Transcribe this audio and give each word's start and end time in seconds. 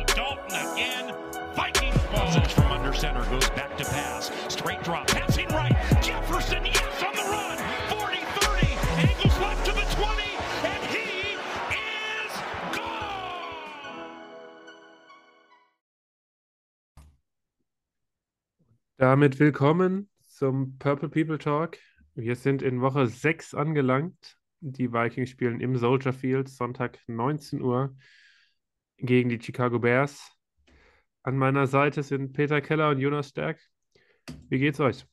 again. 0.61 1.13
Vikings 1.55 1.97
ball. 2.11 2.31
from 2.49 2.71
under 2.71 2.93
center 2.93 3.23
goes 3.29 3.49
back 3.51 3.75
to 3.77 3.85
pass. 3.85 4.31
Straight 4.47 4.83
drop. 4.83 5.07
Passing 5.07 5.47
right. 5.49 5.75
Jefferson, 6.01 6.65
yes, 6.65 7.03
on 7.03 7.13
the 7.15 7.23
run. 7.29 7.57
40-30. 7.89 9.09
Angles 9.09 9.39
left 9.39 9.65
to 9.65 9.71
the 9.73 9.85
20. 9.95 10.23
And 10.63 10.83
he 10.85 11.35
is 11.73 12.31
gone. 12.75 14.05
Damit 18.97 19.39
willkommen 19.39 20.09
zum 20.27 20.77
Purple 20.77 21.09
People 21.09 21.37
Talk. 21.37 21.77
Wir 22.15 22.35
sind 22.35 22.61
in 22.61 22.81
Woche 22.81 23.07
6 23.07 23.53
angelangt. 23.53 24.37
Die 24.59 24.91
Vikings 24.93 25.29
spielen 25.29 25.59
im 25.59 25.75
Soldier 25.75 26.13
Field 26.13 26.47
Sonntag 26.47 26.99
19 27.07 27.61
Uhr 27.61 27.95
gegen 28.97 29.29
die 29.29 29.41
Chicago 29.41 29.79
Bears. 29.79 30.31
An 31.23 31.37
meiner 31.37 31.67
Seite 31.67 32.03
sind 32.03 32.33
Peter 32.33 32.61
Keller 32.61 32.89
und 32.89 32.99
Jonas 32.99 33.29
Stärk. 33.29 33.59
Wie 34.49 34.59
geht's 34.59 34.79
euch? 34.79 35.05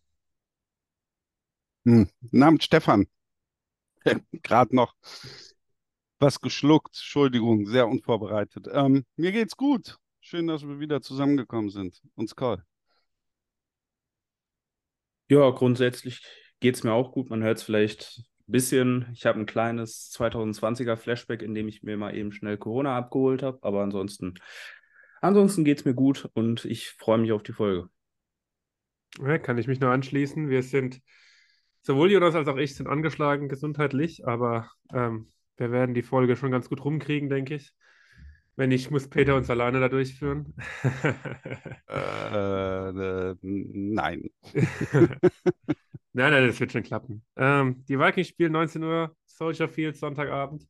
Hm. 1.85 2.09
Namens 2.31 2.65
Stefan. 2.65 3.07
Gerade 4.43 4.75
noch 4.75 4.95
was 6.19 6.41
geschluckt. 6.41 6.97
Entschuldigung, 6.97 7.67
sehr 7.67 7.89
unvorbereitet. 7.89 8.69
Ähm, 8.73 9.05
mir 9.17 9.33
geht's 9.33 9.57
gut. 9.57 9.99
Schön, 10.21 10.47
dass 10.47 10.67
wir 10.67 10.81
wieder 10.81 11.01
zusammengekommen 11.01 11.71
sind. 11.71 12.01
Und 12.15 12.35
Call. 12.37 12.65
Ja, 15.31 15.51
grundsätzlich 15.51 16.23
geht 16.61 16.75
es 16.75 16.85
mir 16.85 16.93
auch 16.93 17.13
gut. 17.13 17.31
Man 17.31 17.43
hört 17.43 17.59
es 17.59 17.63
vielleicht 17.63 18.19
ein 18.49 18.53
bisschen. 18.53 19.07
Ich 19.13 19.27
habe 19.27 19.39
ein 19.39 19.47
kleines 19.47 20.11
2020er 20.11 20.97
Flashback, 20.97 21.43
in 21.43 21.55
dem 21.55 21.69
ich 21.69 21.83
mir 21.83 21.97
mal 21.97 22.17
eben 22.17 22.33
schnell 22.33 22.57
Corona 22.57 22.97
abgeholt 22.97 23.43
habe. 23.43 23.59
Aber 23.63 23.83
ansonsten, 23.83 24.35
ansonsten 25.21 25.65
geht 25.65 25.79
es 25.79 25.85
mir 25.85 25.95
gut 25.95 26.29
und 26.35 26.65
ich 26.65 26.91
freue 26.91 27.19
mich 27.19 27.33
auf 27.33 27.43
die 27.43 27.53
Folge. 27.53 27.89
Ja, 29.21 29.39
kann 29.39 29.59
ich 29.59 29.67
mich 29.67 29.81
nur 29.81 29.91
anschließen. 29.91 30.49
Wir 30.49 30.63
sind, 30.63 31.01
sowohl 31.83 32.11
Jonas 32.11 32.35
als 32.35 32.49
auch 32.49 32.57
ich 32.57 32.75
sind 32.75 32.87
angeschlagen 32.89 33.49
gesundheitlich, 33.49 34.27
aber 34.27 34.71
ähm, 34.93 35.33
wir 35.57 35.73
werden 35.73 35.95
die 35.95 36.03
Folge 36.03 36.37
schon 36.37 36.51
ganz 36.51 36.69
gut 36.69 36.85
rumkriegen, 36.85 37.29
denke 37.29 37.57
ich. 37.57 37.73
Wenn 38.57 38.71
nicht, 38.71 38.91
muss 38.91 39.09
Peter 39.09 39.37
uns 39.37 39.51
alleine 39.51 39.81
da 39.81 39.89
durchführen. 39.89 40.55
Äh, 41.91 42.89
äh, 42.91 43.35
nein. 43.43 44.29
Nein, 46.13 46.33
nein, 46.33 46.47
das 46.49 46.59
wird 46.59 46.73
schon 46.73 46.83
klappen. 46.83 47.25
Ähm, 47.37 47.85
die 47.89 47.99
Vikings 47.99 48.29
spielen 48.29 48.53
19 48.53 48.83
Uhr, 48.83 49.17
Soldier 49.27 49.69
Field, 49.69 49.97
Sonntagabend. 49.97 50.67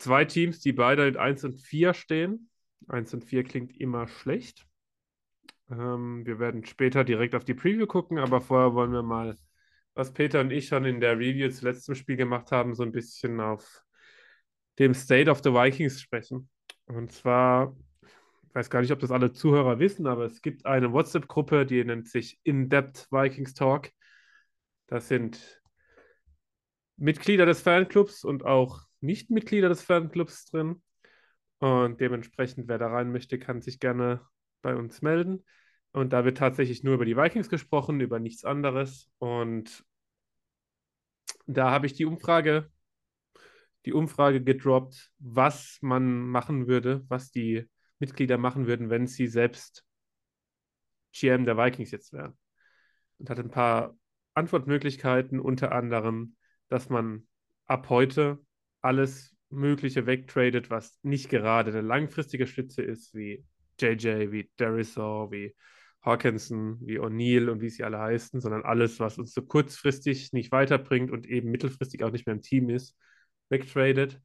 Zwei 0.00 0.24
Teams, 0.24 0.60
die 0.60 0.72
beide 0.72 1.06
in 1.06 1.18
1 1.18 1.44
und 1.44 1.60
4 1.60 1.92
stehen. 1.92 2.48
1 2.88 3.12
und 3.12 3.22
4 3.22 3.44
klingt 3.44 3.78
immer 3.78 4.08
schlecht. 4.08 4.66
Ähm, 5.70 6.24
wir 6.24 6.38
werden 6.38 6.64
später 6.64 7.04
direkt 7.04 7.34
auf 7.34 7.44
die 7.44 7.52
Preview 7.52 7.86
gucken, 7.86 8.16
aber 8.16 8.40
vorher 8.40 8.72
wollen 8.72 8.92
wir 8.92 9.02
mal, 9.02 9.36
was 9.92 10.14
Peter 10.14 10.40
und 10.40 10.52
ich 10.52 10.68
schon 10.68 10.86
in 10.86 11.00
der 11.00 11.18
Review 11.18 11.50
zu 11.50 11.66
letztem 11.66 11.94
Spiel 11.94 12.16
gemacht 12.16 12.50
haben, 12.50 12.74
so 12.74 12.82
ein 12.82 12.92
bisschen 12.92 13.40
auf 13.40 13.82
dem 14.78 14.94
State 14.94 15.30
of 15.30 15.42
the 15.44 15.52
Vikings 15.52 16.00
sprechen. 16.00 16.48
Und 16.86 17.12
zwar, 17.12 17.76
ich 18.00 18.54
weiß 18.54 18.70
gar 18.70 18.80
nicht, 18.80 18.92
ob 18.92 19.00
das 19.00 19.10
alle 19.10 19.32
Zuhörer 19.32 19.80
wissen, 19.80 20.06
aber 20.06 20.24
es 20.24 20.40
gibt 20.40 20.64
eine 20.64 20.94
WhatsApp-Gruppe, 20.94 21.66
die 21.66 21.84
nennt 21.84 22.08
sich 22.08 22.40
In-Depth 22.44 23.08
Vikings 23.10 23.52
Talk. 23.52 23.90
Das 24.86 25.08
sind 25.08 25.62
Mitglieder 26.96 27.44
des 27.44 27.60
Fanclubs 27.60 28.24
und 28.24 28.46
auch 28.46 28.88
Nicht-Mitglieder 29.00 29.68
des 29.68 29.82
Fanclubs 29.82 30.46
drin. 30.46 30.82
Und 31.58 32.00
dementsprechend, 32.00 32.68
wer 32.68 32.78
da 32.78 32.88
rein 32.88 33.12
möchte, 33.12 33.38
kann 33.38 33.60
sich 33.60 33.80
gerne 33.80 34.26
bei 34.62 34.74
uns 34.74 35.02
melden. 35.02 35.44
Und 35.92 36.12
da 36.12 36.24
wird 36.24 36.38
tatsächlich 36.38 36.84
nur 36.84 36.94
über 36.94 37.04
die 37.04 37.16
Vikings 37.16 37.48
gesprochen, 37.48 38.00
über 38.00 38.18
nichts 38.18 38.44
anderes. 38.44 39.10
Und 39.18 39.84
da 41.46 41.70
habe 41.70 41.86
ich 41.86 41.94
die 41.94 42.06
Umfrage, 42.06 42.70
die 43.84 43.92
Umfrage 43.92 44.42
gedroppt, 44.42 45.10
was 45.18 45.78
man 45.80 46.20
machen 46.20 46.66
würde, 46.68 47.04
was 47.08 47.30
die 47.30 47.68
Mitglieder 47.98 48.38
machen 48.38 48.66
würden, 48.66 48.88
wenn 48.88 49.06
sie 49.06 49.26
selbst 49.26 49.84
GM 51.12 51.44
der 51.44 51.56
Vikings 51.56 51.90
jetzt 51.90 52.12
wären. 52.12 52.38
Und 53.18 53.28
hatte 53.28 53.42
ein 53.42 53.50
paar 53.50 53.96
Antwortmöglichkeiten, 54.34 55.40
unter 55.40 55.72
anderem, 55.72 56.36
dass 56.68 56.88
man 56.88 57.26
ab 57.66 57.88
heute 57.88 58.38
alles 58.82 59.36
Mögliche 59.50 60.06
wegtradet, 60.06 60.70
was 60.70 60.98
nicht 61.02 61.28
gerade 61.28 61.70
eine 61.70 61.80
langfristige 61.80 62.46
Stütze 62.46 62.82
ist, 62.82 63.14
wie 63.14 63.44
JJ, 63.80 64.30
wie 64.30 64.50
Derisaw, 64.58 65.30
wie 65.30 65.54
Hawkinson, 66.02 66.78
wie 66.80 66.98
O'Neill 66.98 67.50
und 67.50 67.60
wie 67.60 67.68
sie 67.68 67.84
alle 67.84 67.98
heißen, 67.98 68.40
sondern 68.40 68.62
alles, 68.62 69.00
was 69.00 69.18
uns 69.18 69.32
so 69.34 69.42
kurzfristig 69.42 70.32
nicht 70.32 70.52
weiterbringt 70.52 71.10
und 71.10 71.26
eben 71.26 71.50
mittelfristig 71.50 72.02
auch 72.04 72.10
nicht 72.10 72.26
mehr 72.26 72.36
im 72.36 72.42
Team 72.42 72.70
ist, 72.70 72.96
wegtradet. 73.48 74.20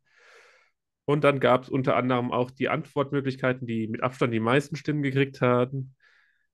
Und 1.06 1.24
dann 1.24 1.40
gab 1.40 1.64
es 1.64 1.70
unter 1.70 1.96
anderem 1.96 2.32
auch 2.32 2.50
die 2.50 2.70
Antwortmöglichkeiten, 2.70 3.68
die 3.68 3.88
mit 3.88 4.02
Abstand 4.02 4.34
die 4.34 4.40
meisten 4.40 4.76
Stimmen 4.76 5.04
gekriegt 5.04 5.42
hatten, 5.42 5.96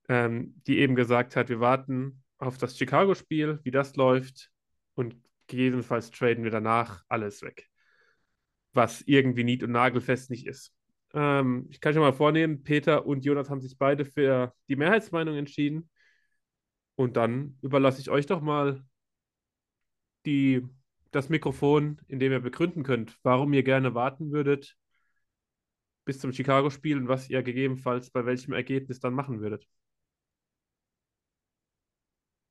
ähm, 0.10 0.62
die 0.68 0.80
eben 0.80 0.96
gesagt 0.96 1.36
hat, 1.36 1.50
wir 1.50 1.60
warten 1.60 2.24
auf 2.38 2.58
das 2.58 2.78
Chicago-Spiel, 2.78 3.60
wie 3.64 3.72
das 3.72 3.96
läuft 3.96 4.52
und 4.96 5.16
gegebenenfalls 5.48 6.12
traden 6.12 6.44
wir 6.44 6.52
danach 6.52 7.04
alles 7.08 7.44
weg. 7.44 7.71
Was 8.74 9.02
irgendwie 9.02 9.44
nied- 9.44 9.64
und 9.64 9.72
nagelfest 9.72 10.30
nicht 10.30 10.48
ist. 10.48 10.74
Ähm, 11.14 11.68
ich 11.70 11.82
kann 11.82 11.94
schon 11.94 12.02
mal 12.02 12.14
vornehmen, 12.14 12.64
Peter 12.64 13.06
und 13.06 13.26
Jonas 13.26 13.50
haben 13.50 13.62
sich 13.62 13.78
beide 13.78 14.06
für 14.06 14.54
die 14.70 14.76
Mehrheitsmeinung 14.76 15.36
entschieden. 15.36 15.90
Und 16.96 17.18
dann 17.18 17.58
überlasse 17.62 18.00
ich 18.02 18.10
euch 18.10 18.26
doch 18.28 18.42
mal 18.42 18.84
die, 20.26 20.62
das 21.12 21.30
Mikrofon, 21.30 22.00
in 22.08 22.20
dem 22.20 22.32
ihr 22.32 22.40
begründen 22.40 22.84
könnt, 22.84 23.18
warum 23.24 23.54
ihr 23.54 23.64
gerne 23.64 23.94
warten 23.96 24.32
würdet 24.32 24.78
bis 26.06 26.20
zum 26.20 26.34
Chicago-Spiel 26.34 26.98
und 26.98 27.08
was 27.08 27.30
ihr 27.30 27.44
gegebenenfalls 27.44 28.12
bei 28.12 28.26
welchem 28.26 28.54
Ergebnis 28.54 29.00
dann 29.00 29.14
machen 29.14 29.40
würdet. 29.42 29.68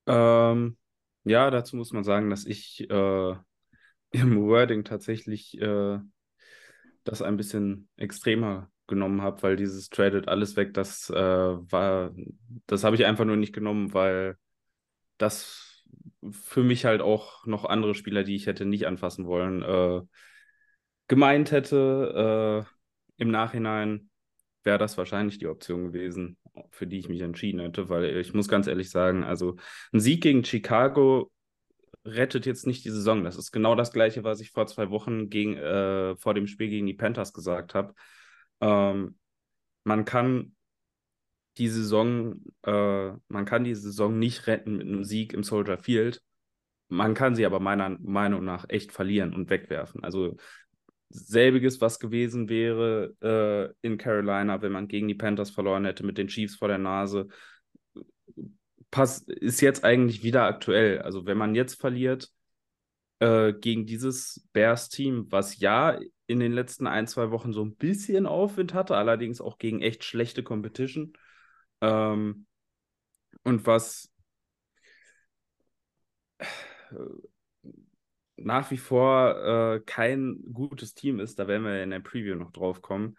Ähm, 0.07 0.77
ja, 1.25 1.51
dazu 1.51 1.77
muss 1.77 1.93
man 1.93 2.05
sagen, 2.05 2.31
dass 2.31 2.47
ich 2.47 2.89
äh, 2.91 3.35
im 4.11 4.43
Wording 4.43 4.85
tatsächlich 4.85 5.61
äh, 5.61 5.99
das 7.05 7.23
ein 7.23 7.37
bisschen 7.37 7.89
extremer 7.97 8.71
genommen 8.87 9.23
habe, 9.23 9.43
weil 9.43 9.57
dieses 9.57 9.89
Traded 9.89 10.29
alles 10.29 10.57
weg, 10.57 10.75
das 10.75 11.09
äh, 11.11 11.15
war, 11.15 12.15
das 12.67 12.85
habe 12.85 12.97
ich 12.97 13.07
einfach 13.07 13.25
nur 13.25 13.37
nicht 13.37 13.55
genommen, 13.55 13.95
weil 13.95 14.37
das 15.17 15.85
für 16.31 16.63
mich 16.63 16.85
halt 16.85 17.01
auch 17.01 17.47
noch 17.47 17.65
andere 17.65 17.95
Spieler, 17.95 18.25
die 18.25 18.37
ich 18.37 18.47
hätte 18.47 18.65
nicht 18.65 18.87
anfassen 18.87 19.27
wollen, 19.27 19.63
äh, 19.63 20.03
gemeint 21.09 21.51
hätte. 21.53 22.67
Äh, 23.19 23.23
Im 23.23 23.31
Nachhinein 23.31 24.11
wäre 24.65 24.79
das 24.79 24.99
wahrscheinlich 24.99 25.39
die 25.39 25.47
Option 25.47 25.87
gewesen, 25.87 26.37
für 26.71 26.87
die 26.87 26.99
ich 26.99 27.09
mich 27.09 27.21
entschieden 27.21 27.61
hätte, 27.61 27.89
weil 27.89 28.17
ich 28.17 28.35
muss 28.35 28.49
ganz 28.49 28.67
ehrlich 28.67 28.91
sagen, 28.91 29.25
also 29.25 29.57
ein 29.93 30.01
Sieg 30.01 30.23
gegen 30.23 30.45
Chicago 30.45 31.31
rettet 32.05 32.47
jetzt 32.47 32.67
nicht 32.67 32.85
die 32.85 32.91
Saison. 32.91 33.25
Das 33.25 33.37
ist 33.37 33.53
genau 33.53 33.75
das 33.75 33.93
Gleiche, 33.93 34.25
was 34.25 34.41
ich 34.41 34.51
vor 34.51 34.67
zwei 34.67 34.91
Wochen 34.91 35.29
gegen, 35.29 35.57
äh, 35.57 36.17
vor 36.17 36.35
dem 36.35 36.47
Spiel 36.47 36.69
gegen 36.69 36.87
die 36.87 36.95
Panthers 36.95 37.33
gesagt 37.33 37.75
habe. 37.75 37.95
Ähm, 38.61 39.19
man 39.85 40.05
kann 40.05 40.55
die 41.59 41.69
Saison, 41.69 42.43
äh, 42.63 43.11
man 43.29 43.45
kann 43.45 43.65
die 43.65 43.75
Saison 43.75 44.19
nicht 44.19 44.47
retten 44.47 44.77
mit 44.77 44.87
einem 44.87 45.05
Sieg 45.05 45.33
im 45.33 45.43
Soldier 45.43 45.79
Field. 45.79 46.23
Man 46.89 47.15
kann 47.15 47.35
sie 47.35 47.47
aber 47.47 47.61
meiner 47.61 47.91
Meinung 48.01 48.45
nach 48.45 48.65
echt 48.69 48.93
verlieren 48.93 49.35
und 49.35 49.51
wegwerfen. 49.51 50.03
Also 50.03 50.37
selbiges, 51.11 51.81
was 51.81 51.99
gewesen 51.99 52.49
wäre 52.49 53.15
äh, 53.83 53.87
in 53.87 53.99
Carolina, 53.99 54.63
wenn 54.63 54.73
man 54.73 54.89
gegen 54.89 55.09
die 55.09 55.15
Panthers 55.15 55.51
verloren 55.51 55.85
hätte 55.85 56.05
mit 56.05 56.19
den 56.19 56.29
Chiefs 56.29 56.57
vor 56.57 56.69
der 56.69 56.79
Nase, 56.79 57.29
pass, 58.91 59.21
ist 59.23 59.61
jetzt 59.61 59.85
eigentlich 59.85 60.23
wieder 60.23 60.45
aktuell. 60.45 61.01
Also 61.03 61.27
wenn 61.27 61.39
man 61.39 61.55
jetzt 61.55 61.81
verliert 61.81 62.31
äh, 63.21 63.53
gegen 63.53 63.87
dieses 63.87 64.49
Bears-Team, 64.53 65.27
was 65.31 65.59
ja 65.61 65.99
in 66.27 66.41
den 66.41 66.53
letzten 66.53 66.87
ein, 66.87 67.07
zwei 67.07 67.31
Wochen 67.31 67.53
so 67.53 67.65
ein 67.65 67.77
bisschen 67.77 68.27
Aufwind 68.27 68.75
hatte, 68.75 68.97
allerdings 68.97 69.41
auch 69.41 69.59
gegen 69.59 69.83
echt 69.83 70.05
schlechte 70.05 70.43
Competition. 70.43 71.13
Ähm, 71.81 72.47
und 73.45 73.67
was 73.67 74.11
äh, 76.39 76.97
nach 78.37 78.71
wie 78.71 78.79
vor 78.79 79.75
äh, 79.77 79.81
kein 79.81 80.41
gutes 80.53 80.95
Team 80.95 81.21
ist, 81.21 81.39
da 81.39 81.47
werden 81.47 81.65
wir 81.65 81.83
in 81.83 81.91
der 81.91 82.01
Preview 82.01 82.35
noch 82.35 82.53
drauf 82.53 82.81
kommen. 82.81 83.17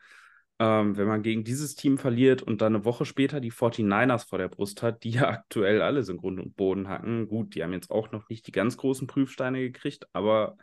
Ähm, 0.62 0.96
wenn 0.96 1.08
man 1.08 1.24
gegen 1.24 1.44
dieses 1.44 1.76
Team 1.76 1.98
verliert 1.98 2.44
und 2.44 2.62
dann 2.62 2.76
eine 2.76 2.86
Woche 2.86 3.04
später 3.06 3.40
die 3.40 3.50
49ers 3.50 4.26
vor 4.26 4.38
der 4.38 4.48
Brust 4.48 4.84
hat, 4.84 5.04
die 5.04 5.10
ja 5.12 5.28
aktuell 5.30 5.82
alles 5.82 6.08
in 6.10 6.18
Grund 6.18 6.40
und 6.40 6.56
Boden 6.56 6.88
hacken. 6.88 7.28
Gut, 7.28 7.56
die 7.56 7.64
haben 7.64 7.74
jetzt 7.74 7.90
auch 7.90 8.12
noch 8.12 8.30
nicht 8.30 8.46
die 8.46 8.52
ganz 8.52 8.78
großen 8.78 9.08
Prüfsteine 9.08 9.60
gekriegt, 9.60 10.06
aber 10.14 10.58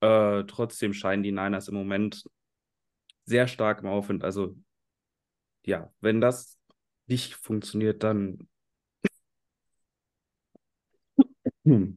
äh, 0.00 0.44
trotzdem 0.44 0.94
scheinen 0.94 1.22
die 1.22 1.32
Niners 1.32 1.68
im 1.68 1.74
Moment 1.76 2.24
sehr 3.24 3.48
stark 3.48 3.80
im 3.82 3.88
Aufwind. 3.88 4.24
Also, 4.24 4.56
ja, 5.64 5.92
wenn 6.00 6.20
das 6.20 6.58
nicht 7.06 7.34
funktioniert, 7.34 8.02
dann. 8.02 8.48
Hm. 11.64 11.96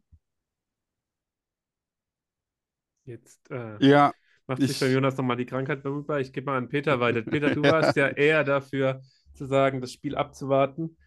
Jetzt 3.05 3.49
äh, 3.51 3.77
Ja, 3.79 4.11
macht 4.49 4.61
sich 4.61 4.71
ich- 4.71 4.79
bei 4.79 4.91
Jonas 4.91 5.17
nochmal 5.17 5.37
die 5.37 5.45
Krankheit 5.45 5.83
bemerkbar. 5.83 6.19
Ich 6.21 6.33
gebe 6.33 6.47
mal 6.47 6.57
an 6.57 6.69
Peter 6.69 6.99
weiter. 6.99 7.21
Peter, 7.31 7.51
du 7.51 7.63
warst 7.63 7.95
ja 7.97 8.09
eher 8.09 8.43
dafür 8.43 9.01
zu 9.33 9.45
sagen, 9.47 9.81
das 9.81 9.93
Spiel 9.93 10.15
abzuwarten. 10.17 10.97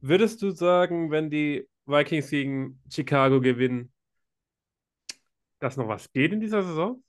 Würdest 0.00 0.42
du 0.42 0.50
sagen, 0.50 1.10
wenn 1.12 1.30
die 1.30 1.68
Vikings 1.86 2.30
gegen 2.30 2.80
Chicago 2.90 3.40
gewinnen, 3.40 3.92
dass 5.60 5.76
noch 5.76 5.88
was 5.88 6.12
geht 6.12 6.32
in 6.32 6.40
dieser 6.40 6.62
Saison? 6.62 7.02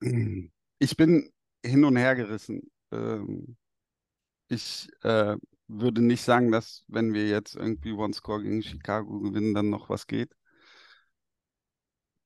Ich 0.78 0.96
bin 0.96 1.32
hin 1.64 1.84
und 1.84 1.96
her 1.96 2.14
gerissen. 2.14 2.70
Ähm, 2.92 3.56
ich 4.48 4.88
äh, 5.02 5.36
würde 5.68 6.02
nicht 6.02 6.22
sagen, 6.22 6.52
dass 6.52 6.84
wenn 6.88 7.14
wir 7.14 7.28
jetzt 7.28 7.56
irgendwie 7.56 7.92
One 7.92 8.14
Score 8.14 8.42
gegen 8.42 8.62
Chicago 8.62 9.20
gewinnen, 9.20 9.54
dann 9.54 9.70
noch 9.70 9.88
was 9.90 10.06
geht. 10.06 10.36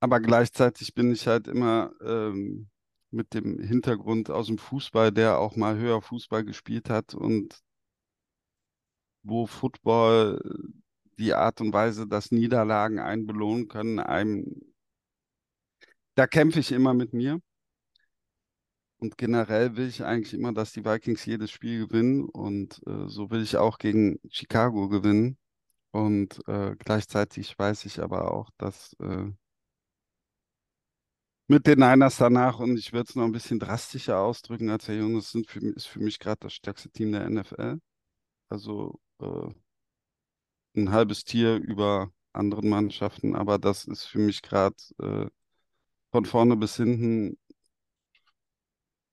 Aber 0.00 0.20
gleichzeitig 0.20 0.94
bin 0.94 1.12
ich 1.12 1.26
halt 1.26 1.46
immer 1.46 1.92
ähm, 2.02 2.68
mit 3.10 3.34
dem 3.34 3.58
Hintergrund 3.60 4.30
aus 4.30 4.46
dem 4.46 4.58
Fußball, 4.58 5.12
der 5.12 5.38
auch 5.38 5.56
mal 5.56 5.76
höher 5.78 6.00
Fußball 6.00 6.44
gespielt 6.44 6.88
hat 6.90 7.14
und 7.14 7.60
wo 9.22 9.46
Football 9.46 10.40
die 11.18 11.34
Art 11.34 11.60
und 11.60 11.72
Weise, 11.72 12.06
dass 12.06 12.32
Niederlagen 12.32 12.98
einen 12.98 13.26
belohnen 13.26 13.68
können, 13.68 13.98
einem, 13.98 14.62
da 16.14 16.26
kämpfe 16.26 16.60
ich 16.60 16.72
immer 16.72 16.94
mit 16.94 17.12
mir. 17.12 17.40
Und 18.98 19.16
generell 19.16 19.76
will 19.76 19.88
ich 19.88 20.04
eigentlich 20.04 20.34
immer, 20.34 20.52
dass 20.52 20.72
die 20.72 20.84
Vikings 20.84 21.24
jedes 21.24 21.50
Spiel 21.50 21.86
gewinnen. 21.86 22.24
Und 22.28 22.82
äh, 22.86 23.08
so 23.08 23.30
will 23.30 23.42
ich 23.42 23.56
auch 23.56 23.78
gegen 23.78 24.20
Chicago 24.30 24.88
gewinnen. 24.88 25.38
Und 25.90 26.46
äh, 26.48 26.76
gleichzeitig 26.78 27.58
weiß 27.58 27.86
ich 27.86 28.02
aber 28.02 28.30
auch, 28.32 28.50
dass 28.58 28.94
äh, 29.00 29.30
mit 31.50 31.66
den 31.66 31.80
Niners 31.80 32.16
danach, 32.16 32.60
und 32.60 32.76
ich 32.78 32.92
würde 32.92 33.08
es 33.08 33.16
noch 33.16 33.24
ein 33.24 33.32
bisschen 33.32 33.58
drastischer 33.58 34.18
ausdrücken 34.20 34.70
als 34.70 34.88
Herr 34.88 34.96
Jonas, 34.96 35.32
sind 35.32 35.48
für, 35.48 35.60
ist 35.60 35.86
für 35.88 36.00
mich 36.00 36.18
gerade 36.20 36.38
das 36.40 36.54
stärkste 36.54 36.90
Team 36.90 37.12
der 37.12 37.26
NFL. 37.28 37.80
Also 38.48 39.00
äh, 39.20 39.48
ein 40.76 40.92
halbes 40.92 41.24
Tier 41.24 41.56
über 41.56 42.12
anderen 42.32 42.68
Mannschaften, 42.68 43.34
aber 43.36 43.58
das 43.58 43.84
ist 43.86 44.04
für 44.04 44.20
mich 44.20 44.42
gerade 44.42 44.76
äh, 45.02 45.26
von 46.12 46.24
vorne 46.24 46.56
bis 46.56 46.76
hinten 46.76 47.36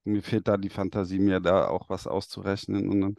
mir 0.07 0.23
fehlt 0.23 0.47
da 0.47 0.57
die 0.57 0.69
Fantasie, 0.69 1.19
mir 1.19 1.39
da 1.39 1.67
auch 1.67 1.89
was 1.89 2.07
auszurechnen. 2.07 2.89
Und 2.89 3.01
dann 3.01 3.17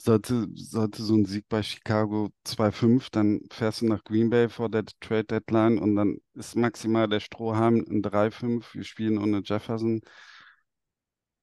sollte, 0.00 0.48
sollte 0.54 1.02
so 1.02 1.14
ein 1.14 1.24
Sieg 1.26 1.48
bei 1.48 1.62
Chicago 1.62 2.30
2-5, 2.44 3.10
dann 3.10 3.40
fährst 3.50 3.80
du 3.82 3.86
nach 3.86 4.04
Green 4.04 4.30
Bay 4.30 4.48
vor 4.48 4.68
der 4.70 4.84
Trade 5.00 5.24
Deadline 5.24 5.78
und 5.78 5.96
dann 5.96 6.18
ist 6.34 6.56
maximal 6.56 7.08
der 7.08 7.20
Strohhalm 7.20 7.84
ein 7.90 8.02
3-5. 8.02 8.74
Wir 8.74 8.84
spielen 8.84 9.18
ohne 9.18 9.42
Jefferson. 9.44 10.00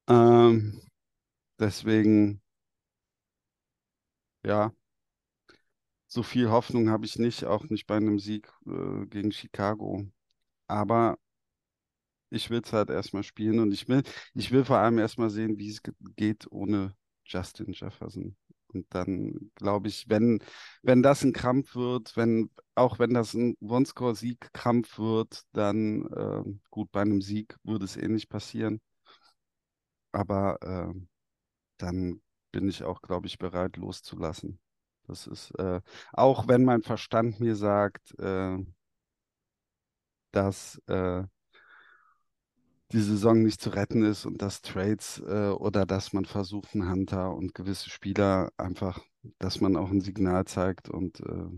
Ähm, 0.08 0.80
deswegen, 1.60 2.42
ja, 4.44 4.72
so 6.08 6.22
viel 6.22 6.50
Hoffnung 6.50 6.90
habe 6.90 7.06
ich 7.06 7.16
nicht, 7.18 7.44
auch 7.44 7.64
nicht 7.64 7.86
bei 7.86 7.96
einem 7.96 8.18
Sieg 8.18 8.48
äh, 8.66 9.06
gegen 9.06 9.32
Chicago. 9.32 10.04
Aber 10.68 11.18
ich 12.30 12.50
will 12.50 12.60
es 12.64 12.72
halt 12.72 12.90
erstmal 12.90 13.22
spielen 13.22 13.58
und 13.60 13.72
ich 13.72 13.88
will, 13.88 14.02
ich 14.34 14.50
will 14.52 14.64
vor 14.64 14.78
allem 14.78 14.98
erstmal 14.98 15.30
sehen, 15.30 15.58
wie 15.58 15.70
es 15.70 15.82
ge- 15.82 15.94
geht 16.16 16.46
ohne 16.50 16.94
Justin 17.24 17.72
Jefferson. 17.72 18.36
Und 18.68 18.86
dann 18.94 19.50
glaube 19.54 19.88
ich, 19.88 20.08
wenn, 20.08 20.40
wenn 20.82 21.02
das 21.02 21.22
ein 21.22 21.32
Krampf 21.32 21.74
wird, 21.76 22.16
wenn, 22.16 22.50
auch 22.74 22.98
wenn 22.98 23.14
das 23.14 23.34
ein 23.34 23.56
One-Score-Sieg 23.60 24.52
Krampf 24.52 24.98
wird, 24.98 25.42
dann 25.52 26.08
ähm, 26.16 26.60
gut, 26.70 26.90
bei 26.92 27.02
einem 27.02 27.22
Sieg 27.22 27.56
würde 27.64 27.84
es 27.84 27.96
eh 27.96 28.08
nicht 28.08 28.28
passieren. 28.28 28.80
Aber 30.12 30.58
ähm, 30.62 31.08
dann 31.78 32.22
bin 32.52 32.68
ich 32.68 32.84
auch, 32.84 33.02
glaube 33.02 33.26
ich, 33.28 33.38
bereit 33.38 33.76
loszulassen. 33.78 34.60
Das 35.06 35.26
ist, 35.26 35.52
äh, 35.58 35.80
auch 36.12 36.48
wenn 36.48 36.64
mein 36.64 36.82
Verstand 36.82 37.40
mir 37.40 37.56
sagt, 37.56 38.18
äh, 38.20 38.58
dass 40.32 40.80
äh, 40.86 41.24
die 42.92 43.00
Saison 43.00 43.42
nicht 43.42 43.60
zu 43.60 43.70
retten 43.70 44.04
ist 44.04 44.26
und 44.26 44.42
dass 44.42 44.62
Trades 44.62 45.22
äh, 45.26 45.48
oder 45.50 45.86
dass 45.86 46.12
man 46.12 46.24
versucht, 46.24 46.74
einen 46.74 46.90
Hunter 46.90 47.34
und 47.34 47.54
gewisse 47.54 47.90
Spieler 47.90 48.50
einfach, 48.56 49.00
dass 49.38 49.60
man 49.60 49.76
auch 49.76 49.90
ein 49.90 50.00
Signal 50.00 50.44
zeigt 50.44 50.88
und 50.88 51.20
äh, 51.20 51.48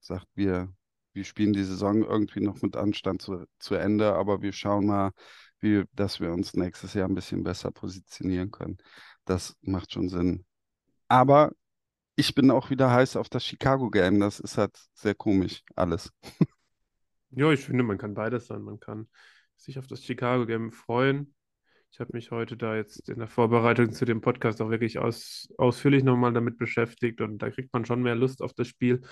sagt, 0.00 0.26
wir, 0.34 0.72
wir 1.12 1.24
spielen 1.24 1.52
die 1.52 1.64
Saison 1.64 2.02
irgendwie 2.02 2.40
noch 2.40 2.62
mit 2.62 2.76
Anstand 2.76 3.20
zu, 3.20 3.44
zu 3.58 3.74
Ende, 3.74 4.14
aber 4.14 4.40
wir 4.40 4.52
schauen 4.52 4.86
mal, 4.86 5.10
wie, 5.60 5.84
dass 5.92 6.20
wir 6.20 6.32
uns 6.32 6.54
nächstes 6.54 6.94
Jahr 6.94 7.08
ein 7.08 7.14
bisschen 7.14 7.42
besser 7.44 7.70
positionieren 7.70 8.50
können. 8.50 8.78
Das 9.26 9.56
macht 9.60 9.92
schon 9.92 10.08
Sinn. 10.08 10.46
Aber 11.08 11.52
ich 12.16 12.34
bin 12.34 12.50
auch 12.50 12.70
wieder 12.70 12.90
heiß 12.90 13.16
auf 13.16 13.28
das 13.28 13.44
Chicago-Game. 13.44 14.20
Das 14.20 14.40
ist 14.40 14.56
halt 14.56 14.76
sehr 14.94 15.14
komisch, 15.14 15.62
alles. 15.76 16.10
Ja, 17.32 17.52
ich 17.52 17.60
finde, 17.60 17.84
man 17.84 17.96
kann 17.96 18.14
beides 18.14 18.48
sein. 18.48 18.60
Man 18.62 18.80
kann 18.80 19.08
sich 19.62 19.78
auf 19.78 19.86
das 19.86 20.04
Chicago-Game 20.04 20.72
freuen. 20.72 21.34
Ich 21.92 22.00
habe 22.00 22.12
mich 22.14 22.30
heute 22.30 22.56
da 22.56 22.76
jetzt 22.76 23.08
in 23.08 23.18
der 23.18 23.28
Vorbereitung 23.28 23.92
zu 23.92 24.04
dem 24.04 24.20
Podcast 24.20 24.62
auch 24.62 24.70
wirklich 24.70 24.98
aus, 24.98 25.48
ausführlich 25.58 26.04
nochmal 26.04 26.32
damit 26.32 26.56
beschäftigt 26.58 27.20
und 27.20 27.38
da 27.38 27.50
kriegt 27.50 27.72
man 27.72 27.84
schon 27.84 28.02
mehr 28.02 28.14
Lust 28.14 28.42
auf 28.42 28.52
das 28.54 28.68
Spiel. 28.68 29.02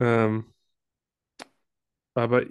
Ähm, 0.00 0.46
aber 2.14 2.44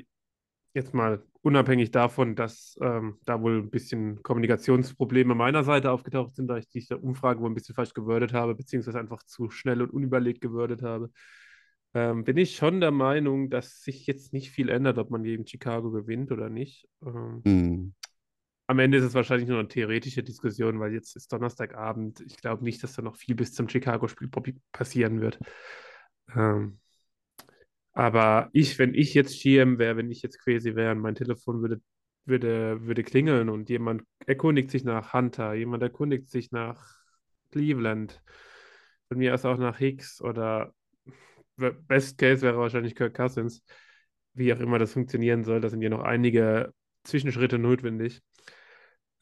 jetzt 0.73 0.93
mal 0.93 1.23
unabhängig 1.41 1.91
davon, 1.91 2.35
dass 2.35 2.77
ähm, 2.81 3.19
da 3.25 3.41
wohl 3.41 3.59
ein 3.59 3.69
bisschen 3.71 4.21
Kommunikationsprobleme 4.23 5.35
meiner 5.35 5.63
Seite 5.63 5.91
aufgetaucht 5.91 6.35
sind, 6.35 6.47
da 6.47 6.57
ich 6.57 6.67
diese 6.69 6.97
Umfrage 6.97 7.39
wohl 7.39 7.49
ein 7.49 7.55
bisschen 7.55 7.75
falsch 7.75 7.93
gewordet 7.93 8.33
habe, 8.33 8.55
beziehungsweise 8.55 8.99
einfach 8.99 9.23
zu 9.23 9.49
schnell 9.49 9.81
und 9.81 9.91
unüberlegt 9.91 10.41
gewordet 10.41 10.81
habe, 10.83 11.11
ähm, 11.95 12.25
bin 12.25 12.37
ich 12.37 12.57
schon 12.57 12.81
der 12.81 12.91
Meinung, 12.91 13.49
dass 13.49 13.81
sich 13.81 14.05
jetzt 14.05 14.33
nicht 14.33 14.51
viel 14.51 14.69
ändert, 14.69 14.97
ob 14.97 15.09
man 15.09 15.23
gegen 15.23 15.47
Chicago 15.47 15.91
gewinnt 15.91 16.31
oder 16.31 16.49
nicht. 16.49 16.87
Ähm, 17.03 17.41
Hm. 17.45 17.93
am 18.67 18.79
Ende 18.79 18.97
ist 18.97 19.05
es 19.05 19.13
wahrscheinlich 19.13 19.47
nur 19.47 19.59
eine 19.59 19.69
theoretische 19.69 20.21
Diskussion, 20.21 20.79
weil 20.79 20.93
jetzt 20.93 21.15
ist 21.15 21.31
Donnerstagabend. 21.31 22.19
Ich 22.21 22.37
glaube 22.37 22.63
nicht, 22.65 22.83
dass 22.83 22.93
da 22.93 23.01
noch 23.01 23.15
viel 23.15 23.35
bis 23.35 23.53
zum 23.53 23.69
Chicago-Spiel 23.69 24.29
passieren 24.73 25.21
wird. 25.21 25.39
Ähm, 26.35 26.79
aber 27.93 28.49
ich, 28.51 28.77
wenn 28.77 28.93
ich 28.93 29.13
jetzt 29.13 29.41
GM 29.41 29.79
wäre, 29.79 29.95
wenn 29.95 30.11
ich 30.11 30.21
jetzt 30.21 30.43
Quasi 30.43 30.75
wäre 30.75 30.91
und 30.91 30.99
mein 30.99 31.15
Telefon 31.15 31.61
würde, 31.61 31.81
würde, 32.25 32.85
würde 32.85 33.03
klingeln 33.03 33.47
und 33.47 33.69
jemand 33.69 34.03
erkundigt 34.25 34.69
sich 34.69 34.83
nach 34.83 35.13
Hunter, 35.13 35.53
jemand 35.53 35.81
erkundigt 35.81 36.29
sich 36.29 36.51
nach 36.51 36.85
Cleveland, 37.51 38.21
von 39.07 39.17
mir 39.17 39.33
aus 39.33 39.45
auch 39.45 39.57
nach 39.57 39.77
Hicks 39.77 40.21
oder 40.21 40.73
Best 41.57 42.17
Case 42.17 42.41
wäre 42.41 42.57
wahrscheinlich 42.57 42.95
Kirk 42.95 43.13
Cousins, 43.13 43.63
wie 44.33 44.53
auch 44.53 44.59
immer 44.59 44.79
das 44.79 44.93
funktionieren 44.93 45.43
soll. 45.43 45.62
Da 45.62 45.69
sind 45.69 45.81
ja 45.81 45.89
noch 45.89 46.03
einige 46.03 46.74
Zwischenschritte 47.03 47.57
notwendig. 47.57 48.21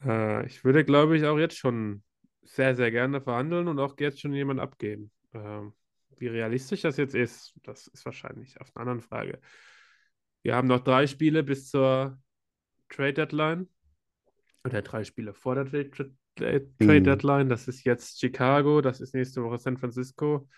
Äh, 0.04 0.46
ich 0.46 0.64
würde, 0.64 0.84
glaube 0.84 1.16
ich, 1.16 1.24
auch 1.24 1.38
jetzt 1.38 1.56
schon 1.56 2.02
sehr, 2.42 2.74
sehr 2.74 2.90
gerne 2.90 3.20
verhandeln 3.20 3.68
und 3.68 3.78
auch 3.78 3.94
jetzt 3.98 4.20
schon 4.20 4.32
jemand 4.32 4.60
abgeben. 4.60 5.10
Ähm, 5.32 5.72
wie 6.18 6.28
realistisch 6.28 6.82
das 6.82 6.96
jetzt 6.96 7.14
ist, 7.14 7.54
das 7.62 7.86
ist 7.88 8.04
wahrscheinlich 8.04 8.60
auf 8.60 8.74
einer 8.74 8.82
anderen 8.82 9.00
Frage. 9.00 9.40
Wir 10.42 10.54
haben 10.54 10.68
noch 10.68 10.80
drei 10.80 11.06
Spiele 11.06 11.42
bis 11.42 11.70
zur 11.70 12.18
Trade 12.88 13.14
Deadline. 13.14 13.68
Oder 14.64 14.82
drei 14.82 15.04
Spiele 15.04 15.34
vor 15.34 15.54
der 15.54 15.66
Trade, 15.66 15.90
Trade 16.36 16.70
Mhm. 16.80 17.04
Deadline. 17.04 17.48
Das 17.48 17.68
ist 17.68 17.84
jetzt 17.84 18.20
Chicago, 18.20 18.80
das 18.80 19.00
ist 19.00 19.14
nächste 19.14 19.42
Woche 19.42 19.58
San 19.58 19.76
Francisco. 19.76 20.48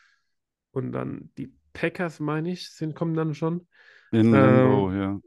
Und 0.73 0.93
dann 0.93 1.31
die 1.39 1.53
Packers, 1.77 2.21
meine 2.21 2.51
ich, 2.53 2.71
sind, 2.71 2.95
kommen 2.95 3.15
dann 3.15 3.35
schon 3.35 3.67
In 4.11 4.33
Ähm, 4.33 4.41
Lambeau, 4.41 4.91
ja. 4.93 5.21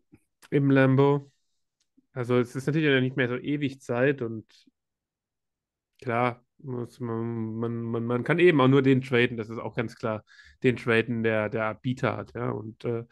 im 0.52 0.72
Lambo. 0.72 1.32
Also 2.14 2.40
es 2.40 2.56
ist 2.56 2.68
natürlich 2.68 3.02
nicht 3.02 3.18
mehr 3.18 3.30
so 3.30 3.38
ewig 3.38 3.82
Zeit 3.82 4.22
und 4.22 4.46
klar, 6.02 6.44
muss 6.60 7.00
man, 7.00 7.56
man, 7.56 7.82
man, 7.84 8.06
man 8.06 8.24
kann 8.24 8.40
eben 8.40 8.60
auch 8.62 8.68
nur 8.68 8.82
den 8.82 9.02
traden, 9.02 9.38
das 9.38 9.50
ist 9.50 9.60
auch 9.60 9.76
ganz 9.76 9.96
klar, 9.96 10.24
den 10.64 10.76
traden, 10.78 11.24
der 11.24 11.50
der 11.50 11.76
Bieter 11.76 12.18
hat, 12.18 12.34
ja. 12.36 12.50
Und 12.52 12.84
äh, 12.86 13.06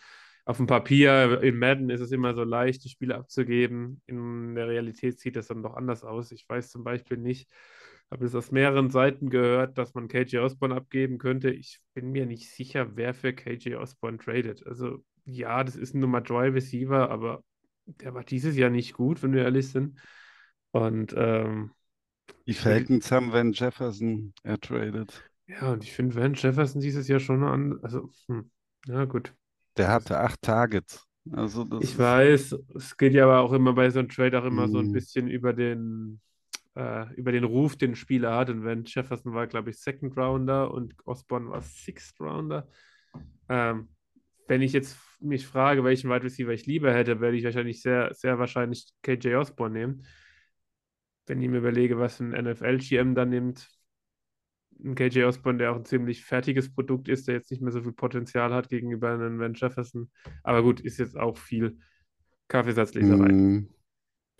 auf 0.45 0.57
dem 0.57 0.67
Papier 0.67 1.41
in 1.43 1.57
Madden 1.59 1.89
ist 1.89 2.01
es 2.01 2.11
immer 2.11 2.33
so 2.33 2.43
leicht, 2.43 2.83
die 2.85 2.89
Spiele 2.89 3.15
abzugeben. 3.15 4.01
In 4.07 4.55
der 4.55 4.67
Realität 4.67 5.19
sieht 5.19 5.35
das 5.35 5.47
dann 5.47 5.63
doch 5.63 5.75
anders 5.75 6.03
aus. 6.03 6.31
Ich 6.31 6.47
weiß 6.47 6.69
zum 6.71 6.83
Beispiel 6.83 7.17
nicht, 7.17 7.49
habe 8.11 8.25
es 8.25 8.35
aus 8.35 8.51
mehreren 8.51 8.89
Seiten 8.89 9.29
gehört, 9.29 9.77
dass 9.77 9.93
man 9.93 10.07
KJ 10.07 10.37
Osborne 10.39 10.75
abgeben 10.75 11.17
könnte. 11.17 11.49
Ich 11.51 11.79
bin 11.93 12.11
mir 12.11 12.25
nicht 12.25 12.49
sicher, 12.51 12.95
wer 12.95 13.13
für 13.13 13.33
KJ 13.33 13.75
Osborne 13.75 14.17
tradet. 14.17 14.65
Also 14.65 15.03
ja, 15.25 15.63
das 15.63 15.75
ist 15.75 15.93
ein 15.93 15.99
Nummer 15.99 16.21
3 16.21 16.49
Receiver, 16.49 17.09
aber 17.09 17.43
der 17.85 18.13
war 18.13 18.23
dieses 18.23 18.55
Jahr 18.57 18.69
nicht 18.69 18.93
gut, 18.93 19.21
wenn 19.23 19.33
wir 19.33 19.43
ehrlich 19.43 19.69
sind. 19.71 19.99
Und 20.71 21.13
ähm, 21.17 21.71
Die 22.47 22.55
Falcons 22.55 23.11
haben 23.11 23.31
Van 23.31 23.53
Jefferson 23.53 24.33
ertradet. 24.41 25.23
ja, 25.47 25.71
und 25.73 25.83
ich 25.83 25.93
finde 25.93 26.15
Van 26.15 26.33
Jefferson 26.33 26.81
dieses 26.81 27.07
Jahr 27.07 27.19
schon 27.19 27.43
an, 27.43 27.79
also, 27.83 28.09
hm, 28.27 28.51
ja 28.87 29.05
gut. 29.05 29.33
Der 29.77 29.87
hatte 29.89 30.19
acht 30.19 30.41
Targets. 30.41 31.07
Also 31.31 31.63
das 31.63 31.79
Ich 31.79 31.97
weiß, 31.97 32.55
es 32.75 32.97
geht 32.97 33.13
ja 33.13 33.23
aber 33.25 33.41
auch 33.41 33.53
immer 33.53 33.73
bei 33.73 33.89
so 33.89 33.99
einem 33.99 34.09
Trade 34.09 34.39
auch 34.41 34.45
immer 34.45 34.67
so 34.67 34.79
ein 34.79 34.89
Mm. 34.89 34.91
bisschen 34.91 35.27
über 35.27 35.53
den, 35.53 36.21
äh, 36.77 37.11
über 37.15 37.31
den 37.31 37.43
Ruf, 37.43 37.75
den 37.75 37.95
Spieler 37.95 38.35
hat. 38.35 38.49
Und 38.49 38.63
Van 38.63 38.83
Jefferson 38.85 39.33
war, 39.33 39.47
glaube 39.47 39.71
ich, 39.71 39.79
Second 39.79 40.15
Rounder 40.15 40.71
und 40.71 40.95
Osborne 41.05 41.49
war 41.49 41.61
Sixth 41.61 42.19
Rounder. 42.21 42.67
Ähm, 43.49 43.89
wenn 44.47 44.61
ich 44.61 44.73
jetzt 44.73 44.97
mich 45.19 45.47
frage, 45.47 45.83
welchen 45.83 46.09
Wide 46.09 46.23
Receiver 46.23 46.51
ich 46.51 46.67
lieber 46.67 46.93
hätte, 46.93 47.19
werde 47.19 47.35
ich 47.35 47.43
wahrscheinlich 47.43 47.81
sehr, 47.81 48.13
sehr 48.13 48.37
wahrscheinlich 48.37 48.87
KJ 49.01 49.35
Osborne 49.35 49.73
nehmen. 49.77 50.05
Wenn 51.25 51.41
ich 51.41 51.49
mir 51.49 51.57
überlege, 51.57 51.97
was 51.97 52.19
ein 52.19 52.29
NFL-GM 52.29 53.15
dann 53.15 53.29
nimmt, 53.29 53.67
ein 54.79 54.93
KJ 54.93 55.23
Osborne, 55.23 55.57
der 55.57 55.71
auch 55.71 55.77
ein 55.77 55.85
ziemlich 55.85 56.23
fertiges 56.23 56.73
Produkt 56.73 57.09
ist, 57.09 57.27
der 57.27 57.35
jetzt 57.35 57.49
nicht 57.49 57.61
mehr 57.61 57.71
so 57.71 57.81
viel 57.81 57.93
Potenzial 57.93 58.53
hat 58.53 58.69
gegenüber 58.69 59.11
einem 59.11 59.39
Van 59.39 59.55
Jefferson. 59.55 60.11
Aber 60.43 60.61
gut, 60.61 60.79
ist 60.79 60.99
jetzt 60.99 61.17
auch 61.17 61.37
viel 61.37 61.79
Kaffeesatzleserei. 62.47 63.31
Mm, 63.31 63.69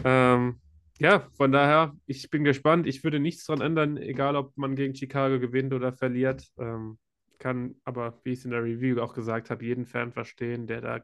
Ähm, 0.04 0.62
ja, 1.00 1.28
von 1.36 1.52
daher, 1.52 1.96
ich 2.06 2.30
bin 2.30 2.44
gespannt. 2.44 2.88
Ich 2.88 3.04
würde 3.04 3.20
nichts 3.20 3.46
dran 3.46 3.62
ändern, 3.62 3.98
egal 3.98 4.36
ob 4.36 4.58
man 4.58 4.76
gegen 4.76 4.96
Chicago 4.96 5.40
gewinnt 5.40 5.74
oder 5.74 5.94
verliert. 5.94 6.48
Ähm, 6.58 6.98
kann 7.38 7.76
aber, 7.84 8.20
wie 8.24 8.32
ich 8.32 8.40
es 8.40 8.46
in 8.46 8.52
der 8.52 8.64
Review 8.64 9.00
auch 9.00 9.14
gesagt 9.14 9.50
habe, 9.50 9.64
jeden 9.64 9.86
Fan 9.86 10.12
verstehen, 10.12 10.66
der 10.68 10.82
da 10.82 11.02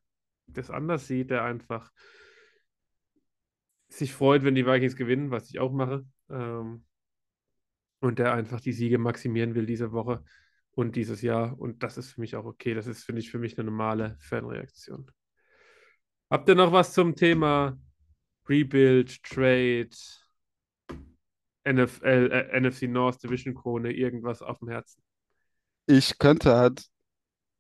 das 0.48 0.72
anders 0.72 1.08
sieht, 1.08 1.30
der 1.30 1.44
einfach 1.44 1.92
sich 3.88 4.14
freut, 4.14 4.44
wenn 4.44 4.56
die 4.56 4.66
Vikings 4.66 4.96
gewinnen, 4.96 5.32
was 5.32 5.50
ich 5.50 5.60
auch 5.60 5.72
mache. 5.72 6.06
Ähm, 6.30 6.86
und 8.00 8.20
der 8.20 8.34
einfach 8.34 8.60
die 8.60 8.74
Siege 8.74 8.98
maximieren 8.98 9.56
will 9.56 9.66
diese 9.66 9.92
Woche 9.92 10.24
und 10.72 10.96
dieses 10.96 11.22
Jahr. 11.22 11.58
Und 11.58 11.84
das 11.84 11.98
ist 11.98 12.14
für 12.14 12.22
mich 12.22 12.36
auch 12.36 12.46
okay. 12.46 12.74
Das 12.74 12.88
ist, 12.88 13.04
finde 13.04 13.22
ich, 13.22 13.32
für 13.32 13.40
mich 13.40 13.58
eine 13.58 13.70
normale 13.70 14.18
Fanreaktion. 14.20 15.10
Habt 16.30 16.50
ihr 16.50 16.56
noch 16.56 16.72
was 16.72 16.94
zum 16.94 17.16
Thema 17.16 17.78
Rebuild, 18.48 19.24
Trade, 19.24 19.90
NFL, 21.66 22.30
äh, 22.32 22.60
NFC 22.60 22.84
North 22.84 23.24
Division 23.24 23.54
Krone, 23.56 23.92
irgendwas 23.92 24.42
auf 24.42 24.60
dem 24.60 24.70
Herzen? 24.70 25.02
Ich 25.86 26.18
könnte 26.18 26.56
halt, 26.56 26.86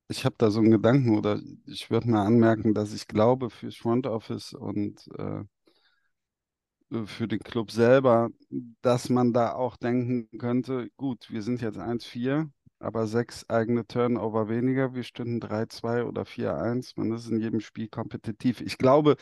ich 0.09 0.25
habe 0.25 0.35
da 0.37 0.51
so 0.51 0.59
einen 0.59 0.71
Gedanken 0.71 1.17
oder 1.17 1.39
ich 1.65 1.89
würde 1.89 2.09
mal 2.09 2.25
anmerken, 2.25 2.73
dass 2.73 2.93
ich 2.93 3.07
glaube 3.07 3.49
fürs 3.49 3.75
Front 3.75 4.07
Office 4.07 4.53
und 4.53 5.07
äh, 5.17 5.43
für 7.05 7.27
den 7.27 7.39
Club 7.39 7.71
selber, 7.71 8.29
dass 8.81 9.09
man 9.09 9.33
da 9.33 9.53
auch 9.53 9.77
denken 9.77 10.37
könnte, 10.37 10.89
gut, 10.97 11.27
wir 11.31 11.41
sind 11.41 11.61
jetzt 11.61 11.79
1-4, 11.79 12.49
aber 12.79 13.07
sechs 13.07 13.49
eigene 13.49 13.87
Turnover 13.87 14.47
weniger, 14.49 14.93
wir 14.93 15.03
stünden 15.03 15.39
3-2 15.39 16.03
oder 16.03 16.25
4-1, 16.25 16.95
man 16.97 17.11
ist 17.11 17.29
in 17.29 17.39
jedem 17.39 17.61
Spiel 17.61 17.87
kompetitiv. 17.87 18.61
Ich 18.61 18.77
glaube, 18.77 19.15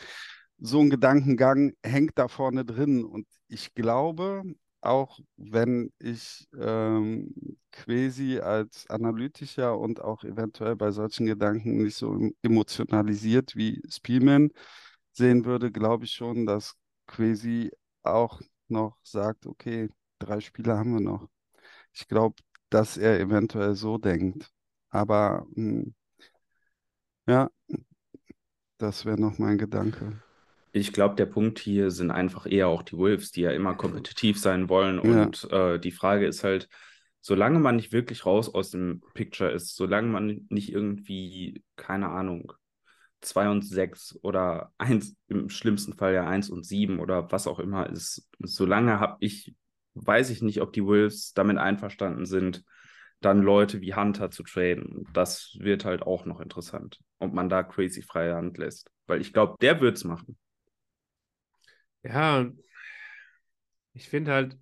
so 0.62 0.80
ein 0.80 0.90
Gedankengang 0.90 1.74
hängt 1.84 2.18
da 2.18 2.28
vorne 2.28 2.64
drin 2.66 3.04
und 3.04 3.26
ich 3.48 3.74
glaube, 3.74 4.44
auch 4.82 5.20
wenn 5.36 5.92
ich 6.00 6.48
ähm, 6.58 7.34
Quasi 7.72 8.38
als 8.40 8.88
analytischer 8.90 9.78
und 9.78 10.00
auch 10.02 10.24
eventuell 10.24 10.76
bei 10.76 10.90
solchen 10.92 11.26
Gedanken 11.26 11.82
nicht 11.82 11.96
so 11.96 12.12
em- 12.14 12.34
emotionalisiert 12.42 13.56
wie 13.56 13.82
Spielman 13.90 14.50
sehen 15.12 15.44
würde, 15.44 15.70
glaube 15.72 16.04
ich 16.04 16.12
schon, 16.12 16.46
dass 16.46 16.74
Quasi 17.06 17.70
auch 18.02 18.40
noch 18.68 18.98
sagt, 19.02 19.46
okay, 19.46 19.90
drei 20.18 20.40
Spiele 20.40 20.76
haben 20.78 20.94
wir 20.94 21.00
noch. 21.00 21.28
Ich 21.94 22.08
glaube, 22.08 22.36
dass 22.70 22.96
er 22.98 23.20
eventuell 23.20 23.74
so 23.76 23.98
denkt. 23.98 24.50
Aber 24.90 25.46
mh, 25.54 25.86
ja, 27.26 27.48
das 28.76 29.06
wäre 29.06 29.18
noch 29.18 29.38
mein 29.38 29.56
Gedanke. 29.56 30.20
Ich 30.72 30.92
glaube, 30.92 31.16
der 31.16 31.26
Punkt 31.26 31.58
hier 31.58 31.90
sind 31.90 32.10
einfach 32.10 32.46
eher 32.46 32.68
auch 32.68 32.82
die 32.82 32.96
Wolves, 32.96 33.30
die 33.30 33.42
ja 33.42 33.50
immer 33.50 33.74
kompetitiv 33.74 34.38
sein 34.38 34.68
wollen. 34.68 35.00
Ja. 35.04 35.22
Und 35.24 35.50
äh, 35.52 35.78
die 35.78 35.92
Frage 35.92 36.26
ist 36.26 36.44
halt, 36.44 36.68
solange 37.20 37.60
man 37.60 37.76
nicht 37.76 37.92
wirklich 37.92 38.26
raus 38.26 38.52
aus 38.52 38.70
dem 38.70 39.02
Picture 39.14 39.50
ist, 39.50 39.76
solange 39.76 40.08
man 40.08 40.46
nicht 40.48 40.72
irgendwie, 40.72 41.62
keine 41.76 42.08
Ahnung, 42.08 42.52
2 43.20 43.48
und 43.48 43.62
6 43.62 44.18
oder 44.22 44.72
1, 44.78 45.16
im 45.28 45.48
schlimmsten 45.48 45.94
Fall 45.94 46.14
ja 46.14 46.26
1 46.26 46.50
und 46.50 46.66
7 46.66 46.98
oder 46.98 47.30
was 47.30 47.46
auch 47.46 47.60
immer 47.60 47.88
ist, 47.88 48.28
solange 48.40 48.98
habe 48.98 49.16
ich, 49.20 49.54
weiß 49.94 50.30
ich 50.30 50.42
nicht, 50.42 50.60
ob 50.60 50.72
die 50.72 50.84
Wolves 50.84 51.32
damit 51.32 51.58
einverstanden 51.58 52.26
sind, 52.26 52.64
dann 53.20 53.40
Leute 53.40 53.80
wie 53.80 53.94
Hunter 53.94 54.30
zu 54.30 54.42
traden. 54.42 55.06
Das 55.12 55.56
wird 55.60 55.84
halt 55.84 56.02
auch 56.02 56.24
noch 56.24 56.40
interessant, 56.40 56.98
ob 57.18 57.32
man 57.32 57.48
da 57.48 57.62
crazy 57.62 58.02
freie 58.02 58.34
Hand 58.34 58.58
lässt. 58.58 58.90
Weil 59.06 59.20
ich 59.20 59.32
glaube, 59.32 59.54
der 59.60 59.80
wird 59.80 59.96
es 59.96 60.04
machen. 60.04 60.36
Ja, 62.04 62.50
ich 63.94 64.08
finde 64.08 64.32
halt, 64.32 64.58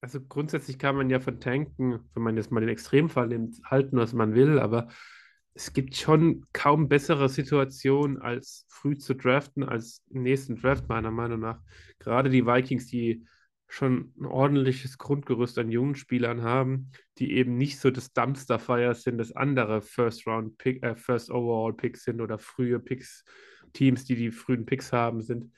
also 0.00 0.20
grundsätzlich 0.20 0.78
kann 0.78 0.96
man 0.96 1.10
ja 1.10 1.20
von 1.20 1.40
Tanken, 1.40 2.00
wenn 2.14 2.22
man 2.22 2.36
jetzt 2.36 2.50
mal 2.50 2.60
den 2.60 2.68
Extremfall 2.68 3.28
nimmt, 3.28 3.60
halten, 3.64 3.96
was 3.98 4.12
man 4.12 4.34
will, 4.34 4.58
aber 4.58 4.88
es 5.54 5.72
gibt 5.72 5.96
schon 5.96 6.46
kaum 6.52 6.88
bessere 6.88 7.28
Situationen, 7.28 8.18
als 8.18 8.66
früh 8.68 8.96
zu 8.96 9.14
draften, 9.14 9.64
als 9.64 10.04
im 10.10 10.22
nächsten 10.22 10.56
Draft, 10.56 10.88
meiner 10.88 11.10
Meinung 11.10 11.40
nach. 11.40 11.60
Gerade 11.98 12.30
die 12.30 12.46
Vikings, 12.46 12.86
die 12.86 13.26
schon 13.68 14.12
ein 14.20 14.26
ordentliches 14.26 14.98
Grundgerüst 14.98 15.58
an 15.58 15.70
jungen 15.70 15.94
Spielern 15.96 16.42
haben, 16.42 16.92
die 17.18 17.32
eben 17.32 17.56
nicht 17.56 17.78
so 17.78 17.90
das 17.90 18.12
Dumpster-Fire 18.12 18.94
sind, 18.94 19.18
das 19.18 19.32
andere 19.32 19.82
First-Round-Pick, 19.82 20.82
äh, 20.82 20.96
First-Overall-Picks 20.96 22.04
sind 22.04 22.20
oder 22.20 22.38
frühe 22.38 22.80
Picks, 22.80 23.24
Teams, 23.72 24.04
die 24.04 24.16
die 24.16 24.30
frühen 24.30 24.66
Picks 24.66 24.92
haben, 24.92 25.20
sind. 25.20 25.52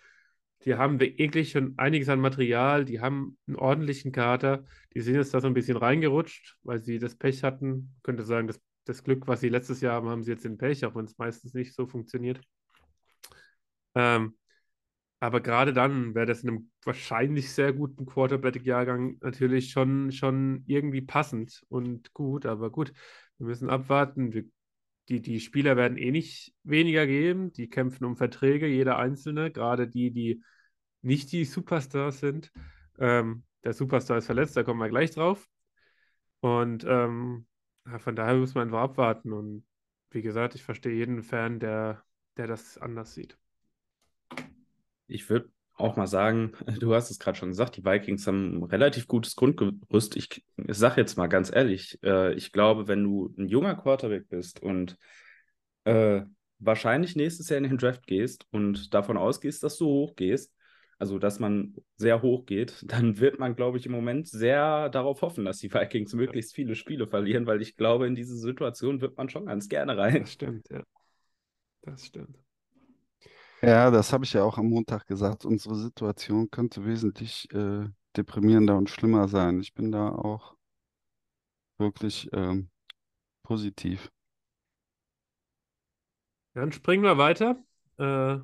Die 0.65 0.77
haben 0.77 1.01
wirklich 1.01 1.51
schon 1.51 1.75
einiges 1.77 2.09
an 2.09 2.21
Material, 2.21 2.85
die 2.85 3.01
haben 3.01 3.37
einen 3.47 3.57
ordentlichen 3.57 4.13
Kader. 4.13 4.65
Die 4.95 5.01
sind 5.01 5.15
jetzt 5.15 5.35
da 5.35 5.41
so 5.41 5.49
ein 5.49 5.55
bisschen 5.55 5.77
reingerutscht, 5.77 6.59
weil 6.63 6.79
sie 6.79 6.99
das 6.99 7.17
Pech 7.17 7.43
hatten. 7.43 7.93
Ich 7.97 8.03
könnte 8.03 8.23
sagen, 8.23 8.47
das, 8.47 8.61
das 8.85 9.03
Glück, 9.03 9.27
was 9.27 9.41
sie 9.41 9.49
letztes 9.49 9.81
Jahr 9.81 9.95
haben, 9.95 10.09
haben 10.09 10.23
sie 10.23 10.31
jetzt 10.31 10.45
in 10.45 10.59
Pech, 10.59 10.85
auch 10.85 10.95
wenn 10.95 11.07
es 11.07 11.19
meistens 11.19 11.55
nicht 11.55 11.75
so 11.75 11.87
funktioniert. 11.87 12.41
Ähm, 13.95 14.37
aber 15.21 15.41
gerade 15.41 15.73
dann 15.73 16.15
wäre 16.15 16.27
das 16.27 16.43
in 16.43 16.49
einem 16.49 16.71
wahrscheinlich 16.85 17.53
sehr 17.53 17.73
guten 17.73 18.07
Quarterback-Jahrgang 18.07 19.19
natürlich 19.21 19.71
schon, 19.71 20.11
schon 20.11 20.65
irgendwie 20.67 21.01
passend 21.01 21.65
und 21.69 22.13
gut. 22.13 22.45
Aber 22.45 22.71
gut, 22.71 22.93
wir 23.39 23.47
müssen 23.47 23.71
abwarten. 23.71 24.33
Wir, 24.33 24.45
die, 25.09 25.21
die 25.21 25.41
Spieler 25.41 25.77
werden 25.77 25.99
eh 25.99 26.11
nicht 26.11 26.55
weniger 26.63 27.07
geben. 27.07 27.53
Die 27.53 27.69
kämpfen 27.69 28.05
um 28.05 28.17
Verträge, 28.17 28.67
jeder 28.67 28.99
Einzelne, 28.99 29.51
gerade 29.51 29.89
die, 29.89 30.11
die 30.11 30.43
nicht 31.03 31.33
die 31.33 31.45
Superstars 31.45 32.21
sind. 32.21 32.53
Ähm, 32.99 33.45
der 33.65 33.73
Superstar 33.73 34.19
ist 34.19 34.27
verletzt, 34.27 34.57
da 34.57 34.63
kommen 34.63 34.81
wir 34.81 34.89
gleich 34.89 35.11
drauf. 35.11 35.49
Und 36.41 36.85
ähm, 36.89 37.47
von 37.99 38.17
daher 38.17 38.37
muss 38.37 38.55
man 38.55 38.69
einfach 38.69 38.81
abwarten. 38.81 39.33
Und 39.33 39.65
wie 40.11 40.23
gesagt, 40.23 40.55
ich 40.55 40.63
verstehe 40.63 40.95
jeden 40.95 41.23
Fan, 41.23 41.61
der, 41.61 42.03
der 42.37 42.47
das 42.47 42.79
anders 42.79 43.15
sieht. 43.15 43.39
Ich 45.07 45.29
würde 45.29 45.51
auch 45.75 45.97
mal 45.97 46.07
sagen, 46.07 46.53
du 46.81 46.95
hast 46.95 47.11
es 47.11 47.19
gerade 47.19 47.39
schon 47.39 47.51
gesagt, 47.51 47.77
die 47.77 47.85
Vikings 47.85 48.27
haben 48.27 48.59
ein 48.59 48.63
relativ 48.65 49.07
gutes 49.09 49.37
Grundgerüst. 49.37 50.17
Ich, 50.17 50.45
ich 50.57 50.77
sage 50.77 51.01
jetzt 51.01 51.17
mal 51.17 51.29
ganz 51.29 51.51
ehrlich, 51.53 51.99
äh, 52.03 52.35
ich 52.35 52.53
glaube, 52.53 52.89
wenn 52.89 53.05
du 53.05 53.35
ein 53.39 53.49
junger 53.49 53.75
Quarterback 53.75 54.29
bist 54.29 54.63
und 54.63 54.97
äh, 55.85 56.23
wahrscheinlich 56.59 57.17
nächstes 57.17 57.49
Jahr 57.49 57.59
in 57.59 57.65
den 57.65 57.79
Draft 57.79 58.07
gehst 58.07 58.47
und 58.51 58.95
davon 58.95 59.17
ausgehst, 59.17 59.63
dass 59.63 59.77
du 59.79 59.87
hoch 59.87 60.17
gehst, 60.17 60.55
also 60.99 61.19
dass 61.19 61.41
man 61.41 61.75
sehr 61.97 62.23
hoch 62.23 62.47
geht, 62.47 62.83
dann 62.87 63.19
wird 63.19 63.39
man, 63.39 63.57
glaube 63.57 63.79
ich, 63.79 63.87
im 63.87 63.93
Moment 63.93 64.29
sehr 64.29 64.89
darauf 64.89 65.23
hoffen, 65.23 65.45
dass 65.45 65.59
die 65.59 65.73
Vikings 65.73 66.15
möglichst 66.15 66.55
viele 66.55 66.77
Spiele 66.77 67.07
verlieren, 67.07 67.47
weil 67.47 67.61
ich 67.61 67.77
glaube, 67.77 68.07
in 68.07 68.15
diese 68.15 68.37
Situation 68.37 69.01
wird 69.01 69.17
man 69.17 69.29
schon 69.29 69.47
ganz 69.47 69.69
gerne 69.69 69.97
rein. 69.97 70.21
Das 70.21 70.33
stimmt, 70.33 70.69
ja. 70.71 70.83
Das 71.83 72.07
stimmt. 72.07 72.42
Ja, 73.65 73.91
das 73.93 74.13
habe 74.13 74.25
ich 74.25 74.33
ja 74.33 74.43
auch 74.43 74.59
am 74.59 74.69
Montag 74.71 75.07
gesagt. 75.07 75.45
Unsere 75.45 75.77
Situation 75.77 76.51
könnte 76.51 76.85
wesentlich 76.85 77.49
äh, 77.53 77.87
deprimierender 78.17 78.77
und 78.77 78.91
schlimmer 78.91 79.29
sein. 79.29 79.61
Ich 79.61 79.73
bin 79.73 79.93
da 79.93 80.09
auch 80.09 80.57
wirklich 81.79 82.29
ähm, 82.33 82.71
positiv. 83.45 84.11
Dann 86.55 86.73
springen 86.73 87.05
wir 87.05 87.19
weiter. 87.19 87.57
Äh, 87.99 88.39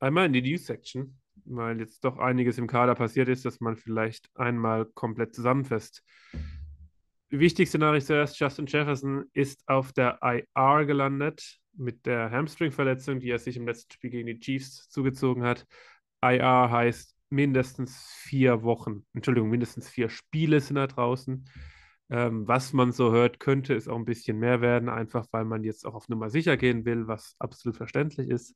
einmal 0.00 0.26
in 0.26 0.32
die 0.32 0.42
News-Section, 0.42 1.20
weil 1.44 1.78
jetzt 1.80 2.04
doch 2.04 2.18
einiges 2.18 2.58
im 2.58 2.66
Kader 2.66 2.94
passiert 2.94 3.28
ist, 3.28 3.44
dass 3.44 3.60
man 3.60 3.76
vielleicht 3.76 4.30
einmal 4.34 4.86
komplett 4.86 5.34
zusammenfasst. 5.34 6.02
Wichtigste 7.30 7.78
Nachricht 7.78 8.06
zuerst: 8.06 8.38
Justin 8.38 8.66
Jefferson 8.66 9.24
ist 9.32 9.62
auf 9.68 9.92
der 9.92 10.18
IR 10.22 10.84
gelandet 10.84 11.58
mit 11.76 12.06
der 12.06 12.30
Hamstring-Verletzung, 12.30 13.20
die 13.20 13.30
er 13.30 13.38
sich 13.38 13.56
im 13.56 13.66
letzten 13.66 13.92
Spiel 13.92 14.10
gegen 14.10 14.26
die 14.26 14.38
Chiefs 14.38 14.88
zugezogen 14.88 15.42
hat. 15.42 15.66
IR 16.22 16.70
heißt 16.70 17.14
mindestens 17.30 18.06
vier 18.22 18.62
Wochen, 18.62 19.04
Entschuldigung, 19.12 19.50
mindestens 19.50 19.88
vier 19.88 20.08
Spiele 20.08 20.60
sind 20.60 20.76
da 20.76 20.86
draußen. 20.86 21.48
Ähm, 22.10 22.46
was 22.46 22.72
man 22.72 22.92
so 22.92 23.12
hört, 23.12 23.40
könnte 23.40 23.74
es 23.74 23.88
auch 23.88 23.96
ein 23.96 24.04
bisschen 24.04 24.38
mehr 24.38 24.60
werden, 24.60 24.88
einfach 24.88 25.26
weil 25.32 25.44
man 25.44 25.64
jetzt 25.64 25.86
auch 25.86 25.94
auf 25.94 26.08
Nummer 26.08 26.30
sicher 26.30 26.56
gehen 26.56 26.84
will, 26.84 27.08
was 27.08 27.34
absolut 27.38 27.76
verständlich 27.76 28.28
ist. 28.28 28.54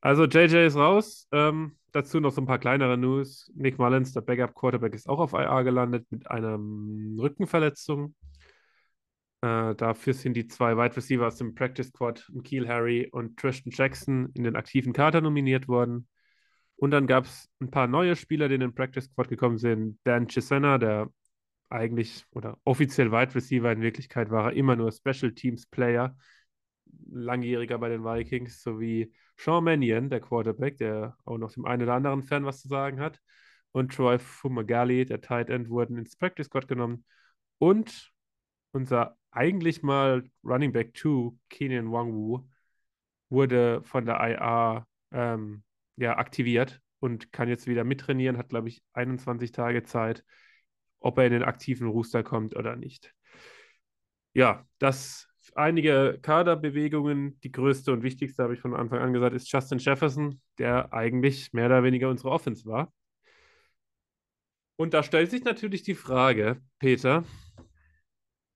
Also 0.00 0.24
JJ 0.24 0.66
ist 0.66 0.76
raus. 0.76 1.28
Ähm, 1.32 1.76
dazu 1.92 2.20
noch 2.20 2.32
so 2.32 2.40
ein 2.40 2.46
paar 2.46 2.58
kleinere 2.58 2.98
News. 2.98 3.50
Nick 3.54 3.78
Mullins, 3.78 4.12
der 4.12 4.22
Backup-Quarterback, 4.22 4.94
ist 4.94 5.08
auch 5.08 5.20
auf 5.20 5.32
IR 5.32 5.64
gelandet 5.64 6.06
mit 6.10 6.30
einer 6.30 6.58
Rückenverletzung. 6.58 8.14
Äh, 9.42 9.74
dafür 9.74 10.14
sind 10.14 10.34
die 10.34 10.46
zwei 10.46 10.76
Wide 10.76 10.96
Receiver 10.96 11.26
aus 11.26 11.36
dem 11.36 11.54
Practice 11.54 11.88
Squad, 11.88 12.30
Keel 12.44 12.68
Harry 12.68 13.08
und 13.10 13.38
Tristan 13.38 13.72
Jackson, 13.74 14.30
in 14.34 14.44
den 14.44 14.56
aktiven 14.56 14.92
Kader 14.92 15.20
nominiert 15.20 15.68
worden. 15.68 16.08
Und 16.76 16.90
dann 16.90 17.06
gab 17.06 17.24
es 17.24 17.48
ein 17.60 17.70
paar 17.70 17.86
neue 17.86 18.16
Spieler, 18.16 18.48
die 18.48 18.54
in 18.54 18.60
den 18.60 18.74
Practice 18.74 19.04
Squad 19.04 19.28
gekommen 19.28 19.58
sind. 19.58 19.98
Dan 20.04 20.28
Chisena, 20.28 20.78
der 20.78 21.10
eigentlich 21.68 22.24
oder 22.32 22.58
offiziell 22.64 23.10
Wide 23.12 23.34
Receiver, 23.34 23.72
in 23.72 23.82
Wirklichkeit 23.82 24.30
war 24.30 24.50
er 24.50 24.56
immer 24.56 24.76
nur 24.76 24.92
Special 24.92 25.32
Teams 25.32 25.66
Player, 25.66 26.16
langjähriger 27.10 27.78
bei 27.78 27.88
den 27.88 28.04
Vikings, 28.04 28.62
sowie 28.62 29.12
Sean 29.36 29.64
Mannion, 29.64 30.10
der 30.10 30.20
Quarterback, 30.20 30.78
der 30.78 31.16
auch 31.24 31.38
noch 31.38 31.52
dem 31.52 31.64
einen 31.64 31.82
oder 31.82 31.94
anderen 31.94 32.22
Fan 32.22 32.44
was 32.44 32.60
zu 32.62 32.68
sagen 32.68 33.00
hat. 33.00 33.20
Und 33.72 33.94
Troy 33.94 34.18
Fumagalli, 34.18 35.06
der 35.06 35.20
Tight 35.20 35.48
End, 35.50 35.70
wurden 35.70 35.96
ins 35.96 36.16
Practice 36.16 36.46
Squad 36.46 36.68
genommen. 36.68 37.04
Und 37.58 38.12
unser 38.72 39.16
eigentlich 39.30 39.82
mal 39.82 40.24
Running 40.44 40.72
Back 40.72 40.96
2, 40.96 41.32
Keenan 41.48 41.90
Wangwu, 41.90 42.46
wurde 43.30 43.82
von 43.82 44.04
der 44.06 44.16
IA 44.20 44.86
ähm, 45.10 45.64
ja, 45.96 46.16
aktiviert 46.18 46.80
und 47.00 47.32
kann 47.32 47.48
jetzt 47.48 47.66
wieder 47.66 47.84
mittrainieren, 47.84 48.38
hat, 48.38 48.50
glaube 48.50 48.68
ich, 48.68 48.82
21 48.92 49.52
Tage 49.52 49.82
Zeit, 49.84 50.24
ob 51.00 51.18
er 51.18 51.26
in 51.26 51.32
den 51.32 51.42
aktiven 51.42 51.88
Rooster 51.88 52.22
kommt 52.22 52.54
oder 52.54 52.76
nicht. 52.76 53.14
Ja, 54.34 54.66
das 54.78 55.28
einige 55.54 56.18
Kaderbewegungen. 56.22 57.40
Die 57.40 57.52
größte 57.52 57.92
und 57.92 58.02
wichtigste, 58.02 58.42
habe 58.42 58.54
ich 58.54 58.60
von 58.60 58.74
Anfang 58.74 59.00
an 59.00 59.12
gesagt, 59.12 59.34
ist 59.34 59.50
Justin 59.50 59.78
Jefferson, 59.78 60.40
der 60.58 60.92
eigentlich 60.92 61.52
mehr 61.52 61.66
oder 61.66 61.82
weniger 61.82 62.08
unsere 62.08 62.30
Offense 62.30 62.64
war. 62.66 62.92
Und 64.76 64.94
da 64.94 65.02
stellt 65.02 65.30
sich 65.30 65.44
natürlich 65.44 65.82
die 65.82 65.94
Frage, 65.94 66.60
Peter, 66.78 67.24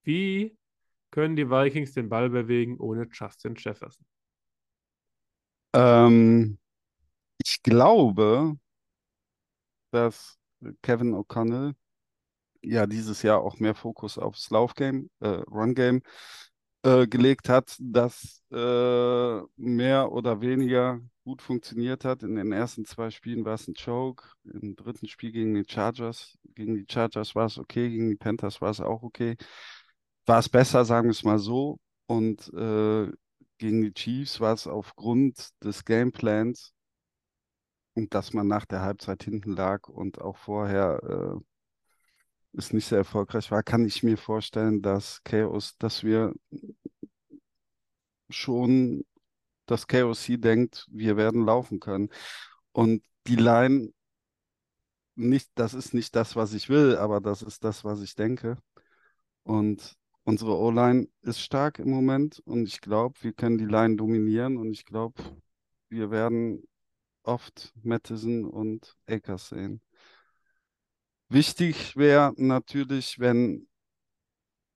wie 0.03 0.57
können 1.11 1.37
die 1.37 1.51
Vikings 1.51 1.93
den 1.93 2.09
Ball 2.09 2.31
bewegen 2.31 2.79
ohne 2.79 3.09
Justin 3.13 3.55
Jefferson? 3.57 4.05
Ähm, 5.75 6.59
ich 7.45 7.63
glaube, 7.63 8.57
dass 9.91 10.39
Kevin 10.83 11.15
O'Connell 11.15 11.75
ja 12.63 12.87
dieses 12.87 13.23
Jahr 13.23 13.41
auch 13.41 13.59
mehr 13.61 13.75
Fokus 13.75 14.19
aufs 14.19 14.51
Laufgame, 14.51 15.09
äh, 15.21 15.29
Run-Game 15.29 16.03
äh, 16.87 17.07
gelegt 17.09 17.49
hat, 17.49 17.77
das 17.81 18.43
äh, 18.53 19.41
mehr 19.57 20.13
oder 20.13 20.41
weniger 20.41 21.01
gut 21.25 21.43
funktioniert 21.43 22.05
hat. 22.05 22.23
In 22.23 22.37
den 22.37 22.53
ersten 22.53 22.85
zwei 22.85 23.11
Spielen 23.11 23.45
war 23.45 23.55
es 23.55 23.67
ein 23.67 23.75
Choke, 23.75 24.25
im 24.45 24.77
dritten 24.77 25.09
Spiel 25.09 25.33
gegen 25.33 25.55
die 25.55 25.65
Chargers, 25.69 26.39
gegen 26.55 26.77
die 26.77 26.87
Chargers 26.89 27.35
war 27.35 27.47
es 27.47 27.59
okay, 27.59 27.91
gegen 27.91 28.09
die 28.11 28.17
Panthers 28.17 28.61
war 28.61 28.71
es 28.71 28.81
auch 28.81 29.03
okay. 29.03 29.37
War 30.27 30.39
es 30.39 30.49
besser, 30.49 30.85
sagen 30.85 31.09
wir 31.09 31.13
es 31.13 31.25
mal 31.25 31.39
so. 31.41 31.79
Und 32.07 32.53
äh, 32.55 33.11
gegen 33.59 33.83
die 33.83 33.93
Chiefs 33.93 34.39
war 34.41 34.55
es 34.55 34.69
aufgrund 34.69 35.51
des 35.65 35.85
Gameplans 35.85 36.73
und 37.95 38.15
dass 38.15 38.33
man 38.33 38.47
nach 38.47 38.65
der 38.65 38.83
Halbzeit 38.83 39.25
hinten 39.25 39.57
lag 39.57 39.89
und 39.89 40.21
auch 40.21 40.37
vorher 40.37 41.01
äh, 41.03 41.41
es 42.57 42.73
nicht 42.73 42.87
sehr 42.87 42.99
erfolgreich 42.99 43.51
war, 43.51 43.63
kann 43.63 43.85
ich 43.85 44.03
mir 44.03 44.17
vorstellen, 44.17 44.83
dass 44.83 45.23
Chaos, 45.25 45.77
dass 45.79 46.05
wir 46.05 46.33
schon, 48.31 49.05
dass 49.67 49.87
KOC 49.87 50.41
denkt, 50.41 50.87
wir 50.91 51.17
werden 51.17 51.45
laufen 51.45 51.81
können. 51.81 52.11
Und 52.73 53.03
die 53.27 53.37
Line, 53.37 53.93
nicht, 55.15 55.51
das 55.55 55.75
ist 55.75 55.95
nicht 55.95 56.15
das, 56.17 56.37
was 56.37 56.55
ich 56.55 56.69
will, 56.69 56.97
aber 56.97 57.21
das 57.21 57.43
ist 57.43 57.65
das, 57.65 57.85
was 57.85 58.03
ich 58.03 58.15
denke. 58.15 58.59
Und 59.45 59.97
unsere 60.25 60.57
O-Line 60.59 61.09
ist 61.23 61.41
stark 61.41 61.79
im 61.79 61.91
Moment 61.91 62.41
und 62.41 62.67
ich 62.67 62.81
glaube, 62.81 63.15
wir 63.23 63.33
können 63.33 63.59
die 63.59 63.65
Line 63.65 63.97
dominieren 63.97 64.57
und 64.57 64.73
ich 64.73 64.85
glaube, 64.85 65.23
wir 65.89 66.11
werden 66.11 66.63
oft 67.23 67.73
Mattison 67.83 68.45
und 68.45 68.97
Akers 69.09 69.51
sehen. 69.51 69.81
Wichtig 71.29 71.97
wäre 71.97 72.33
natürlich, 72.37 73.19
wenn 73.19 73.67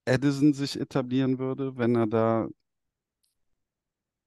Edison 0.04 0.52
sich 0.54 0.78
etablieren 0.80 1.38
würde, 1.38 1.76
wenn 1.76 1.94
er 1.94 2.06
da 2.06 2.48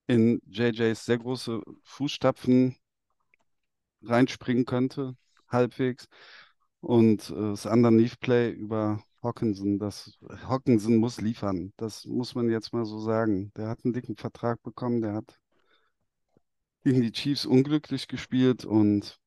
in 0.08 0.42
JJs 0.48 1.06
sehr 1.06 1.18
große 1.18 1.62
Fußstapfen 1.84 2.76
reinspringen 4.02 4.66
könnte, 4.66 5.16
halbwegs. 5.50 6.08
Und 6.82 7.30
äh, 7.30 7.34
das 7.34 7.66
Underneath 7.66 8.20
Play 8.20 8.52
über 8.52 9.04
Hawkinson, 9.22 9.80
das 9.80 10.18
Hawkinson 10.48 10.98
muss 10.98 11.22
liefern. 11.22 11.74
Das 11.78 12.06
muss 12.06 12.36
man 12.36 12.50
jetzt 12.50 12.74
mal 12.74 12.86
so 12.86 13.00
sagen. 13.00 13.52
Der 13.56 13.70
hat 13.70 13.84
einen 13.84 13.94
dicken 13.94 14.18
Vertrag 14.18 14.62
bekommen, 14.64 15.02
der 15.02 15.14
hat 15.14 15.40
gegen 16.84 17.02
die 17.02 17.12
Chiefs 17.12 17.46
unglücklich 17.46 18.08
gespielt 18.08 18.66
und 18.66 19.20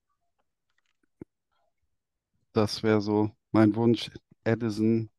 das 2.57 2.83
wäre 2.83 3.01
so 3.01 3.31
mein 3.53 3.75
Wunsch. 3.77 4.11
Edison, 4.45 5.11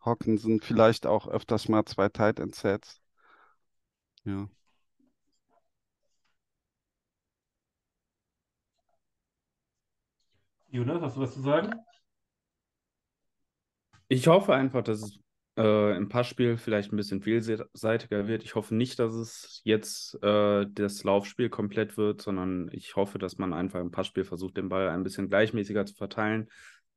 Hawkinson, 0.00 0.60
vielleicht 0.60 1.06
auch 1.06 1.28
öfters 1.28 1.68
mal 1.68 1.84
zwei 1.84 2.08
Tight 2.08 2.40
End 2.40 2.54
Sets. 2.54 3.00
Ja. 4.24 4.48
Jonas, 10.70 11.02
hast 11.02 11.16
du 11.16 11.20
was 11.20 11.34
zu 11.34 11.40
sagen? 11.42 11.74
Ich 14.08 14.26
hoffe 14.26 14.54
einfach, 14.54 14.82
dass 14.82 15.02
es 15.02 15.18
äh, 15.58 15.96
im 15.96 16.08
Passspiel 16.08 16.56
vielleicht 16.56 16.92
ein 16.92 16.96
bisschen 16.96 17.20
vielseitiger 17.20 18.28
wird. 18.28 18.44
Ich 18.44 18.54
hoffe 18.54 18.74
nicht, 18.74 18.98
dass 18.98 19.12
es 19.12 19.60
jetzt 19.64 20.14
äh, 20.22 20.66
das 20.70 21.02
Laufspiel 21.04 21.50
komplett 21.50 21.96
wird, 21.96 22.22
sondern 22.22 22.70
ich 22.72 22.96
hoffe, 22.96 23.18
dass 23.18 23.38
man 23.38 23.52
einfach 23.52 23.80
im 23.80 23.90
Passspiel 23.90 24.24
versucht, 24.24 24.56
den 24.56 24.68
Ball 24.68 24.88
ein 24.88 25.02
bisschen 25.02 25.28
gleichmäßiger 25.28 25.84
zu 25.84 25.94
verteilen. 25.94 26.48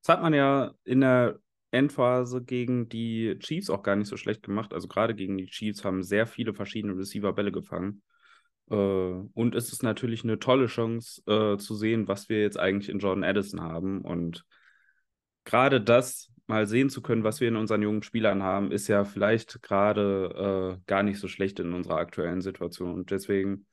Das 0.01 0.15
hat 0.15 0.21
man 0.21 0.33
ja 0.33 0.73
in 0.83 1.01
der 1.01 1.39
Endphase 1.71 2.43
gegen 2.43 2.89
die 2.89 3.37
Chiefs 3.39 3.69
auch 3.69 3.83
gar 3.83 3.95
nicht 3.95 4.07
so 4.07 4.17
schlecht 4.17 4.43
gemacht. 4.43 4.73
Also 4.73 4.87
gerade 4.87 5.15
gegen 5.15 5.37
die 5.37 5.45
Chiefs 5.45 5.85
haben 5.85 6.03
sehr 6.03 6.27
viele 6.27 6.53
verschiedene 6.53 6.97
Receiver 6.97 7.33
Bälle 7.33 7.51
gefangen. 7.51 8.01
Äh, 8.69 8.75
und 8.75 9.55
es 9.55 9.71
ist 9.71 9.83
natürlich 9.83 10.23
eine 10.23 10.39
tolle 10.39 10.67
Chance 10.67 11.21
äh, 11.27 11.57
zu 11.57 11.75
sehen, 11.75 12.07
was 12.07 12.29
wir 12.29 12.41
jetzt 12.41 12.59
eigentlich 12.59 12.89
in 12.89 12.99
Jordan 12.99 13.23
Addison 13.23 13.61
haben. 13.61 14.01
Und 14.01 14.45
gerade 15.45 15.81
das 15.81 16.31
mal 16.47 16.67
sehen 16.67 16.89
zu 16.89 17.01
können, 17.01 17.23
was 17.23 17.39
wir 17.39 17.47
in 17.47 17.55
unseren 17.55 17.81
jungen 17.81 18.03
Spielern 18.03 18.43
haben, 18.43 18.71
ist 18.71 18.87
ja 18.87 19.05
vielleicht 19.05 19.61
gerade 19.61 20.77
äh, 20.79 20.83
gar 20.85 21.03
nicht 21.03 21.19
so 21.19 21.27
schlecht 21.27 21.59
in 21.59 21.73
unserer 21.73 21.97
aktuellen 21.97 22.41
Situation. 22.41 22.93
Und 22.93 23.11
deswegen 23.11 23.65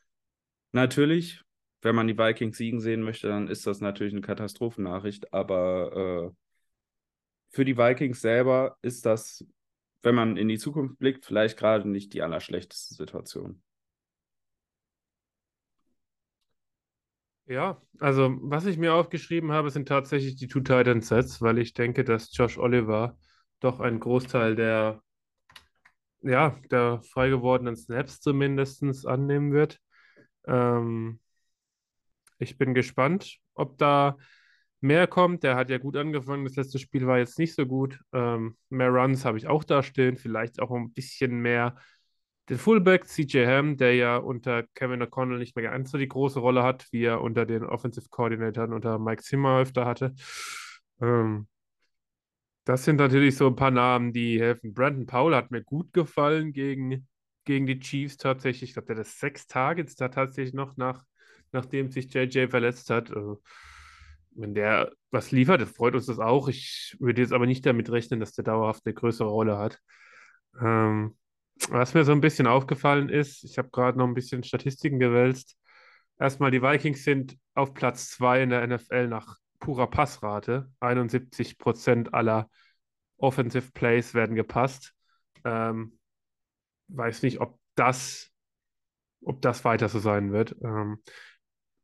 natürlich, 0.73 1.43
wenn 1.83 1.95
man 1.95 2.07
die 2.07 2.19
Vikings 2.19 2.57
siegen 2.57 2.81
sehen 2.81 3.03
möchte, 3.03 3.29
dann 3.29 3.49
ist 3.49 3.67
das 3.67 3.81
natürlich 3.81 4.13
eine 4.13 4.23
Katastrophennachricht. 4.23 5.33
Aber 5.33 6.33
äh, 6.33 6.37
für 7.51 7.65
die 7.65 7.77
Vikings 7.77 8.21
selber 8.21 8.77
ist 8.83 9.07
das, 9.07 9.45
wenn 10.03 10.15
man 10.15 10.37
in 10.37 10.49
die 10.49 10.59
Zukunft 10.59 10.99
blickt, 10.99 11.27
vielleicht 11.27 11.59
gerade 11.59 11.89
nicht 11.89 12.13
die 12.13 12.23
allerschlechteste 12.23 12.95
Situation. 12.95 13.63
Ja, 17.47 17.81
also 17.99 18.37
was 18.43 18.67
ich 18.67 18.77
mir 18.77 18.93
aufgeschrieben 18.93 19.53
habe, 19.53 19.71
sind 19.71 19.89
tatsächlich 19.89 20.37
die 20.37 20.49
Two 20.49 20.61
Titan 20.61 21.01
Sets, 21.01 21.41
weil 21.41 21.59
ich 21.59 21.73
denke, 21.73 22.05
dass 22.05 22.37
Josh 22.37 22.59
Oliver 22.59 23.17
doch 23.61 23.81
einen 23.81 24.01
Großteil 24.01 24.55
der, 24.55 25.03
ja, 26.21 26.59
der 26.71 27.01
frei 27.03 27.31
gewordenen 27.31 27.75
Snaps 27.75 28.21
zumindest 28.21 29.07
annehmen 29.07 29.53
wird. 29.53 29.81
Ähm, 30.47 31.21
Ich 32.39 32.59
bin 32.59 32.75
gespannt, 32.75 33.39
ob 33.55 33.79
da 33.79 34.17
mehr 34.81 35.07
kommt. 35.07 35.43
Der 35.43 35.57
hat 35.57 35.71
ja 35.71 35.79
gut 35.79 35.97
angefangen. 35.97 36.45
Das 36.45 36.57
letzte 36.57 36.79
Spiel 36.79 37.07
war 37.07 37.19
jetzt 37.19 37.39
nicht 37.39 37.55
so 37.55 37.67
gut. 37.67 38.01
Ähm, 38.13 38.57
mehr 38.71 38.91
Runs 38.91 39.25
habe 39.25 39.39
ich 39.39 39.47
auch 39.49 39.65
da 39.65 39.83
stehen. 39.83 40.17
Vielleicht 40.17 40.61
auch 40.61 40.71
ein 40.71 40.93
bisschen 40.93 41.41
mehr 41.41 41.77
den 42.49 42.59
Fullback 42.59 43.07
CJ 43.07 43.47
Ham, 43.47 43.77
der 43.77 43.95
ja 43.95 44.17
unter 44.17 44.63
Kevin 44.75 45.03
O'Connell 45.03 45.39
nicht 45.39 45.55
mehr 45.55 45.71
ganz 45.71 45.91
so 45.91 45.99
die 45.99 46.09
große 46.09 46.41
Rolle 46.41 46.63
hat, 46.63 46.87
wie 46.93 47.05
er 47.05 47.21
unter 47.21 47.45
den 47.45 47.65
Offensive 47.65 48.09
Coordinatoren 48.11 48.73
unter 48.73 48.99
Mike 48.99 49.23
Zimmer 49.23 49.59
öfter 49.61 49.85
hatte. 49.85 50.15
Ähm, 51.01 51.47
das 52.65 52.85
sind 52.85 52.97
natürlich 52.97 53.37
so 53.37 53.47
ein 53.47 53.57
paar 53.57 53.71
Namen, 53.71 54.13
die 54.13 54.41
helfen. 54.41 54.75
Brandon 54.75 55.07
Powell 55.07 55.35
hat 55.35 55.51
mir 55.51 55.63
gut 55.63 55.93
gefallen 55.93 56.53
gegen, 56.53 57.07
gegen 57.45 57.67
die 57.67 57.81
Chiefs 57.81 58.17
tatsächlich. 58.19 58.71
Ich 58.71 58.75
glaube, 58.75 58.89
der 58.89 58.99
hat 58.99 59.07
sechs 59.07 59.47
Targets 59.47 59.97
da 59.97 60.09
tatsächlich 60.09 60.55
noch 60.55 60.77
nach, 60.77 61.05
nachdem 61.53 61.91
sich 61.91 62.13
JJ 62.13 62.49
verletzt 62.49 62.91
hat. 62.91 63.11
Also, 63.15 63.43
wenn 64.33 64.55
der 64.55 64.93
was 65.11 65.31
liefert, 65.31 65.63
freut 65.69 65.95
uns 65.95 66.07
das 66.07 66.19
auch. 66.19 66.49
Ich 66.49 66.97
würde 67.01 67.23
jetzt 67.23 67.33
aber 67.33 67.47
nicht 67.47 67.67
damit 67.67 67.91
rechnen, 67.91 68.21
dass 68.21 68.33
der 68.33 68.45
dauerhaft 68.45 68.83
eine 68.85 68.95
größere 68.95 69.29
Rolle 69.29 69.59
hat. 69.59 69.81
Ähm, 70.61 71.17
was 71.71 71.95
mir 71.95 72.05
so 72.05 72.13
ein 72.13 72.21
bisschen 72.21 72.47
aufgefallen 72.47 73.09
ist, 73.09 73.43
ich 73.45 73.59
habe 73.59 73.71
gerade 73.71 73.99
noch 73.99 74.07
ein 74.07 74.15
bisschen 74.15 74.45
Statistiken 74.45 74.99
gewälzt. 74.99 75.57
Erstmal, 76.19 76.51
die 76.51 76.63
Vikings 76.63 77.05
sind 77.05 77.37
auf 77.55 77.75
Platz 77.75 78.11
2 78.11 78.43
in 78.43 78.51
der 78.51 78.67
NFL 78.67 79.09
nach 79.09 79.37
purer 79.61 79.89
Passrate. 79.89 80.71
71 80.81 81.59
Prozent 81.59 82.15
aller 82.15 82.49
Offensive 83.19 83.73
Plays 83.73 84.15
werden 84.15 84.37
gepasst. 84.37 84.95
Ähm, 85.45 85.99
weiß 86.89 87.23
nicht, 87.23 87.41
ob 87.41 87.59
das, 87.75 88.31
ob 89.25 89.43
das 89.43 89.65
weiter 89.65 89.89
so 89.89 89.99
sein 89.99 90.33
wird, 90.33 90.57
ähm, 90.63 91.03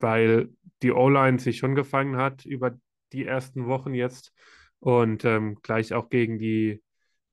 weil 0.05 0.51
die 0.83 0.93
O-Line 0.93 1.39
sich 1.39 1.57
schon 1.57 1.75
gefangen 1.75 2.19
hat 2.19 2.45
über 2.45 2.79
die 3.15 3.25
ersten 3.25 3.65
Wochen 3.65 3.95
jetzt 3.95 4.35
und 4.81 5.25
ähm, 5.25 5.57
gleich 5.63 5.95
auch 5.95 6.11
gegen 6.11 6.39
die 6.39 6.83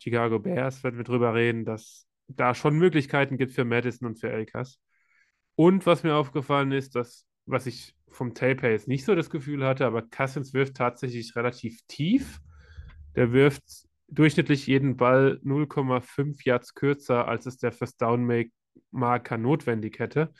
Chicago 0.01 0.39
Bears 0.39 0.81
werden 0.81 0.95
wir 0.95 1.03
drüber 1.03 1.33
reden, 1.35 1.65
dass 1.65 2.07
da 2.29 2.55
schon 2.55 2.77
Möglichkeiten 2.77 3.37
gibt 3.37 3.51
für 3.51 3.65
Madison 3.65 4.07
und 4.07 4.19
für 4.21 4.31
Elkas. 4.31 4.79
Und 5.55 5.85
was 5.85 6.03
mir 6.03 6.15
aufgefallen 6.15 6.71
ist, 6.71 6.95
dass, 6.95 7.27
was 7.45 7.65
ich 7.65 7.93
vom 8.09 8.33
Tape 8.33 8.61
her 8.61 8.71
jetzt 8.71 8.87
nicht 8.87 9.03
so 9.03 9.15
das 9.15 9.29
Gefühl 9.29 9.65
hatte, 9.65 9.85
aber 9.85 10.03
Cousins 10.03 10.53
wirft 10.53 10.75
tatsächlich 10.75 11.35
relativ 11.35 11.81
tief. 11.89 12.39
Der 13.17 13.33
wirft 13.33 13.63
durchschnittlich 14.07 14.65
jeden 14.65 14.95
Ball 14.95 15.41
0,5 15.43 16.45
Yards 16.45 16.73
kürzer, 16.73 17.27
als 17.27 17.47
es 17.47 17.57
der 17.57 17.73
First 17.73 18.01
Down 18.01 18.49
Marker 18.91 19.37
notwendig 19.37 19.99
hätte. 19.99 20.31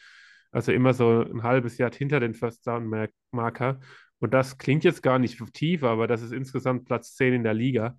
Also 0.51 0.71
immer 0.71 0.93
so 0.93 1.21
ein 1.21 1.43
halbes 1.43 1.77
Yard 1.77 1.95
hinter 1.95 2.19
den 2.19 2.33
First 2.33 2.67
Down 2.67 3.09
Marker. 3.31 3.79
Und 4.19 4.33
das 4.33 4.57
klingt 4.57 4.83
jetzt 4.83 5.01
gar 5.01 5.17
nicht 5.17 5.41
tief, 5.53 5.83
aber 5.83 6.07
das 6.07 6.21
ist 6.21 6.31
insgesamt 6.31 6.85
Platz 6.85 7.15
10 7.15 7.33
in 7.33 7.43
der 7.43 7.53
Liga. 7.53 7.97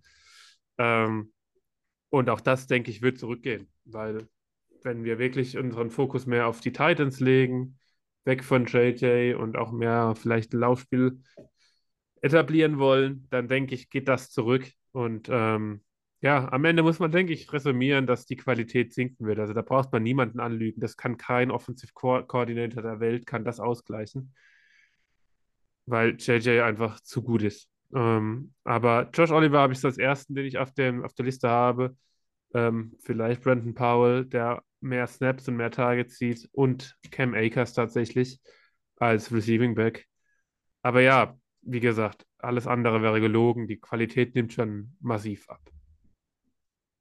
Ähm, 0.79 1.33
und 2.11 2.29
auch 2.31 2.41
das, 2.41 2.67
denke 2.67 2.91
ich, 2.91 3.03
wird 3.03 3.19
zurückgehen, 3.19 3.73
weil 3.85 4.29
wenn 4.83 5.05
wir 5.05 5.19
wirklich 5.19 5.57
unseren 5.57 5.91
Fokus 5.91 6.27
mehr 6.27 6.47
auf 6.47 6.61
die 6.61 6.73
Titans 6.73 7.21
legen, 7.21 7.79
weg 8.25 8.45
von 8.45 8.67
JJ 8.67 9.35
und 9.35 9.57
auch 9.57 9.73
mehr 9.73 10.15
vielleicht 10.17 10.53
ein 10.53 10.61
Laufspiel 10.61 11.23
etablieren 12.21 12.79
wollen, 12.79 13.27
dann 13.31 13.49
denke 13.49 13.75
ich, 13.75 13.91
geht 13.91 14.09
das 14.09 14.31
zurück. 14.31 14.71
Und 14.93 15.29
ähm, 15.31 15.83
ja, 16.23 16.51
am 16.53 16.65
Ende 16.65 16.85
muss 16.85 17.01
man, 17.01 17.11
denke 17.11 17.33
ich, 17.33 17.53
resümieren, 17.53 18.07
dass 18.07 18.27
die 18.27 18.37
Qualität 18.37 18.95
sinken 18.95 19.27
wird. 19.27 19.41
Also 19.41 19.55
da 19.55 19.63
braucht 19.63 19.93
man 19.93 20.05
niemanden 20.05 20.39
anlügen. 20.39 20.81
Das 20.81 20.97
kann 20.97 21.17
kein 21.17 21.51
Offensive 21.51 21.93
Coordinator 21.95 22.81
der 22.81 23.01
Welt, 23.01 23.27
kann 23.27 23.45
das 23.45 23.59
ausgleichen, 23.59 24.33
weil 25.87 26.17
JJ 26.17 26.61
einfach 26.61 27.01
zu 27.01 27.23
gut 27.23 27.43
ist. 27.43 27.69
Ähm, 27.93 28.55
aber 28.63 29.11
Josh 29.13 29.33
Oliver 29.33 29.59
habe 29.61 29.73
ich 29.73 29.85
als 29.85 29.99
ersten, 29.99 30.35
den 30.37 30.47
ich 30.47 30.59
auf, 30.59 30.73
dem, 30.73 31.05
auf 31.05 31.13
der 31.15 31.25
Liste 31.25 31.49
habe. 31.49 31.97
Ähm, 32.55 32.97
vielleicht 33.01 33.43
Brandon 33.43 33.75
Powell, 33.75 34.25
der 34.25 34.63
mehr 34.81 35.09
Snaps 35.09 35.49
und 35.49 35.57
mehr 35.57 35.73
Targets 35.73 36.19
sieht 36.19 36.49
und 36.53 36.97
Cam 37.11 37.35
Akers 37.35 37.75
tatsächlich 37.75 38.41
als 38.97 39.33
Receiving 39.33 39.75
Back. 39.75 40.07
Aber 40.83 41.01
ja, 41.01 41.37
wie 41.63 41.81
gesagt, 41.81 42.27
alles 42.39 42.69
andere 42.69 43.03
wäre 43.03 43.21
gelogen. 43.21 43.67
Die 43.67 43.81
Qualität 43.81 44.37
nimmt 44.37 44.53
schon 44.53 44.97
massiv 45.01 45.49
ab. 45.49 45.72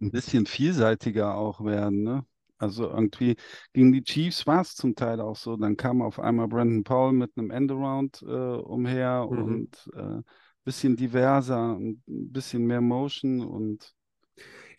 Ein 0.02 0.12
bisschen 0.12 0.46
vielseitiger 0.46 1.36
auch 1.36 1.64
werden, 1.64 2.04
ne? 2.04 2.26
Also 2.58 2.90
irgendwie 2.90 3.38
gegen 3.74 3.92
die 3.92 4.04
Chiefs 4.04 4.46
war 4.46 4.62
es 4.62 4.76
zum 4.76 4.96
Teil 4.96 5.20
auch 5.20 5.36
so. 5.36 5.58
Dann 5.58 5.78
kam 5.78 6.02
auf 6.02 6.20
einmal 6.20 6.48
Brandon 6.48 6.84
Powell 6.84 7.14
mit 7.14 7.32
einem 7.36 7.50
Endaround 7.50 8.22
äh, 8.22 8.26
umher 8.26 9.28
mhm. 9.30 9.44
und 9.44 9.90
äh, 9.96 10.22
bisschen 10.64 10.96
diverser, 10.96 11.76
ein 11.76 12.04
bisschen 12.06 12.66
mehr 12.68 12.82
Motion 12.82 13.42
und 13.42 13.94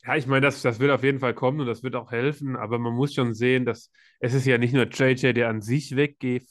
ja, 0.04 0.16
ich 0.16 0.26
meine, 0.26 0.40
das, 0.40 0.62
das 0.62 0.80
wird 0.80 0.90
auf 0.90 1.04
jeden 1.04 1.20
Fall 1.20 1.34
kommen 1.34 1.60
und 1.60 1.66
das 1.66 1.84
wird 1.84 1.94
auch 1.94 2.10
helfen, 2.10 2.56
aber 2.56 2.78
man 2.78 2.92
muss 2.92 3.14
schon 3.14 3.34
sehen, 3.34 3.64
dass 3.64 3.90
es 4.18 4.34
ist 4.34 4.46
ja 4.46 4.58
nicht 4.58 4.74
nur 4.74 4.88
JJ, 4.88 5.32
der 5.32 5.48
an 5.48 5.60
sich 5.60 5.94
weggeht, 5.94 6.48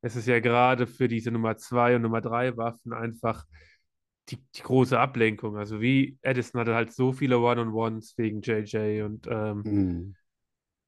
es 0.00 0.16
ist 0.16 0.26
ja 0.26 0.40
gerade 0.40 0.86
für 0.86 1.08
diese 1.08 1.30
Nummer 1.30 1.56
2 1.56 1.96
und 1.96 2.02
Nummer 2.02 2.20
3 2.20 2.56
Waffen 2.56 2.92
einfach 2.92 3.44
die, 4.28 4.38
die, 4.54 4.62
große 4.62 4.98
Ablenkung. 4.98 5.56
Also 5.56 5.80
wie 5.80 6.18
Edison 6.22 6.60
hatte 6.60 6.74
halt 6.74 6.92
so 6.92 7.12
viele 7.12 7.38
One-on-Ones 7.38 8.16
wegen 8.16 8.40
JJ 8.40 9.02
und 9.02 9.26
ähm, 9.28 9.62
mhm. 9.64 10.16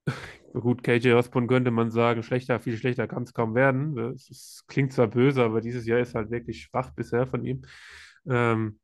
Gut, 0.53 0.85
KJ 0.85 1.13
Osborne 1.15 1.49
könnte 1.49 1.73
man 1.73 1.91
sagen, 1.91 2.23
schlechter, 2.23 2.61
viel 2.61 2.77
schlechter 2.77 3.09
kann 3.09 3.25
es 3.25 3.35
kaum 3.35 3.57
werden. 3.57 3.99
Es 4.15 4.65
klingt 4.69 4.93
zwar 4.93 5.09
böse, 5.09 5.43
aber 5.43 5.61
dieses 5.61 5.85
Jahr 5.85 5.99
ist 5.99 6.15
halt 6.15 6.31
wirklich 6.31 6.63
schwach 6.63 6.91
bisher 6.93 7.27
von 7.27 7.45
ihm. 7.45 7.63
Ähm, 8.27 8.79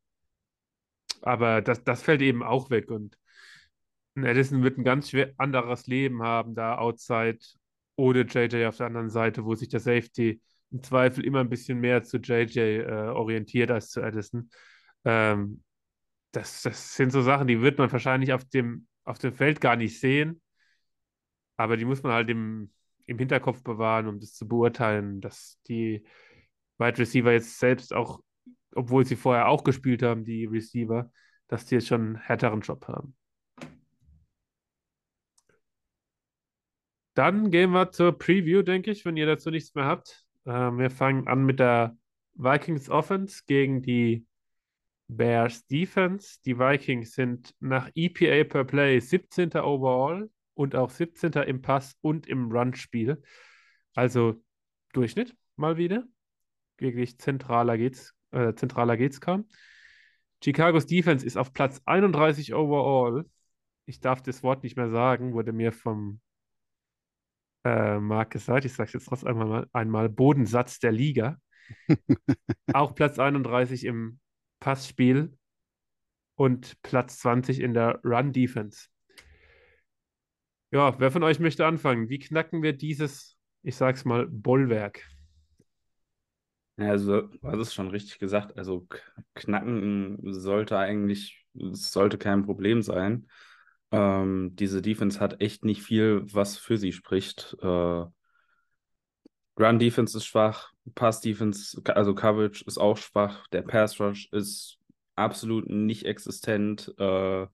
aber 1.22 1.62
das, 1.62 1.84
das 1.84 2.02
fällt 2.02 2.22
eben 2.22 2.42
auch 2.42 2.70
weg 2.70 2.90
und 2.90 3.16
Edison 4.16 4.62
wird 4.62 4.78
ein 4.78 4.84
ganz 4.84 5.10
schwer 5.10 5.32
anderes 5.36 5.86
Leben 5.86 6.22
haben, 6.22 6.54
da 6.54 6.78
outside 6.78 7.38
ohne 7.96 8.22
JJ 8.22 8.66
auf 8.66 8.76
der 8.78 8.86
anderen 8.86 9.10
Seite, 9.10 9.44
wo 9.44 9.54
sich 9.54 9.68
der 9.68 9.80
Safety 9.80 10.40
im 10.70 10.82
Zweifel 10.82 11.24
immer 11.24 11.40
ein 11.40 11.48
bisschen 11.48 11.80
mehr 11.80 12.02
zu 12.02 12.18
JJ 12.18 12.58
äh, 12.58 13.08
orientiert 13.08 13.70
als 13.70 13.90
zu 13.90 14.00
Edison. 14.00 14.50
Ähm, 15.04 15.62
das, 16.32 16.62
das 16.62 16.94
sind 16.94 17.10
so 17.10 17.22
Sachen, 17.22 17.48
die 17.48 17.60
wird 17.60 17.78
man 17.78 17.90
wahrscheinlich 17.90 18.32
auf 18.32 18.44
dem, 18.44 18.86
auf 19.04 19.18
dem 19.18 19.32
Feld 19.32 19.60
gar 19.60 19.76
nicht 19.76 19.98
sehen. 19.98 20.40
Aber 21.56 21.76
die 21.76 21.84
muss 21.84 22.02
man 22.02 22.12
halt 22.12 22.30
im, 22.30 22.72
im 23.06 23.18
Hinterkopf 23.18 23.62
bewahren, 23.62 24.06
um 24.06 24.20
das 24.20 24.34
zu 24.34 24.46
beurteilen, 24.46 25.20
dass 25.20 25.60
die 25.68 26.04
Wide 26.78 26.98
Receiver 26.98 27.32
jetzt 27.32 27.58
selbst 27.58 27.92
auch, 27.92 28.20
obwohl 28.74 29.04
sie 29.04 29.16
vorher 29.16 29.48
auch 29.48 29.64
gespielt 29.64 30.02
haben, 30.02 30.24
die 30.24 30.46
Receiver, 30.46 31.10
dass 31.48 31.66
die 31.66 31.74
jetzt 31.74 31.88
schon 31.88 32.00
einen 32.00 32.16
härteren 32.16 32.60
Job 32.60 32.86
haben. 32.88 33.16
Dann 37.14 37.50
gehen 37.50 37.72
wir 37.72 37.90
zur 37.90 38.16
Preview, 38.16 38.62
denke 38.62 38.92
ich, 38.92 39.04
wenn 39.04 39.16
ihr 39.16 39.26
dazu 39.26 39.50
nichts 39.50 39.74
mehr 39.74 39.84
habt. 39.84 40.24
Äh, 40.50 40.76
wir 40.78 40.90
fangen 40.90 41.28
an 41.28 41.44
mit 41.44 41.60
der 41.60 41.96
Vikings 42.34 42.90
Offense 42.90 43.42
gegen 43.46 43.82
die 43.82 44.26
Bears 45.06 45.66
Defense. 45.66 46.40
Die 46.44 46.58
Vikings 46.58 47.12
sind 47.12 47.54
nach 47.60 47.88
EPA 47.94 48.44
per 48.44 48.64
Play 48.64 48.98
17. 48.98 49.52
overall 49.56 50.28
und 50.54 50.74
auch 50.74 50.90
17. 50.90 51.32
im 51.46 51.62
Pass 51.62 51.96
und 52.00 52.26
im 52.26 52.50
Run-Spiel. 52.50 53.22
Also 53.94 54.42
Durchschnitt 54.92 55.36
mal 55.54 55.76
wieder. 55.76 56.04
Wirklich 56.78 57.18
zentraler 57.18 57.78
geht's, 57.78 58.14
äh, 58.32 58.54
zentraler 58.54 58.96
geht's 58.96 59.20
kaum. 59.20 59.46
Chicagos 60.42 60.86
Defense 60.86 61.24
ist 61.24 61.36
auf 61.36 61.52
Platz 61.52 61.80
31 61.84 62.54
overall. 62.54 63.24
Ich 63.84 64.00
darf 64.00 64.20
das 64.22 64.42
Wort 64.42 64.64
nicht 64.64 64.76
mehr 64.76 64.88
sagen, 64.88 65.32
wurde 65.32 65.52
mir 65.52 65.70
vom 65.70 66.20
äh, 67.64 67.98
Marc 67.98 68.30
gesagt. 68.30 68.64
Ich 68.64 68.72
sage 68.72 68.88
es 68.88 68.92
jetzt 68.94 69.06
trotzdem 69.06 69.28
einmal, 69.28 69.66
einmal 69.72 70.08
Bodensatz 70.08 70.78
der 70.78 70.92
Liga. 70.92 71.36
auch 72.72 72.94
Platz 72.94 73.18
31 73.18 73.84
im 73.84 74.18
Passspiel 74.60 75.36
und 76.34 76.80
Platz 76.82 77.18
20 77.18 77.60
in 77.60 77.74
der 77.74 78.00
Run-Defense. 78.04 78.88
Ja, 80.72 80.98
wer 81.00 81.10
von 81.10 81.22
euch 81.22 81.40
möchte 81.40 81.66
anfangen? 81.66 82.08
Wie 82.08 82.18
knacken 82.18 82.62
wir 82.62 82.72
dieses, 82.72 83.36
ich 83.62 83.76
sag's 83.76 84.04
mal, 84.04 84.26
Bollwerk? 84.26 85.04
Also, 86.76 87.22
du 87.22 87.42
hast 87.42 87.58
es 87.58 87.74
schon 87.74 87.88
richtig 87.88 88.18
gesagt. 88.18 88.56
Also, 88.56 88.86
knacken 89.34 90.18
sollte 90.32 90.78
eigentlich, 90.78 91.44
sollte 91.52 92.18
kein 92.18 92.46
Problem 92.46 92.82
sein. 92.82 93.26
Ähm, 93.92 94.54
diese 94.54 94.82
Defense 94.82 95.20
hat 95.20 95.40
echt 95.40 95.64
nicht 95.64 95.82
viel, 95.82 96.22
was 96.32 96.56
für 96.56 96.76
sie 96.76 96.92
spricht. 96.92 97.56
Äh, 97.60 98.04
Run 99.58 99.78
Defense 99.78 100.16
ist 100.16 100.24
schwach, 100.24 100.72
Pass 100.94 101.20
Defense, 101.20 101.80
also 101.84 102.14
Coverage 102.14 102.64
ist 102.66 102.78
auch 102.78 102.96
schwach, 102.96 103.46
der 103.48 103.62
Pass 103.62 104.00
Rush 104.00 104.28
ist 104.32 104.78
absolut 105.16 105.68
nicht 105.68 106.06
existent. 106.06 106.92
Äh, 106.98 107.02
wir 107.02 107.48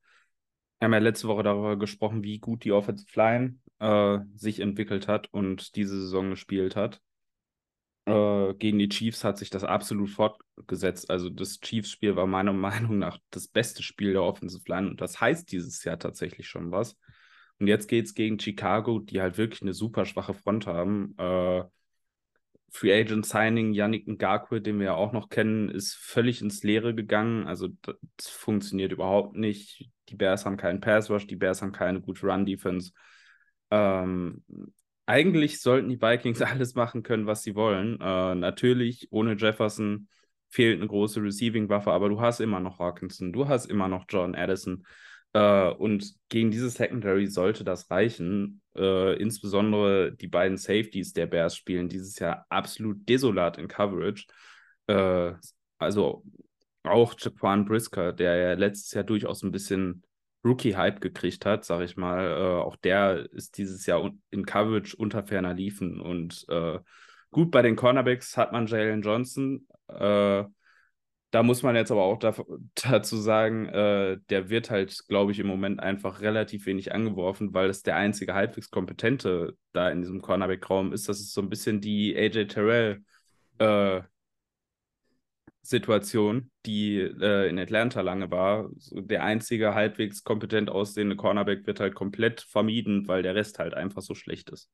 haben 0.81 0.93
ja 0.93 0.99
letzte 0.99 1.29
Woche 1.29 1.43
darüber 1.43 1.77
gesprochen, 1.77 2.23
wie 2.23 2.39
gut 2.39 2.65
die 2.65 2.73
Offensive 2.73 3.11
Line 3.19 3.59
äh, 3.81 4.19
sich 4.37 4.61
entwickelt 4.61 5.09
hat 5.09 5.33
und 5.33 5.75
diese 5.75 6.01
Saison 6.01 6.31
gespielt 6.31 6.77
hat. 6.77 7.01
Äh, 8.07 8.55
gegen 8.55 8.79
die 8.79 8.89
Chiefs 8.89 9.25
hat 9.25 9.39
sich 9.39 9.51
das 9.51 9.65
absolut 9.65 10.11
fortgesetzt. 10.11 11.11
Also 11.11 11.29
das 11.29 11.61
Chiefs-Spiel 11.61 12.17
war 12.17 12.27
meiner 12.27 12.53
Meinung 12.55 12.99
nach 12.99 13.19
das 13.31 13.49
beste 13.49 13.83
Spiel 13.83 14.13
der 14.13 14.23
Offensive 14.23 14.65
Line 14.69 14.89
und 14.89 15.01
das 15.01 15.21
heißt 15.21 15.51
dieses 15.53 15.85
Jahr 15.85 15.99
tatsächlich 15.99 16.49
schon 16.49 16.71
was. 16.71 16.97
Und 17.59 17.69
jetzt 17.69 17.89
geht 17.89 18.07
es 18.07 18.15
gegen 18.15 18.39
Chicago, 18.39 18.99
die 19.01 19.21
halt 19.21 19.39
wirklich 19.39 19.63
eine 19.63 19.73
super 19.75 20.05
schwache 20.05 20.35
Front 20.35 20.67
haben. 20.67 21.15
Äh, 21.19 21.65
Free 22.71 22.93
Agent 22.93 23.25
Signing 23.25 23.73
Yannick 23.73 24.07
Ngakwe, 24.07 24.61
den 24.61 24.79
wir 24.79 24.87
ja 24.87 24.95
auch 24.95 25.13
noch 25.13 25.29
kennen, 25.31 25.71
ist 25.71 25.95
völlig 25.95 26.43
ins 26.43 26.63
Leere 26.63 26.95
gegangen. 26.95 27.47
Also 27.47 27.69
das 28.17 28.29
funktioniert 28.29 28.93
überhaupt 28.93 29.37
nicht. 29.37 29.89
Die 30.11 30.17
Bears 30.17 30.45
haben 30.45 30.59
keinen 30.59 30.81
Pass 30.81 31.11
Rush, 31.11 31.27
die 31.27 31.37
Bears 31.37 31.63
haben 31.63 31.73
keine 31.73 32.01
gute 32.01 32.27
Run 32.27 32.45
Defense. 32.45 32.93
Ähm, 33.71 34.45
eigentlich 35.07 35.61
sollten 35.61 35.89
die 35.89 36.01
Vikings 36.01 36.43
alles 36.43 36.75
machen 36.75 37.03
können, 37.03 37.27
was 37.27 37.43
sie 37.43 37.55
wollen. 37.55 38.01
Äh, 38.01 38.35
natürlich, 38.35 39.09
ohne 39.11 39.35
Jefferson 39.35 40.09
fehlt 40.49 40.79
eine 40.79 40.89
große 40.89 41.23
Receiving-Waffe, 41.23 41.91
aber 41.91 42.09
du 42.09 42.21
hast 42.21 42.41
immer 42.41 42.61
noch 42.61 42.79
Hawkinson, 42.79 43.33
du 43.33 43.49
hast 43.49 43.67
immer 43.67 43.89
noch 43.89 44.05
John 44.09 44.35
Addison. 44.35 44.85
Äh, 45.33 45.71
und 45.71 46.15
gegen 46.29 46.51
dieses 46.51 46.75
Secondary 46.75 47.27
sollte 47.27 47.65
das 47.65 47.91
reichen. 47.91 48.63
Äh, 48.77 49.21
insbesondere 49.21 50.13
die 50.13 50.29
beiden 50.29 50.57
Safeties 50.57 51.13
der 51.13 51.27
Bears 51.27 51.57
spielen 51.57 51.89
dieses 51.89 52.19
Jahr 52.19 52.47
absolut 52.49 53.09
desolat 53.09 53.59
in 53.59 53.69
Coverage. 53.69 54.27
Äh, 54.87 55.33
also 55.79 56.25
auch 56.85 57.15
Jaquan 57.19 57.65
Brisker, 57.65 58.13
der 58.13 58.37
ja 58.37 58.53
letztes 58.55 58.93
Jahr 58.93 59.05
durchaus 59.05 59.43
ein 59.43 59.51
bisschen 59.53 60.03
Rookie-Hype 60.47 61.01
gekriegt 61.01 61.45
hat, 61.45 61.65
sag 61.65 61.83
ich 61.83 61.97
mal, 61.97 62.25
äh, 62.27 62.63
auch 62.63 62.77
der 62.77 63.29
ist 63.33 63.59
dieses 63.59 63.87
Jahr 63.87 64.11
in 64.31 64.47
Coverage 64.47 64.97
unter 64.97 65.25
ferner 65.25 65.55
Liefen. 65.55 66.01
Und 66.01 66.47
äh, 66.49 66.79
gut, 67.31 67.51
bei 67.51 67.63
den 67.63 67.77
Cornerbacks 67.77 68.37
hat 68.37 68.53
man 68.53 68.67
Jalen 68.67 69.03
Johnson. 69.03 69.67
Äh, 69.89 70.45
da 71.33 71.43
muss 71.43 71.63
man 71.63 71.77
jetzt 71.77 71.91
aber 71.91 72.05
auch 72.05 72.19
da, 72.19 72.35
dazu 72.75 73.17
sagen, 73.17 73.67
äh, 73.67 74.19
der 74.31 74.49
wird 74.49 74.71
halt, 74.71 75.07
glaube 75.09 75.33
ich, 75.33 75.39
im 75.41 75.47
Moment 75.47 75.81
einfach 75.81 76.21
relativ 76.21 76.67
wenig 76.67 76.93
angeworfen, 76.95 77.53
weil 77.53 77.69
es 77.69 77.83
der 77.83 77.97
einzige 77.97 78.35
halbwegs 78.35 78.71
kompetente 78.71 79.55
da 79.73 79.91
in 79.91 80.01
diesem 80.01 80.23
Cornerback-Raum 80.23 80.93
ist. 80.93 81.09
Das 81.09 81.21
ist 81.21 81.35
so 81.35 81.43
ein 81.43 81.51
bisschen 81.51 81.81
die 81.81 82.17
AJ 82.17 82.47
Terrell 82.47 83.03
äh, 83.59 84.01
Situation, 85.69 86.51
die 86.67 86.99
äh, 86.99 87.49
in 87.49 87.59
Atlanta 87.59 88.01
lange 88.01 88.31
war. 88.31 88.71
Der 88.93 89.25
einzige 89.25 89.75
halbwegs 89.75 90.25
kompetent 90.25 90.71
aussehende 90.71 91.17
Cornerback 91.17 91.67
wird 91.67 91.81
halt 91.81 91.95
komplett 91.95 92.41
vermieden, 92.43 93.09
weil 93.09 93.23
der 93.23 93.35
Rest 93.35 93.59
halt 93.59 93.75
einfach 93.75 94.03
so 94.03 94.15
schlecht 94.15 94.51
ist. 94.51 94.71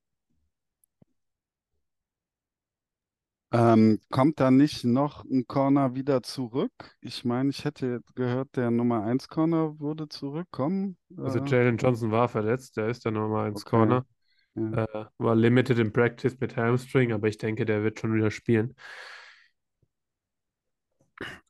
Ähm, 3.53 4.01
kommt 4.11 4.41
da 4.41 4.51
nicht 4.51 4.85
noch 4.85 5.25
ein 5.25 5.47
Corner 5.47 5.95
wieder 5.95 6.23
zurück? 6.23 6.73
Ich 7.03 7.25
meine, 7.25 7.51
ich 7.51 7.65
hätte 7.65 8.01
gehört, 8.15 8.57
der 8.57 8.71
Nummer 8.71 9.05
1 9.05 9.29
Corner 9.29 9.79
würde 9.79 10.09
zurückkommen. 10.09 10.97
Also 11.17 11.39
Äh, 11.39 11.45
Jalen 11.45 11.77
Johnson 11.79 12.11
war 12.11 12.29
verletzt, 12.29 12.77
der 12.77 12.89
ist 12.89 13.05
der 13.05 13.13
Nummer 13.13 13.43
1 13.43 13.65
Okay. 13.65 13.65
Corner. 13.65 14.07
ja. 14.55 14.73
Äh, 14.73 14.87
war 15.19 15.37
limited 15.37 15.79
in 15.79 15.93
Practice 15.93 16.39
mit 16.41 16.57
Hamstring, 16.57 17.13
aber 17.13 17.29
ich 17.29 17.39
denke, 17.39 17.65
der 17.67 17.83
wird 17.85 18.01
schon 18.01 18.15
wieder 18.15 18.31
spielen. 18.31 18.77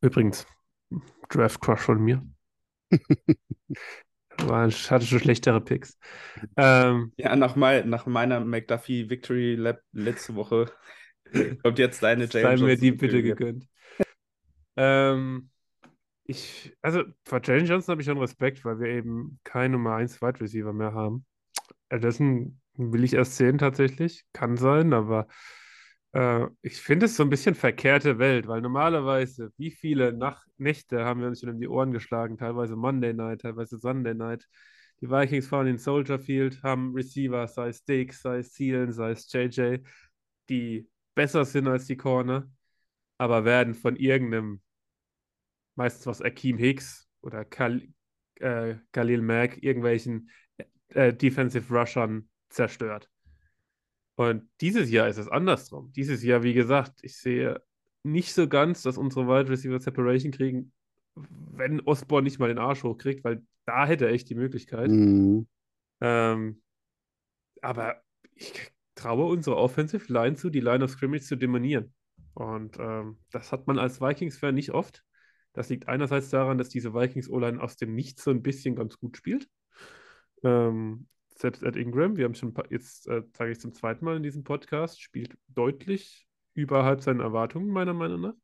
Übrigens, 0.01 0.47
Draft 1.31 1.61
Crush 1.61 1.81
von 1.81 2.01
mir. 2.03 2.23
War, 4.39 4.71
hatte 4.71 5.07
schon 5.07 5.21
schlechtere 5.21 5.61
Picks. 5.61 5.99
Ähm, 6.57 7.13
Ja, 7.17 7.37
nach, 7.37 7.57
mein, 7.57 7.89
nach 7.89 8.07
meiner 8.07 8.41
McDuffie 8.41 9.09
Victory 9.11 9.55
Lab 9.55 9.81
letzte 9.93 10.35
Woche 10.35 10.71
kommt 11.63 11.79
jetzt 11.79 12.03
deine 12.03 12.29
sei 12.29 12.57
Jalen 12.57 12.61
mir 12.65 12.77
die 12.77 12.93
bitte 12.93 13.23
gegönnt. 13.23 13.69
ähm, 14.77 15.51
ich, 16.25 16.77
also 16.83 17.05
vor 17.27 17.41
Jalen 17.45 17.67
Johnson 17.67 17.93
habe 17.93 18.03
ich 18.03 18.07
schon 18.09 18.19
Respekt, 18.19 18.65
weil 18.65 18.81
wir 18.81 18.89
eben 18.89 19.41
keinen 19.45 19.73
Nummer 19.73 19.97
1 19.97 20.23
Wide 20.23 20.41
Receiver 20.41 20.73
mehr 20.73 20.95
haben. 20.95 21.27
Addison 21.91 22.61
will 22.77 23.05
ich 23.05 23.15
erst 23.15 23.37
sehen 23.37 23.59
tatsächlich. 23.59 24.25
Kann 24.33 24.57
sein, 24.57 24.93
aber 24.95 25.29
äh, 26.13 26.47
ich 26.63 26.81
finde 26.81 27.07
es 27.07 27.17
so 27.17 27.23
ein 27.23 27.31
bisschen 27.31 27.55
verkehrte 27.55 28.19
Welt, 28.19 28.47
weil 28.47 28.61
normalerweise, 28.61 29.53
wie 29.57 29.71
viele 29.71 30.13
Nach 30.13 30.45
Nächte 30.59 31.05
haben 31.05 31.21
wir 31.21 31.29
uns 31.29 31.41
schon 31.41 31.51
in 31.51 31.61
die 31.61 31.69
Ohren 31.69 31.93
geschlagen, 31.93 32.37
teilweise 32.39 32.77
Monday 32.77 33.13
Night, 33.15 33.43
teilweise 33.43 33.79
Sunday 33.79 34.15
Night. 34.15 34.47
Die 35.01 35.11
Vikings 35.11 35.49
fahren 35.49 35.67
in 35.67 35.79
Soldier 35.79 36.19
Field, 36.19 36.63
haben 36.63 36.95
Receiver, 36.95 37.49
sei 37.49 37.69
es 37.69 37.85
Diggs, 37.85 38.23
sei 38.23 38.39
es 38.39 38.53
Thielen, 38.53 38.93
sei 38.93 39.11
es 39.13 39.31
JJ, 39.33 39.79
die 40.49 40.89
besser 41.15 41.45
sind 41.45 41.67
als 41.67 41.87
die 41.87 41.97
Corner, 41.97 42.49
aber 43.19 43.45
werden 43.45 43.75
von 43.75 43.97
irgendeinem, 43.97 44.61
meistens 45.75 46.07
was 46.07 46.23
Akeem 46.23 46.59
Hicks 46.59 47.09
oder 47.23 47.45
Khal 47.45 47.83
äh, 48.37 48.77
Khalil 48.93 49.23
Mack, 49.23 49.63
irgendwelchen 49.63 50.31
äh, 50.89 51.13
Defensive 51.13 51.73
Rushern 51.73 52.29
zerstört. 52.49 53.12
Und 54.31 54.49
dieses 54.61 54.91
Jahr 54.91 55.09
ist 55.09 55.19
es 55.19 55.29
andersrum. 55.29 55.93
Dieses 55.93 56.23
Jahr, 56.23 56.43
wie 56.43 56.55
gesagt, 56.55 57.01
ich 57.03 57.17
sehe 57.17 57.61
nicht 58.03 58.33
so 58.35 58.49
ganz, 58.49 58.83
dass 58.83 58.99
unsere 58.99 59.27
Wide 59.27 59.51
Receiver 59.51 59.81
Separation 59.81 60.33
kriegen, 60.33 60.73
wenn 61.15 61.81
Osborne 61.81 62.25
nicht 62.25 62.39
mal 62.39 62.49
den 62.49 62.59
Arsch 62.59 62.83
hochkriegt, 62.83 63.25
weil 63.25 63.43
da 63.65 63.87
hätte 63.87 64.07
er 64.07 64.13
echt 64.13 64.29
die 64.29 64.35
Möglichkeit. 64.35 64.91
Mhm. 64.91 65.47
Ähm, 66.01 66.63
aber 67.61 68.03
ich 68.35 68.73
traue 68.95 69.27
unserer 69.27 69.57
Offensive 69.57 70.13
Line 70.13 70.37
zu, 70.37 70.51
die 70.51 70.61
Line 70.61 70.85
of 70.85 70.91
Scrimmage 70.91 71.25
zu 71.25 71.37
demonieren. 71.37 71.95
Und 72.35 72.79
ähm, 72.79 73.19
das 73.31 73.53
hat 73.53 73.67
man 73.67 73.79
als 73.79 74.01
Vikings-Fan 74.01 74.55
nicht 74.55 74.71
oft. 74.71 75.05
Das 75.53 75.69
liegt 75.69 75.87
einerseits 75.89 76.31
daran, 76.31 76.59
dass 76.59 76.71
diese 76.71 76.95
Vikings-O-Line 76.95 77.63
aus 77.63 77.77
dem 77.77 77.95
Nichts 77.95 78.25
so 78.25 78.31
ein 78.31 78.43
bisschen 78.43 78.75
ganz 78.75 78.99
gut 78.99 79.17
spielt. 79.17 79.49
Ähm, 80.43 81.07
selbst 81.43 81.63
Ed 81.63 81.77
Ingram, 81.77 82.17
wir 82.17 82.25
haben 82.25 82.35
schon 82.35 82.55
jetzt, 82.71 83.09
äh, 83.09 83.23
sage 83.37 83.51
ich 83.51 83.61
zum 83.61 83.75
zweiten 83.75 84.05
Mal 84.05 84.17
in 84.17 84.23
diesem 84.23 84.45
Podcast, 84.45 85.03
spielt 85.03 85.37
deutlich 85.49 86.27
überhalb 86.55 87.03
seinen 87.03 87.21
Erwartungen, 87.21 87.69
meiner 87.69 87.95
Meinung 87.95 88.21
nach. 88.21 88.35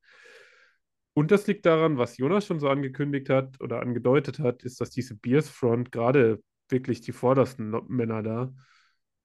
Und 1.15 1.31
das 1.31 1.47
liegt 1.47 1.65
daran, 1.67 1.97
was 1.97 2.19
Jonas 2.19 2.47
schon 2.47 2.61
so 2.61 2.69
angekündigt 2.69 3.31
hat 3.31 3.61
oder 3.61 3.81
angedeutet 3.81 4.39
hat, 4.39 4.63
ist, 4.63 4.81
dass 4.81 4.91
diese 4.91 5.17
Bears 5.17 5.49
Front, 5.49 5.91
gerade 5.91 6.43
wirklich 6.69 7.01
die 7.01 7.13
vordersten 7.13 7.71
Männer 7.89 8.23
da, 8.23 8.53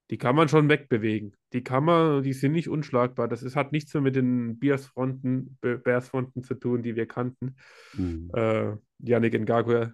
die 0.09 0.17
kann 0.17 0.35
man 0.35 0.49
schon 0.49 0.69
wegbewegen. 0.69 1.35
Die 1.53 1.63
kann 1.63 1.85
man, 1.85 2.23
die 2.23 2.33
sind 2.33 2.51
nicht 2.51 2.69
unschlagbar. 2.69 3.27
Das 3.27 3.41
ist, 3.41 3.55
hat 3.55 3.71
nichts 3.71 3.93
mehr 3.93 4.01
mit 4.01 4.15
den 4.15 4.59
Bears 4.59 4.85
Fronten, 4.85 5.57
Bears 5.61 6.09
Fronten 6.09 6.43
zu 6.43 6.55
tun, 6.55 6.83
die 6.83 6.95
wir 6.95 7.07
kannten. 7.07 7.55
Mhm. 7.93 8.29
Äh, 8.33 8.75
Yannick 8.99 9.39
Ngakwe, 9.39 9.93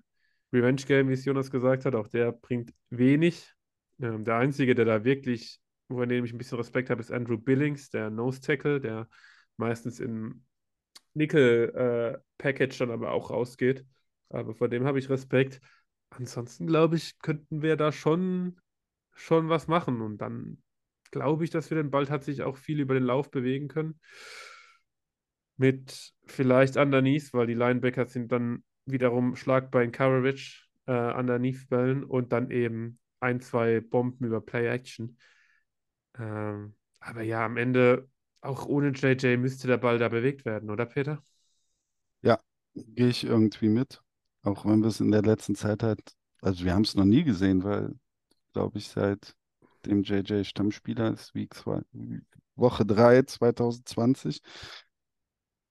Revenge 0.52 0.84
Game, 0.88 1.10
wie 1.10 1.14
es 1.14 1.26
Jonas 1.26 1.52
gesagt 1.52 1.86
hat, 1.86 1.96
auch 1.96 2.08
der 2.08 2.32
bringt 2.32 2.74
wenig. 2.90 3.54
Ähm, 4.02 4.24
der 4.24 4.38
Einzige, 4.38 4.76
der 4.76 4.86
da 4.86 5.04
wirklich, 5.04 5.60
vor 5.90 6.06
dem 6.06 6.26
ich 6.26 6.34
ein 6.34 6.38
bisschen 6.38 6.58
Respekt 6.58 6.90
habe, 6.90 7.02
ist 7.02 7.12
Andrew 7.12 7.38
Billings, 7.38 7.90
der 7.90 8.10
Nose 8.10 8.42
Tackle, 8.42 8.80
der 8.80 9.08
meistens 9.58 10.00
in 10.00 10.46
Nickel-Package 11.14 12.78
dann 12.78 12.92
aber 12.92 13.12
auch 13.12 13.32
rausgeht. 13.32 13.86
Aber 14.30 14.54
vor 14.54 14.70
dem 14.70 14.86
habe 14.86 15.00
ich 15.00 15.10
Respekt. 15.10 15.60
Ansonsten 16.12 16.68
glaube 16.68 16.96
ich, 16.96 17.20
könnten 17.20 17.62
wir 17.62 17.76
da 17.76 17.92
schon, 17.92 18.60
schon 19.14 19.50
was 19.50 19.68
machen. 19.68 20.02
Und 20.02 20.20
dann 20.20 20.62
glaube 21.12 21.44
ich, 21.44 21.50
dass 21.50 21.70
wir 21.70 21.78
den 21.78 21.92
Ball 21.92 22.06
tatsächlich 22.06 22.44
auch 22.44 22.58
viel 22.58 22.80
über 22.80 22.94
den 22.94 23.04
Lauf 23.04 23.32
bewegen 23.32 23.68
können. 23.68 24.00
Mit 25.58 26.14
vielleicht 26.26 26.78
underneath, 26.78 27.34
weil 27.34 27.48
die 27.48 27.54
Linebacker 27.54 28.06
sind 28.06 28.32
dann 28.32 28.64
wiederum 28.86 29.36
schlagbar 29.36 29.84
in 29.84 29.92
Coverage, 29.92 30.66
äh, 30.86 31.14
underneath 31.14 31.68
Bällen 31.70 32.04
und 32.04 32.32
dann 32.32 32.50
eben 32.50 33.00
ein, 33.20 33.42
zwei 33.42 33.80
Bomben 33.82 34.26
über 34.26 34.42
Play-Action. 34.42 35.18
Ähm, 36.18 36.76
aber 37.00 37.22
ja, 37.24 37.46
am 37.46 37.58
Ende, 37.58 38.10
auch 38.42 38.66
ohne 38.66 38.90
JJ, 38.90 39.38
müsste 39.38 39.68
der 39.68 39.78
Ball 39.78 39.98
da 39.98 40.10
bewegt 40.10 40.46
werden, 40.46 40.70
oder 40.70 40.86
Peter? 40.86 41.24
Ja, 42.22 42.40
gehe 42.76 43.10
ich 43.10 43.24
irgendwie 43.24 43.70
mit. 43.70 44.02
Auch 44.44 44.66
wenn 44.66 44.82
wir 44.82 44.88
es 44.88 45.00
in 45.00 45.12
der 45.12 45.22
letzten 45.22 45.56
Zeit 45.56 45.84
halt, 45.84 46.02
also 46.42 46.64
wir 46.66 46.74
haben 46.74 46.84
es 46.84 46.96
noch 46.96 47.06
nie 47.06 47.24
gesehen, 47.24 47.64
weil, 47.64 47.96
glaube 48.54 48.78
ich, 48.80 48.90
seit 48.90 49.36
dem 49.86 50.04
JJ 50.04 50.44
Stammspieler 50.46 51.14
ist, 51.14 51.36
wie 51.36 51.50
zwei, 51.50 51.82
Woche 52.56 52.86
3 52.86 53.24
2020, 53.24 54.42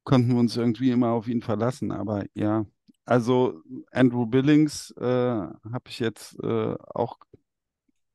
konnten 0.04 0.30
wir 0.30 0.38
uns 0.40 0.56
irgendwie 0.56 0.90
immer 0.90 1.10
auf 1.10 1.28
ihn 1.28 1.42
verlassen. 1.42 1.92
Aber 1.92 2.24
ja, 2.34 2.66
also 3.08 3.62
Andrew 3.90 4.26
Billings 4.26 4.90
äh, 4.98 5.04
habe 5.04 5.84
ich 5.88 5.98
jetzt 5.98 6.38
äh, 6.42 6.74
auch 6.94 7.18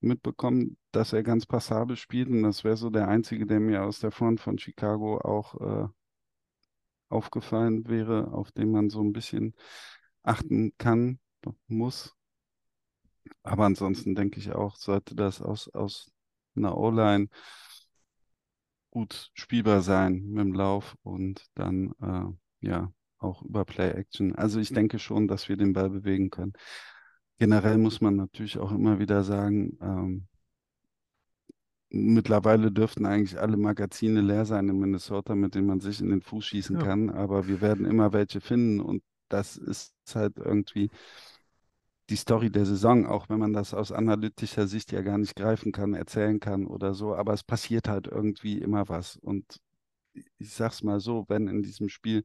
mitbekommen, 0.02 0.78
dass 0.92 1.14
er 1.14 1.24
ganz 1.24 1.48
passabel 1.48 1.98
spielt 1.98 2.30
und 2.30 2.44
das 2.44 2.64
wäre 2.64 2.78
so 2.78 2.92
der 2.92 3.08
einzige, 3.08 3.48
der 3.48 3.60
mir 3.60 3.84
aus 3.84 4.00
der 4.00 4.12
Front 4.12 4.40
von 4.40 4.60
Chicago 4.60 5.18
auch 5.18 5.60
äh, 5.62 5.88
aufgefallen 7.10 7.88
wäre, 7.88 8.32
auf 8.34 8.52
den 8.52 8.70
man 8.72 8.92
so 8.92 9.02
ein 9.02 9.14
bisschen 9.14 9.56
achten 10.22 10.74
kann, 10.78 11.20
muss. 11.68 12.16
Aber 13.42 13.66
ansonsten 13.66 14.14
denke 14.14 14.40
ich 14.40 14.52
auch, 14.52 14.76
sollte 14.76 15.16
das 15.16 15.42
aus, 15.42 15.70
aus 15.70 16.12
einer 16.56 16.78
O-Line 16.78 17.30
gut 18.92 19.32
spielbar 19.34 19.82
sein 19.82 20.24
mit 20.28 20.46
dem 20.46 20.54
Lauf 20.54 20.96
und 21.02 21.48
dann 21.56 21.94
äh, 22.00 22.68
ja 22.68 22.94
auch 23.24 23.42
über 23.44 23.66
Play-Action. 23.66 24.36
Also 24.36 24.60
ich 24.60 24.72
denke 24.72 25.00
schon, 25.00 25.28
dass 25.28 25.50
wir 25.50 25.58
den 25.58 25.74
Ball 25.74 25.90
bewegen 25.90 26.30
können. 26.30 26.54
Generell 27.40 27.78
muss 27.78 28.02
man 28.02 28.16
natürlich 28.16 28.58
auch 28.58 28.72
immer 28.72 29.00
wieder 29.00 29.24
sagen, 29.24 29.78
ähm, 29.82 30.28
mittlerweile 31.90 32.72
dürften 32.72 33.06
eigentlich 33.06 33.40
alle 33.40 33.58
Magazine 33.58 34.22
leer 34.22 34.46
sein 34.46 34.68
in 34.68 34.80
Minnesota, 34.80 35.36
mit 35.36 35.56
denen 35.56 35.68
man 35.68 35.80
sich 35.80 36.02
in 36.02 36.10
den 36.10 36.22
Fuß 36.22 36.46
schießen 36.46 36.78
Ja. 36.78 36.84
kann, 36.84 37.10
aber 37.10 37.48
wir 37.48 37.62
werden 37.62 37.86
immer 37.86 38.14
welche 38.14 38.42
finden 38.42 38.80
und 38.80 39.04
das 39.30 39.58
ist 39.58 39.94
halt 40.16 40.38
irgendwie 40.38 40.90
die 42.10 42.16
Story 42.16 42.50
der 42.52 42.66
Saison, 42.66 43.06
auch 43.06 43.30
wenn 43.30 43.40
man 43.40 43.54
das 43.54 43.74
aus 43.74 43.92
analytischer 43.92 44.68
Sicht 44.68 44.92
ja 44.92 45.02
gar 45.02 45.18
nicht 45.18 45.36
greifen 45.36 45.72
kann, 45.72 45.94
erzählen 45.94 46.40
kann 46.40 46.66
oder 46.68 46.94
so, 46.94 47.16
aber 47.16 47.34
es 47.34 47.44
passiert 47.44 47.88
halt 47.88 48.08
irgendwie 48.08 48.58
immer 48.60 48.90
was. 48.90 49.16
Und 49.18 49.62
ich 50.38 50.54
sag's 50.54 50.84
mal 50.84 51.00
so, 51.00 51.26
wenn 51.30 51.48
in 51.48 51.64
diesem 51.64 51.90
Spiel 51.90 52.24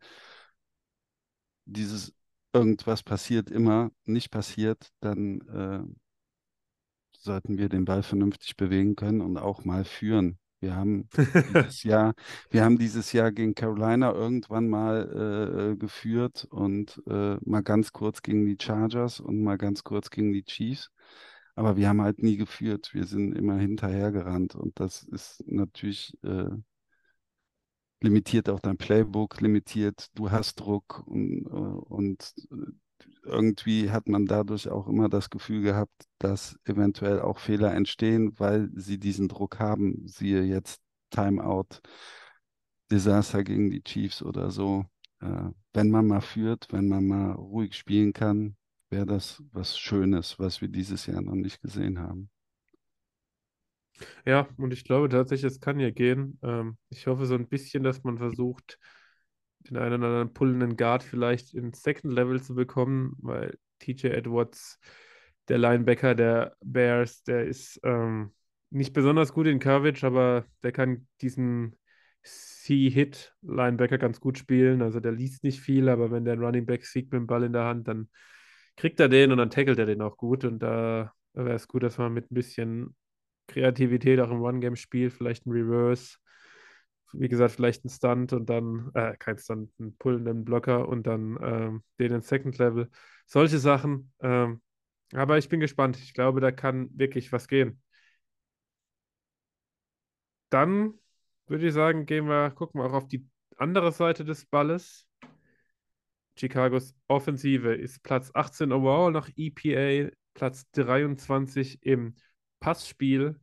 dieses 1.69 2.15
irgendwas 2.53 3.03
passiert 3.03 3.51
immer 3.51 3.91
nicht 4.05 4.31
passiert, 4.31 4.91
dann 5.01 5.41
äh, 5.49 5.83
sollten 7.13 7.59
wir 7.59 7.69
den 7.69 7.85
Ball 7.85 8.03
vernünftig 8.03 8.57
bewegen 8.57 8.97
können 8.97 9.21
und 9.21 9.37
auch 9.37 9.65
mal 9.65 9.85
führen. 9.85 10.39
Wir 10.61 10.75
haben 10.75 11.09
dieses 11.55 11.83
Jahr, 11.85 12.15
wir 12.51 12.65
haben 12.65 12.79
dieses 12.79 13.13
Jahr 13.13 13.31
gegen 13.33 13.55
Carolina 13.55 14.13
irgendwann 14.13 14.69
mal 14.69 15.73
äh, 15.73 15.77
geführt 15.77 16.47
und 16.51 17.01
äh, 17.07 17.37
mal 17.45 17.63
ganz 17.63 17.93
kurz 17.93 18.23
gegen 18.23 18.47
die 18.47 18.57
Chargers 18.61 19.21
und 19.21 19.43
mal 19.43 19.59
ganz 19.59 19.85
kurz 19.85 20.11
gegen 20.11 20.33
die 20.33 20.45
Chiefs. 20.45 20.91
Aber 21.55 21.77
wir 21.77 21.89
haben 21.89 22.03
halt 22.03 22.23
nie 22.23 22.37
geführt. 22.37 22.91
Wir 22.93 23.05
sind 23.05 23.35
immer 23.35 23.57
hinterhergerannt 23.57 24.55
und 24.55 24.79
das 24.81 25.03
ist 25.03 25.45
natürlich 25.47 26.13
äh, 26.23 26.51
limitiert 28.01 28.49
auch 28.49 28.61
dein 28.61 28.77
Playbook, 28.77 29.41
limitiert, 29.41 30.09
du 30.15 30.31
hast 30.31 30.57
Druck 30.61 31.03
und, 31.07 31.47
äh, 31.47 31.51
und 31.51 32.35
irgendwie 33.25 33.91
hat 33.91 34.09
man 34.09 34.27
dadurch 34.27 34.69
auch 34.69 34.89
immer 34.89 35.09
das 35.09 35.31
Gefühl 35.31 35.63
gehabt, 35.63 36.07
dass 36.19 36.59
eventuell 36.65 37.21
auch 37.21 37.39
Fehler 37.39 37.75
entstehen, 37.75 38.39
weil 38.39 38.71
sie 38.75 38.99
diesen 38.99 39.29
Druck 39.29 39.59
haben. 39.59 40.07
Siehe 40.07 40.43
jetzt 40.43 40.81
Timeout, 41.11 41.81
Desaster 42.91 43.45
gegen 43.45 43.71
die 43.71 43.83
Chiefs 43.83 44.23
oder 44.23 44.51
so. 44.51 44.87
Äh, 45.21 45.51
wenn 45.73 45.91
man 45.91 46.07
mal 46.07 46.21
führt, 46.21 46.69
wenn 46.73 46.89
man 46.89 47.07
mal 47.07 47.33
ruhig 47.33 47.75
spielen 47.77 48.13
kann, 48.13 48.57
wäre 48.91 49.07
das 49.07 49.43
was 49.53 49.79
Schönes, 49.79 50.39
was 50.39 50.61
wir 50.61 50.69
dieses 50.69 51.07
Jahr 51.07 51.21
noch 51.23 51.35
nicht 51.35 51.61
gesehen 51.61 51.99
haben. 51.99 52.31
Ja, 54.25 54.49
und 54.57 54.73
ich 54.73 54.85
glaube 54.85 55.09
tatsächlich, 55.09 55.53
es 55.53 55.61
kann 55.61 55.81
ja 55.81 55.91
gehen. 55.91 56.39
Ähm, 56.43 56.77
ich 56.91 57.07
hoffe 57.07 57.27
so 57.27 57.35
ein 57.35 57.49
bisschen, 57.49 57.83
dass 57.83 58.05
man 58.05 58.19
versucht, 58.19 58.79
den 59.61 59.77
einen 59.77 59.95
oder 60.03 60.07
anderen 60.07 60.33
pullenden 60.35 60.77
Guard 60.77 61.03
vielleicht 61.03 61.55
ins 61.55 61.83
Second 61.83 62.13
Level 62.13 62.41
zu 62.43 62.55
bekommen, 62.55 63.15
weil 63.21 63.59
TJ 63.79 64.09
Edwards, 64.09 64.79
der 65.49 65.59
Linebacker 65.59 66.15
der 66.15 66.57
Bears, 66.63 67.23
der 67.25 67.47
ist 67.47 67.81
ähm, 67.85 68.33
nicht 68.71 68.93
besonders 68.93 69.33
gut 69.33 69.47
in 69.47 69.59
Coverage, 69.61 70.07
aber 70.07 70.45
der 70.63 70.73
kann 70.73 71.07
diesen 71.21 71.77
C-Hit-Linebacker 72.23 73.99
ganz 73.99 74.21
gut 74.21 74.39
spielen. 74.39 74.83
Also 74.83 75.01
der 75.01 75.13
liest 75.13 75.43
nicht 75.45 75.61
viel, 75.61 75.89
aber 75.89 76.11
wenn 76.11 76.25
der 76.25 76.35
einen 76.35 76.45
Running 76.45 76.67
Back 76.67 76.85
sieht 76.87 77.11
mit 77.13 77.21
dem 77.21 77.27
Ball 77.27 77.45
in 77.45 77.53
der 77.53 77.65
Hand, 77.65 77.89
dann 77.89 78.09
kriegt 78.77 79.01
er 79.01 79.09
den 79.09 79.33
und 79.33 79.39
dann 79.39 79.51
tackelt 79.51 79.79
er 79.79 79.87
den 79.87 80.03
auch 80.03 80.17
gut. 80.17 80.45
Und 80.45 80.59
da 80.61 81.13
wäre 81.33 81.55
es 81.55 81.69
gut, 81.69 81.83
dass 81.83 81.99
man 81.99 82.13
mit 82.13 82.31
ein 82.31 82.35
bisschen 82.35 82.95
Kreativität 83.49 84.21
auch 84.21 84.31
im 84.31 84.43
One-Game 84.43 84.77
spielt, 84.77 85.13
vielleicht 85.13 85.47
ein 85.47 85.51
Reverse, 85.51 86.19
wie 87.13 87.29
gesagt, 87.29 87.53
vielleicht 87.53 87.85
ein 87.85 87.89
Stunt 87.89 88.33
und 88.33 88.49
dann, 88.49 88.91
äh, 88.95 89.17
kein 89.19 89.39
Stunt, 89.39 89.73
einen 89.79 89.97
pullenden 89.97 90.45
Blocker 90.45 90.89
und 90.89 91.07
dann 91.07 91.39
ähm, 91.43 91.83
den 91.99 92.13
in 92.13 92.23
Second 92.23 92.59
Level. 92.59 92.91
Solche 93.27 93.59
Sachen. 93.59 94.13
Ähm, 94.21 94.61
aber 95.13 95.39
ich 95.39 95.49
bin 95.49 95.61
gespannt. 95.61 95.97
Ich 95.99 96.15
glaube, 96.15 96.41
da 96.41 96.53
kann 96.53 96.91
wirklich 96.93 97.33
was 97.33 97.49
gehen. 97.49 97.81
Dann 100.51 100.95
würde 101.47 101.67
ich 101.69 101.75
sagen, 101.75 102.07
gehen 102.07 102.27
wir, 102.27 102.51
gucken 102.51 102.81
wir 102.81 102.87
auch 102.87 102.93
auf 102.93 103.09
die 103.09 103.27
andere 103.57 103.93
Seite 103.93 104.25
des 104.25 104.47
Balles. 104.47 105.07
Chicagos 106.37 106.95
Offensive 107.09 107.75
ist 107.75 108.03
Platz 108.03 108.31
18 108.35 108.71
overall 108.73 109.11
nach 109.11 109.29
EPA, 109.35 110.11
Platz 110.35 110.71
23 110.73 111.83
im 111.83 112.15
Passspiel 112.61 113.39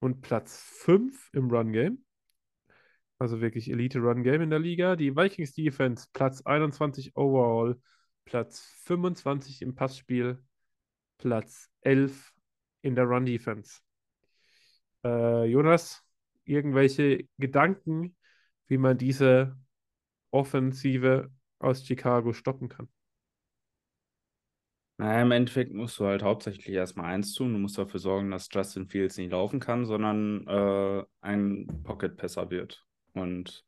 und 0.00 0.20
Platz 0.20 0.60
5 0.60 1.30
im 1.32 1.50
Run 1.50 1.72
Game. 1.72 2.04
Also 3.18 3.40
wirklich 3.40 3.70
Elite 3.70 4.00
Run 4.00 4.22
Game 4.24 4.42
in 4.42 4.50
der 4.50 4.58
Liga. 4.58 4.96
Die 4.96 5.14
Vikings 5.14 5.54
Defense 5.54 6.08
Platz 6.12 6.42
21 6.42 7.16
overall, 7.16 7.80
Platz 8.24 8.60
25 8.84 9.62
im 9.62 9.74
Passspiel, 9.74 10.42
Platz 11.18 11.70
11 11.82 12.32
in 12.82 12.96
der 12.96 13.04
Run 13.04 13.26
Defense. 13.26 13.80
Äh, 15.04 15.44
Jonas, 15.44 16.02
irgendwelche 16.44 17.28
Gedanken, 17.38 18.16
wie 18.66 18.78
man 18.78 18.98
diese 18.98 19.56
Offensive 20.30 21.30
aus 21.58 21.86
Chicago 21.86 22.32
stoppen 22.32 22.68
kann? 22.68 22.88
Naja, 25.02 25.22
im 25.22 25.32
Endeffekt 25.32 25.74
musst 25.74 25.98
du 25.98 26.06
halt 26.06 26.22
hauptsächlich 26.22 26.68
erstmal 26.68 27.06
eins 27.06 27.34
tun. 27.34 27.52
Du 27.52 27.58
musst 27.58 27.76
dafür 27.76 27.98
sorgen, 27.98 28.30
dass 28.30 28.48
Justin 28.52 28.86
Fields 28.86 29.16
nicht 29.16 29.32
laufen 29.32 29.58
kann, 29.58 29.84
sondern 29.84 30.46
äh, 30.46 31.02
ein 31.20 31.66
Pocket-Passer 31.82 32.50
wird. 32.50 32.86
Und 33.12 33.64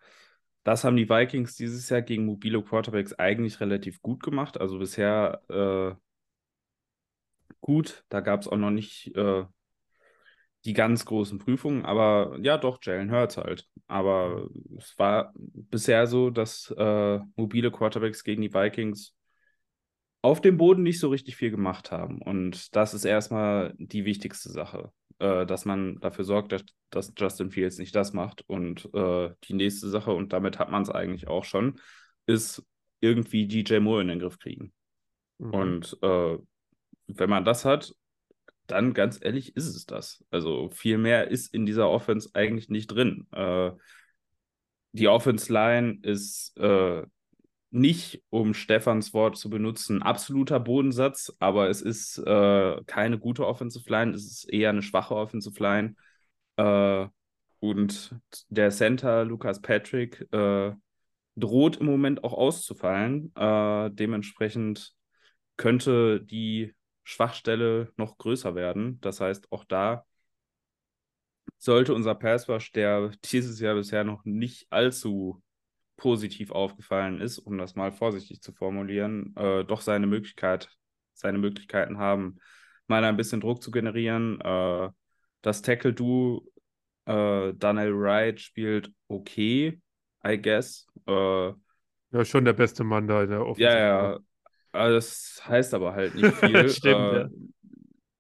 das 0.62 0.84
haben 0.84 0.94
die 0.96 1.08
Vikings 1.08 1.56
dieses 1.56 1.88
Jahr 1.88 2.02
gegen 2.02 2.24
mobile 2.24 2.62
Quarterbacks 2.62 3.14
eigentlich 3.14 3.58
relativ 3.58 4.00
gut 4.00 4.22
gemacht. 4.22 4.60
Also 4.60 4.78
bisher 4.78 5.42
äh, 5.48 5.96
gut. 7.60 8.04
Da 8.10 8.20
gab 8.20 8.42
es 8.42 8.46
auch 8.46 8.56
noch 8.56 8.70
nicht 8.70 9.16
äh, 9.16 9.44
die 10.64 10.72
ganz 10.72 11.04
großen 11.04 11.40
Prüfungen, 11.40 11.84
aber 11.84 12.38
ja, 12.42 12.58
doch, 12.58 12.78
Jalen 12.80 13.10
Hurts 13.10 13.38
halt. 13.38 13.66
Aber 13.88 14.48
es 14.78 14.96
war 15.00 15.32
bisher 15.34 16.06
so, 16.06 16.30
dass 16.30 16.72
äh, 16.78 17.18
mobile 17.34 17.72
Quarterbacks 17.72 18.22
gegen 18.22 18.42
die 18.42 18.54
Vikings 18.54 19.16
auf 20.24 20.40
dem 20.40 20.56
Boden 20.56 20.82
nicht 20.82 21.00
so 21.00 21.10
richtig 21.10 21.36
viel 21.36 21.50
gemacht 21.50 21.90
haben. 21.90 22.22
Und 22.22 22.74
das 22.74 22.94
ist 22.94 23.04
erstmal 23.04 23.74
die 23.76 24.06
wichtigste 24.06 24.50
Sache, 24.50 24.90
äh, 25.18 25.44
dass 25.44 25.66
man 25.66 26.00
dafür 26.00 26.24
sorgt, 26.24 26.52
dass, 26.52 26.64
dass, 26.88 27.12
Justin 27.14 27.50
Fields 27.50 27.76
nicht 27.76 27.94
das 27.94 28.14
macht. 28.14 28.42
Und 28.46 28.88
äh, 28.94 29.34
die 29.44 29.52
nächste 29.52 29.90
Sache, 29.90 30.12
und 30.12 30.32
damit 30.32 30.58
hat 30.58 30.70
man 30.70 30.82
es 30.82 30.88
eigentlich 30.88 31.28
auch 31.28 31.44
schon, 31.44 31.78
ist 32.24 32.64
irgendwie 33.00 33.46
DJ 33.46 33.80
Moore 33.80 34.00
in 34.00 34.08
den 34.08 34.18
Griff 34.18 34.38
kriegen. 34.38 34.72
Mhm. 35.36 35.52
Und 35.52 35.98
äh, 36.00 36.38
wenn 37.06 37.28
man 37.28 37.44
das 37.44 37.66
hat, 37.66 37.94
dann 38.66 38.94
ganz 38.94 39.18
ehrlich 39.20 39.54
ist 39.56 39.76
es 39.76 39.84
das. 39.84 40.24
Also 40.30 40.70
viel 40.70 40.96
mehr 40.96 41.28
ist 41.28 41.52
in 41.52 41.66
dieser 41.66 41.90
Offense 41.90 42.30
eigentlich 42.32 42.70
nicht 42.70 42.86
drin. 42.86 43.26
Äh, 43.30 43.72
die 44.92 45.08
Offense 45.08 45.52
Line 45.52 45.98
ist 46.00 46.56
äh, 46.56 47.02
nicht, 47.74 48.22
um 48.30 48.54
Stefans 48.54 49.12
Wort 49.14 49.36
zu 49.36 49.50
benutzen, 49.50 50.02
absoluter 50.02 50.60
Bodensatz, 50.60 51.34
aber 51.40 51.68
es 51.68 51.82
ist 51.82 52.18
äh, 52.18 52.82
keine 52.86 53.18
gute 53.18 53.46
Offensive 53.46 53.90
Line, 53.90 54.12
es 54.12 54.24
ist 54.24 54.44
eher 54.52 54.70
eine 54.70 54.82
schwache 54.82 55.14
Offensive 55.16 55.60
Line. 55.62 55.96
Äh, 56.56 57.08
und 57.60 58.14
der 58.48 58.70
Center, 58.70 59.24
Lucas 59.24 59.60
Patrick, 59.60 60.26
äh, 60.32 60.72
droht 61.36 61.78
im 61.78 61.86
Moment 61.86 62.22
auch 62.22 62.34
auszufallen. 62.34 63.34
Äh, 63.34 63.90
dementsprechend 63.90 64.92
könnte 65.56 66.20
die 66.20 66.74
Schwachstelle 67.02 67.92
noch 67.96 68.18
größer 68.18 68.54
werden. 68.54 69.00
Das 69.00 69.20
heißt, 69.20 69.50
auch 69.50 69.64
da 69.64 70.04
sollte 71.58 71.94
unser 71.94 72.14
Passwash, 72.14 72.72
der 72.72 73.10
dieses 73.24 73.60
Jahr 73.60 73.74
bisher 73.74 74.04
noch 74.04 74.24
nicht 74.24 74.66
allzu 74.70 75.42
positiv 75.96 76.50
aufgefallen 76.50 77.20
ist, 77.20 77.38
um 77.38 77.58
das 77.58 77.76
mal 77.76 77.92
vorsichtig 77.92 78.42
zu 78.42 78.52
formulieren, 78.52 79.34
äh, 79.36 79.64
doch 79.64 79.80
seine 79.80 80.06
Möglichkeit, 80.06 80.68
seine 81.12 81.38
Möglichkeiten 81.38 81.98
haben, 81.98 82.38
mal 82.86 83.04
ein 83.04 83.16
bisschen 83.16 83.40
Druck 83.40 83.62
zu 83.62 83.70
generieren. 83.70 84.40
Äh, 84.40 84.88
das 85.42 85.62
Tackle-Do 85.62 86.46
äh, 87.06 87.52
Daniel 87.54 87.98
Wright 87.98 88.40
spielt 88.40 88.90
okay, 89.08 89.80
I 90.26 90.40
guess. 90.40 90.86
Äh, 91.06 91.52
ja, 92.14 92.24
schon 92.24 92.44
der 92.44 92.52
beste 92.52 92.84
Mann 92.84 93.06
da 93.06 93.22
in 93.22 93.30
der 93.30 93.40
Offensive. 93.40 93.68
Ja, 93.68 94.12
ja. 94.12 94.18
Also 94.72 94.94
das 94.94 95.42
heißt 95.46 95.74
aber 95.74 95.94
halt 95.94 96.14
nicht 96.14 96.34
viel. 96.36 96.68
Stimmt, 96.68 96.94
äh, 96.94 97.20
ja. 97.20 97.28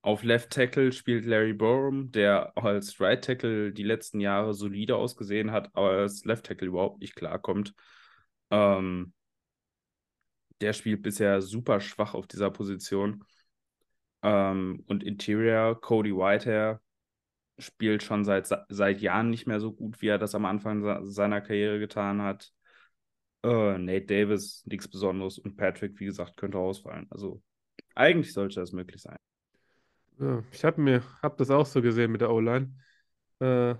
Auf 0.04 0.22
Left 0.22 0.50
Tackle 0.50 0.92
spielt 0.92 1.24
Larry 1.24 1.54
Borum, 1.54 2.12
der 2.12 2.52
als 2.58 3.00
Right 3.00 3.24
Tackle 3.24 3.72
die 3.72 3.84
letzten 3.84 4.20
Jahre 4.20 4.52
solide 4.52 4.96
ausgesehen 4.96 5.50
hat, 5.50 5.70
aber 5.74 5.92
als 5.92 6.26
Left 6.26 6.44
Tackle 6.44 6.68
überhaupt 6.68 7.00
nicht 7.00 7.16
klarkommt. 7.16 7.74
Ähm, 8.50 9.14
der 10.60 10.74
spielt 10.74 11.02
bisher 11.02 11.40
super 11.40 11.80
schwach 11.80 12.12
auf 12.12 12.26
dieser 12.26 12.50
Position. 12.50 13.24
Ähm, 14.22 14.84
und 14.88 15.02
Interior, 15.04 15.80
Cody 15.80 16.14
Whitehair, 16.14 16.82
spielt 17.58 18.02
schon 18.02 18.26
seit, 18.26 18.46
seit 18.68 19.00
Jahren 19.00 19.30
nicht 19.30 19.46
mehr 19.46 19.58
so 19.58 19.72
gut, 19.72 20.02
wie 20.02 20.08
er 20.08 20.18
das 20.18 20.34
am 20.34 20.44
Anfang 20.44 21.06
seiner 21.06 21.40
Karriere 21.40 21.78
getan 21.78 22.20
hat. 22.20 22.52
Äh, 23.42 23.78
Nate 23.78 24.04
Davis, 24.04 24.66
nichts 24.66 24.86
Besonderes. 24.86 25.38
Und 25.38 25.56
Patrick, 25.56 25.98
wie 25.98 26.04
gesagt, 26.04 26.36
könnte 26.36 26.58
ausfallen. 26.58 27.06
Also 27.08 27.42
eigentlich 27.94 28.34
sollte 28.34 28.60
das 28.60 28.72
möglich 28.72 29.00
sein. 29.00 29.16
Ja, 30.18 30.42
ich 30.52 30.64
habe 30.64 30.80
mir, 30.80 31.02
habe 31.22 31.36
das 31.38 31.50
auch 31.50 31.66
so 31.66 31.82
gesehen 31.82 32.12
mit 32.12 32.20
der 32.20 32.30
O-Line. 32.30 32.72
Äh, 33.40 33.74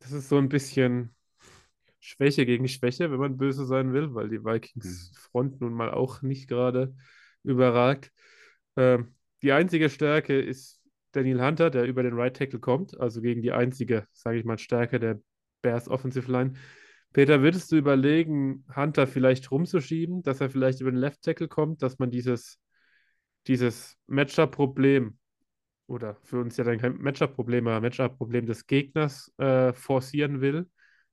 das 0.00 0.12
ist 0.12 0.28
so 0.28 0.38
ein 0.38 0.48
bisschen 0.48 1.14
Schwäche 2.00 2.46
gegen 2.46 2.68
Schwäche, 2.68 3.10
wenn 3.10 3.18
man 3.20 3.36
böse 3.38 3.64
sein 3.66 3.92
will, 3.92 4.14
weil 4.14 4.28
die 4.28 4.44
Vikings 4.44 5.10
Mhm. 5.12 5.16
Front 5.18 5.60
nun 5.60 5.72
mal 5.74 5.90
auch 5.92 6.22
nicht 6.22 6.48
gerade 6.48 6.94
überragt. 7.42 8.12
Ähm, 8.76 9.14
die 9.42 9.52
einzige 9.52 9.90
Stärke 9.90 10.40
ist 10.40 10.82
Daniel 11.12 11.42
Hunter, 11.42 11.70
der 11.70 11.84
über 11.86 12.02
den 12.02 12.14
Right 12.14 12.36
Tackle 12.36 12.60
kommt, 12.60 12.98
also 13.00 13.20
gegen 13.22 13.42
die 13.42 13.52
einzige, 13.52 14.06
sage 14.12 14.38
ich 14.38 14.44
mal, 14.44 14.58
Stärke 14.58 15.00
der 15.00 15.20
Bears 15.62 15.88
Offensive 15.88 16.30
Line. 16.30 16.54
Peter, 17.12 17.42
würdest 17.42 17.70
du 17.72 17.76
überlegen, 17.76 18.66
Hunter 18.74 19.06
vielleicht 19.06 19.50
rumzuschieben, 19.50 20.22
dass 20.22 20.40
er 20.40 20.50
vielleicht 20.50 20.80
über 20.80 20.90
den 20.90 21.00
Left 21.00 21.22
Tackle 21.22 21.48
kommt, 21.48 21.82
dass 21.82 21.98
man 21.98 22.10
dieses, 22.10 22.58
dieses 23.46 23.96
Matchup-Problem 24.06 25.18
oder 25.86 26.16
für 26.24 26.40
uns 26.40 26.56
ja 26.56 26.64
dann 26.64 26.78
kein 26.78 26.96
Matchup-Problem, 26.98 27.66
aber 27.68 27.80
Matchup-Problem 27.80 28.46
des 28.46 28.66
Gegners 28.66 29.32
äh, 29.38 29.72
forcieren 29.72 30.40
will, 30.40 30.68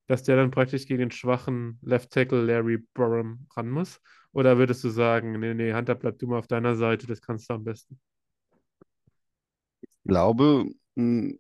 dass 0.08 0.24
der 0.24 0.36
dann 0.38 0.52
praktisch 0.52 0.86
gegen 0.86 1.00
den 1.00 1.12
schwachen 1.12 1.80
Left 1.82 2.12
Tackle 2.12 2.44
Larry 2.44 2.78
Borum 2.94 3.48
ran 3.56 3.70
muss? 3.70 4.02
Oder 4.34 4.58
würdest 4.58 4.84
du 4.84 4.90
sagen, 4.90 5.40
nee, 5.40 5.54
nee, 5.54 5.74
Hunter, 5.74 5.96
bleib 5.96 6.20
du 6.20 6.28
mal 6.28 6.40
auf 6.40 6.48
deiner 6.48 6.76
Seite, 6.76 7.08
das 7.08 7.22
kannst 7.22 7.50
du 7.50 7.54
am 7.56 7.64
besten? 7.64 8.00
Ich 9.82 10.04
glaube, 10.04 10.66
mh, 10.96 11.36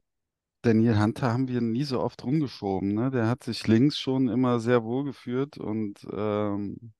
Daniel 0.63 0.99
Hunter 0.99 1.33
haben 1.33 1.47
wir 1.49 1.61
nie 1.61 1.83
so 1.85 2.01
oft 2.01 2.23
rumgeschoben, 2.25 2.93
ne? 2.95 3.11
Der 3.11 3.27
hat 3.27 3.43
sich 3.43 3.67
links 3.67 3.99
schon 3.99 4.29
immer 4.29 4.59
sehr 4.59 4.83
wohl 4.83 5.05
gefühlt 5.05 5.57
und 5.57 6.07
ähm, 6.13 6.93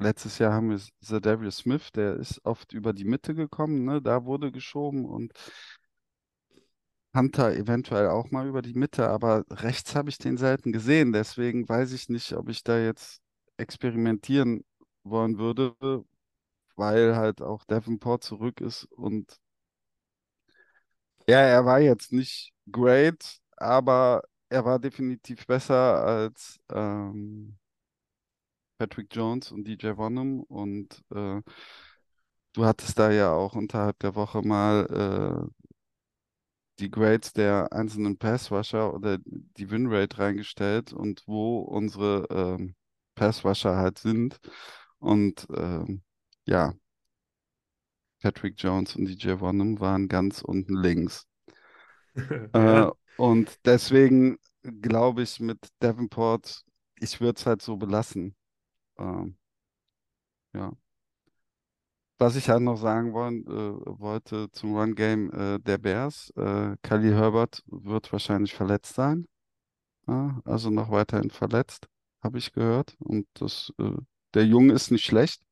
letztes 0.00 0.38
Jahr 0.38 0.52
haben 0.52 0.70
wir 0.70 0.80
Zadarius 1.02 1.58
Smith, 1.58 1.92
der 1.92 2.16
ist 2.16 2.44
oft 2.44 2.72
über 2.72 2.92
die 2.92 3.04
Mitte 3.04 3.34
gekommen, 3.34 3.84
ne? 3.84 4.02
Da 4.02 4.24
wurde 4.24 4.52
geschoben 4.52 5.04
und 5.04 5.32
Hunter 7.14 7.54
eventuell 7.56 8.08
auch 8.08 8.30
mal 8.30 8.46
über 8.48 8.62
die 8.62 8.74
Mitte, 8.74 9.08
aber 9.08 9.44
rechts 9.50 9.94
habe 9.94 10.10
ich 10.10 10.18
den 10.18 10.36
selten 10.36 10.72
gesehen, 10.72 11.12
deswegen 11.12 11.68
weiß 11.68 11.92
ich 11.92 12.08
nicht, 12.08 12.32
ob 12.34 12.48
ich 12.48 12.62
da 12.62 12.78
jetzt 12.78 13.20
experimentieren 13.56 14.64
wollen 15.02 15.38
würde, 15.38 15.74
weil 16.76 17.16
halt 17.16 17.42
auch 17.42 17.64
Davenport 17.64 18.24
zurück 18.24 18.60
ist 18.60 18.84
und 18.92 19.38
ja, 21.28 21.38
er 21.40 21.64
war 21.64 21.80
jetzt 21.80 22.12
nicht 22.12 22.52
great, 22.70 23.40
aber 23.56 24.22
er 24.48 24.64
war 24.64 24.78
definitiv 24.78 25.46
besser 25.46 26.04
als 26.04 26.58
ähm, 26.72 27.58
Patrick 28.80 29.14
Jones 29.14 29.52
und 29.52 29.68
DJ 29.68 29.90
Bonham. 29.90 30.40
Und 30.40 31.04
äh, 31.14 31.42
du 32.54 32.64
hattest 32.64 32.98
da 32.98 33.10
ja 33.10 33.30
auch 33.30 33.54
unterhalb 33.54 33.98
der 33.98 34.14
Woche 34.14 34.40
mal 34.40 35.44
äh, 35.46 35.66
die 36.78 36.90
Grades 36.90 37.34
der 37.34 37.74
einzelnen 37.74 38.16
Passrusher 38.16 38.94
oder 38.94 39.18
die 39.26 39.70
Winrate 39.70 40.16
reingestellt 40.16 40.94
und 40.94 41.24
wo 41.26 41.58
unsere 41.58 42.26
ähm, 42.30 42.74
Passrusher 43.16 43.76
halt 43.76 43.98
sind. 43.98 44.38
Und 44.98 45.46
ähm, 45.54 46.00
ja, 46.46 46.72
Patrick 48.22 48.54
Jones 48.56 48.96
und 48.96 49.04
DJ 49.04 49.34
Bonham 49.34 49.78
waren 49.78 50.08
ganz 50.08 50.40
unten 50.40 50.74
links. 50.74 51.26
Äh, 52.52 52.90
und 53.18 53.60
deswegen 53.64 54.36
glaube 54.62 55.22
ich 55.22 55.38
mit 55.38 55.58
Davenport, 55.78 56.64
ich 56.98 57.20
würde 57.20 57.38
es 57.38 57.46
halt 57.46 57.62
so 57.62 57.76
belassen. 57.76 58.34
Ähm, 59.00 59.36
ja. 60.52 60.72
Was 62.18 62.36
ich 62.36 62.50
halt 62.50 62.62
noch 62.62 62.76
sagen 62.76 63.14
wollen, 63.14 63.46
äh, 63.46 63.98
wollte 63.98 64.50
zum 64.52 64.76
Run-Game 64.76 65.30
äh, 65.32 65.58
der 65.58 65.78
Bears, 65.78 66.30
äh, 66.36 66.76
Khalil 66.82 67.14
Herbert 67.14 67.62
wird 67.66 68.12
wahrscheinlich 68.12 68.54
verletzt 68.54 68.94
sein. 68.94 69.26
Ja, 70.08 70.40
also 70.44 70.70
noch 70.70 70.90
weiterhin 70.90 71.30
verletzt, 71.30 71.88
habe 72.22 72.38
ich 72.38 72.52
gehört. 72.52 72.96
Und 73.00 73.26
das, 73.34 73.72
äh, 73.78 73.92
der 74.34 74.46
Junge 74.46 74.74
ist 74.74 74.90
nicht 74.90 75.04
schlecht. 75.04 75.42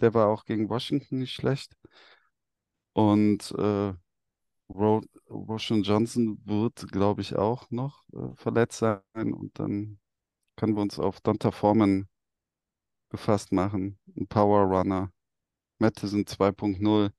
Der 0.00 0.14
war 0.14 0.28
auch 0.28 0.44
gegen 0.44 0.68
Washington 0.68 1.18
nicht 1.20 1.32
schlecht. 1.34 1.74
Und 2.92 3.52
äh, 3.58 3.94
Johnson 5.82 6.40
wird, 6.44 6.90
glaube 6.92 7.20
ich, 7.20 7.36
auch 7.36 7.70
noch 7.70 8.04
äh, 8.12 8.34
verletzt 8.36 8.78
sein. 8.78 9.00
Und 9.14 9.58
dann 9.58 9.98
können 10.56 10.74
wir 10.76 10.82
uns 10.82 10.98
auf 10.98 11.20
Donta 11.20 11.50
Foreman 11.52 12.08
gefasst 13.10 13.52
machen. 13.52 13.98
Ein 14.16 14.26
Power 14.28 14.64
Runner. 14.64 15.10
Madison 15.78 16.26
2.0. 16.26 17.10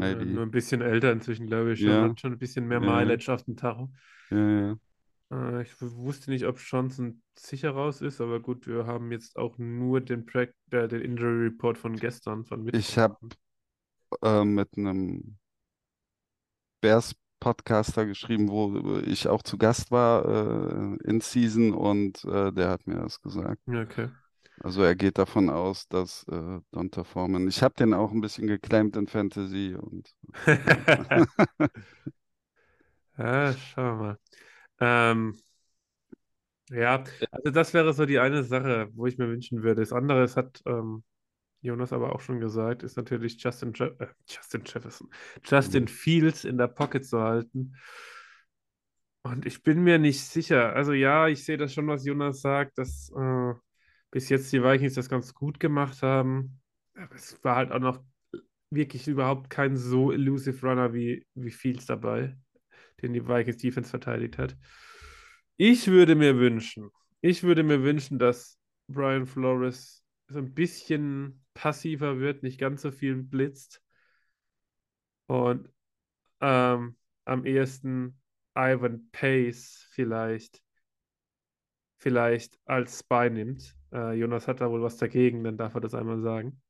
Maybe. 0.00 0.24
nur 0.24 0.42
ein 0.44 0.50
bisschen 0.50 0.80
älter 0.82 1.12
inzwischen, 1.12 1.46
glaube 1.46 1.72
ich, 1.74 1.82
schon, 1.82 1.90
Ja. 1.90 2.16
schon 2.16 2.32
ein 2.32 2.38
bisschen 2.38 2.66
mehr 2.68 2.80
Ja, 2.80 2.86
ja. 3.00 3.00
Mileage 3.00 3.32
auf 3.32 3.44
dem 3.44 3.56
Tacho. 3.56 3.90
Ja, 4.30 4.38
ja. 4.38 4.78
Äh, 5.30 5.62
ich 5.62 5.80
wusste 5.80 6.30
nicht, 6.30 6.46
ob 6.46 6.58
Johnson 6.58 7.22
sicher 7.34 7.70
raus 7.70 8.00
ist, 8.02 8.20
aber 8.20 8.40
gut, 8.40 8.66
wir 8.66 8.86
haben 8.86 9.10
jetzt 9.12 9.36
auch 9.36 9.58
nur 9.58 10.00
den, 10.00 10.26
Prac 10.26 10.54
äh, 10.70 10.88
den 10.88 11.00
Injury 11.02 11.46
Report 11.46 11.78
von 11.78 11.96
gestern, 11.96 12.44
von 12.44 12.62
Mittwoch. 12.64 12.78
Ich 12.80 12.98
habe 12.98 13.16
äh, 14.22 14.44
mit 14.44 14.76
einem 14.76 15.38
Bears-Podcaster 16.80 18.06
geschrieben, 18.06 18.48
wo 18.48 18.98
ich 19.06 19.28
auch 19.28 19.42
zu 19.42 19.56
Gast 19.58 19.90
war 19.90 20.24
äh, 20.24 20.96
in 21.08 21.20
Season 21.20 21.72
und 21.72 22.24
äh, 22.24 22.52
der 22.52 22.70
hat 22.70 22.86
mir 22.86 22.96
das 22.96 23.20
gesagt. 23.20 23.60
Ja, 23.66 23.80
okay. 23.82 24.08
Also 24.62 24.82
er 24.82 24.94
geht 24.94 25.18
davon 25.18 25.50
aus, 25.50 25.88
dass 25.88 26.24
äh, 26.28 26.60
Donta 26.70 27.02
Foreman, 27.04 27.48
ich 27.48 27.62
habe 27.62 27.74
den 27.74 27.94
auch 27.94 28.12
ein 28.12 28.20
bisschen 28.20 28.46
geclaimed 28.46 28.96
in 28.96 29.08
Fantasy 29.08 29.74
und 29.74 30.14
Ja, 30.46 31.26
schauen 33.54 33.98
wir 33.98 34.04
mal. 34.04 34.18
Ähm, 34.80 35.38
ja, 36.70 37.04
also 37.30 37.50
das 37.50 37.74
wäre 37.74 37.92
so 37.92 38.06
die 38.06 38.18
eine 38.18 38.44
Sache, 38.44 38.88
wo 38.94 39.06
ich 39.06 39.18
mir 39.18 39.28
wünschen 39.28 39.62
würde. 39.62 39.80
Das 39.82 39.92
andere, 39.92 40.20
das 40.22 40.36
hat 40.36 40.62
ähm, 40.66 41.04
Jonas 41.62 41.92
aber 41.92 42.14
auch 42.14 42.20
schon 42.20 42.40
gesagt, 42.40 42.82
ist 42.84 42.96
natürlich 42.96 43.42
Justin, 43.42 43.72
Je 43.74 43.86
äh, 43.98 44.08
Justin 44.28 44.62
Jefferson, 44.66 45.10
Justin 45.44 45.88
Fields 45.88 46.44
in 46.44 46.58
der 46.58 46.68
Pocket 46.68 47.06
zu 47.06 47.20
halten. 47.20 47.74
Und 49.22 49.46
ich 49.46 49.62
bin 49.62 49.82
mir 49.84 49.98
nicht 49.98 50.20
sicher. 50.24 50.74
Also 50.74 50.92
ja, 50.92 51.28
ich 51.28 51.44
sehe 51.44 51.56
das 51.56 51.72
schon, 51.72 51.86
was 51.86 52.04
Jonas 52.04 52.40
sagt, 52.40 52.78
dass 52.78 53.10
äh, 53.16 53.52
bis 54.12 54.28
jetzt 54.28 54.52
die 54.52 54.62
Vikings 54.62 54.94
das 54.94 55.08
ganz 55.08 55.34
gut 55.34 55.58
gemacht 55.58 56.02
haben. 56.02 56.60
Aber 56.94 57.14
es 57.16 57.42
war 57.42 57.56
halt 57.56 57.72
auch 57.72 57.80
noch 57.80 58.04
wirklich 58.70 59.08
überhaupt 59.08 59.50
kein 59.50 59.76
so 59.76 60.12
elusive 60.12 60.64
Runner 60.64 60.94
wie, 60.94 61.26
wie 61.34 61.50
Fields 61.50 61.86
dabei, 61.86 62.36
den 63.02 63.12
die 63.12 63.26
Vikings 63.26 63.56
Defense 63.56 63.90
verteidigt 63.90 64.38
hat. 64.38 64.56
Ich 65.56 65.88
würde 65.88 66.14
mir 66.14 66.38
wünschen, 66.38 66.90
ich 67.20 67.42
würde 67.42 67.62
mir 67.62 67.82
wünschen, 67.82 68.18
dass 68.18 68.58
Brian 68.86 69.26
Flores 69.26 70.04
so 70.28 70.38
ein 70.38 70.54
bisschen 70.54 71.44
passiver 71.54 72.18
wird, 72.18 72.42
nicht 72.42 72.58
ganz 72.58 72.82
so 72.82 72.90
viel 72.90 73.16
blitzt 73.16 73.82
und 75.26 75.68
ähm, 76.40 76.96
am 77.24 77.46
ehesten 77.46 78.20
Ivan 78.54 79.08
Pace 79.12 79.86
vielleicht, 79.90 80.62
vielleicht 81.98 82.58
als 82.64 82.98
Spy 83.00 83.30
nimmt. 83.30 83.76
Äh, 83.92 84.14
Jonas 84.14 84.48
hat 84.48 84.60
da 84.60 84.70
wohl 84.70 84.82
was 84.82 84.96
dagegen, 84.96 85.44
dann 85.44 85.56
darf 85.56 85.74
er 85.74 85.80
das 85.80 85.94
einmal 85.94 86.20
sagen. 86.20 86.60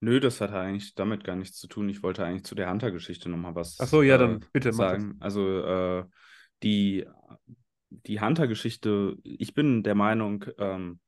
Nö, 0.00 0.20
das 0.20 0.40
hat 0.40 0.52
eigentlich 0.52 0.94
damit 0.94 1.24
gar 1.24 1.36
nichts 1.36 1.58
zu 1.58 1.68
tun. 1.68 1.88
Ich 1.88 2.02
wollte 2.02 2.24
eigentlich 2.24 2.44
zu 2.44 2.54
der 2.54 2.70
Hunter-Geschichte 2.70 3.28
nochmal 3.28 3.54
was 3.54 3.78
Ach 3.80 3.86
so, 3.88 4.02
ja, 4.02 4.16
äh, 4.16 4.18
dann 4.18 4.44
bitte, 4.52 4.72
mach 4.72 4.78
das. 4.78 4.90
sagen. 4.92 5.16
Also 5.20 5.64
äh, 5.64 6.04
die, 6.62 7.06
die 7.90 8.20
Hunter-Geschichte, 8.20 9.16
ich 9.24 9.54
bin 9.54 9.82
der 9.82 9.94
Meinung, 9.94 10.44
ähm, 10.58 11.00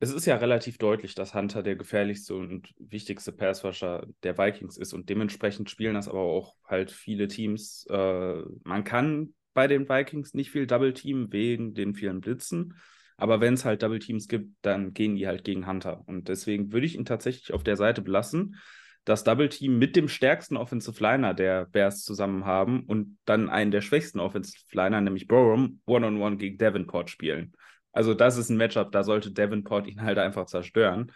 es 0.00 0.12
ist 0.12 0.26
ja 0.26 0.36
relativ 0.36 0.78
deutlich, 0.78 1.14
dass 1.14 1.34
Hunter 1.34 1.62
der 1.62 1.76
gefährlichste 1.76 2.34
und 2.34 2.68
wichtigste 2.78 3.32
Passrusher 3.32 4.06
der 4.22 4.36
Vikings 4.36 4.76
ist 4.76 4.92
und 4.92 5.08
dementsprechend 5.08 5.70
spielen 5.70 5.94
das 5.94 6.08
aber 6.08 6.20
auch 6.20 6.56
halt 6.64 6.90
viele 6.90 7.26
Teams. 7.26 7.86
Äh, 7.88 8.42
man 8.64 8.84
kann 8.84 9.34
bei 9.54 9.66
den 9.66 9.88
Vikings 9.88 10.34
nicht 10.34 10.50
viel 10.50 10.66
Double 10.66 10.92
Team 10.92 11.32
wegen 11.32 11.74
den 11.74 11.94
vielen 11.94 12.20
Blitzen, 12.20 12.74
aber 13.16 13.40
wenn 13.40 13.54
es 13.54 13.64
halt 13.64 13.82
Double 13.82 13.98
Teams 13.98 14.28
gibt, 14.28 14.54
dann 14.62 14.92
gehen 14.92 15.16
die 15.16 15.26
halt 15.26 15.44
gegen 15.44 15.66
Hunter 15.66 16.02
und 16.06 16.28
deswegen 16.28 16.72
würde 16.72 16.86
ich 16.86 16.96
ihn 16.96 17.04
tatsächlich 17.04 17.52
auf 17.52 17.62
der 17.62 17.76
Seite 17.76 18.02
belassen, 18.02 18.56
das 19.04 19.24
Double 19.24 19.48
Team 19.48 19.78
mit 19.78 19.96
dem 19.96 20.08
stärksten 20.08 20.56
Offensive 20.56 21.02
Liner 21.02 21.34
der 21.34 21.66
Bears 21.66 22.02
zusammen 22.02 22.46
haben 22.46 22.84
und 22.84 23.18
dann 23.26 23.50
einen 23.50 23.70
der 23.70 23.82
schwächsten 23.82 24.18
Offensive 24.18 24.64
Liner, 24.72 25.00
nämlich 25.00 25.28
Borum, 25.28 25.80
One-on-One 25.86 26.38
gegen 26.38 26.56
Davenport 26.56 27.10
spielen. 27.10 27.52
Also 27.92 28.14
das 28.14 28.38
ist 28.38 28.48
ein 28.48 28.56
Matchup, 28.56 28.90
da 28.92 29.04
sollte 29.04 29.30
Davenport 29.30 29.86
ihn 29.86 30.02
halt 30.02 30.18
einfach 30.18 30.46
zerstören. 30.46 31.12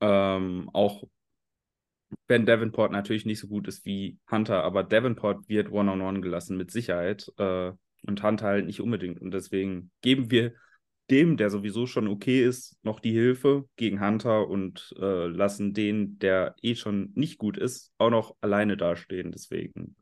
Ähm, 0.00 0.68
auch 0.72 1.04
wenn 2.26 2.46
Davenport 2.46 2.92
natürlich 2.92 3.24
nicht 3.24 3.40
so 3.40 3.48
gut 3.48 3.68
ist 3.68 3.84
wie 3.86 4.18
Hunter, 4.30 4.64
aber 4.64 4.82
Davenport 4.82 5.48
wird 5.48 5.70
One-on-One 5.70 6.20
gelassen 6.20 6.56
mit 6.56 6.70
Sicherheit 6.70 7.30
äh, 7.38 7.72
und 8.02 8.22
Hunter 8.22 8.46
halt 8.46 8.66
nicht 8.66 8.80
unbedingt. 8.80 9.20
Und 9.20 9.32
deswegen 9.32 9.90
geben 10.00 10.30
wir 10.30 10.54
dem, 11.10 11.36
der 11.36 11.50
sowieso 11.50 11.86
schon 11.86 12.08
okay 12.08 12.44
ist, 12.44 12.76
noch 12.82 13.00
die 13.00 13.12
Hilfe 13.12 13.68
gegen 13.76 14.04
Hunter 14.04 14.48
und 14.48 14.94
äh, 15.00 15.26
lassen 15.26 15.74
den, 15.74 16.18
der 16.18 16.54
eh 16.62 16.74
schon 16.74 17.12
nicht 17.14 17.38
gut 17.38 17.56
ist, 17.56 17.92
auch 17.98 18.10
noch 18.10 18.36
alleine 18.40 18.76
dastehen. 18.76 19.32
Deswegen 19.32 19.96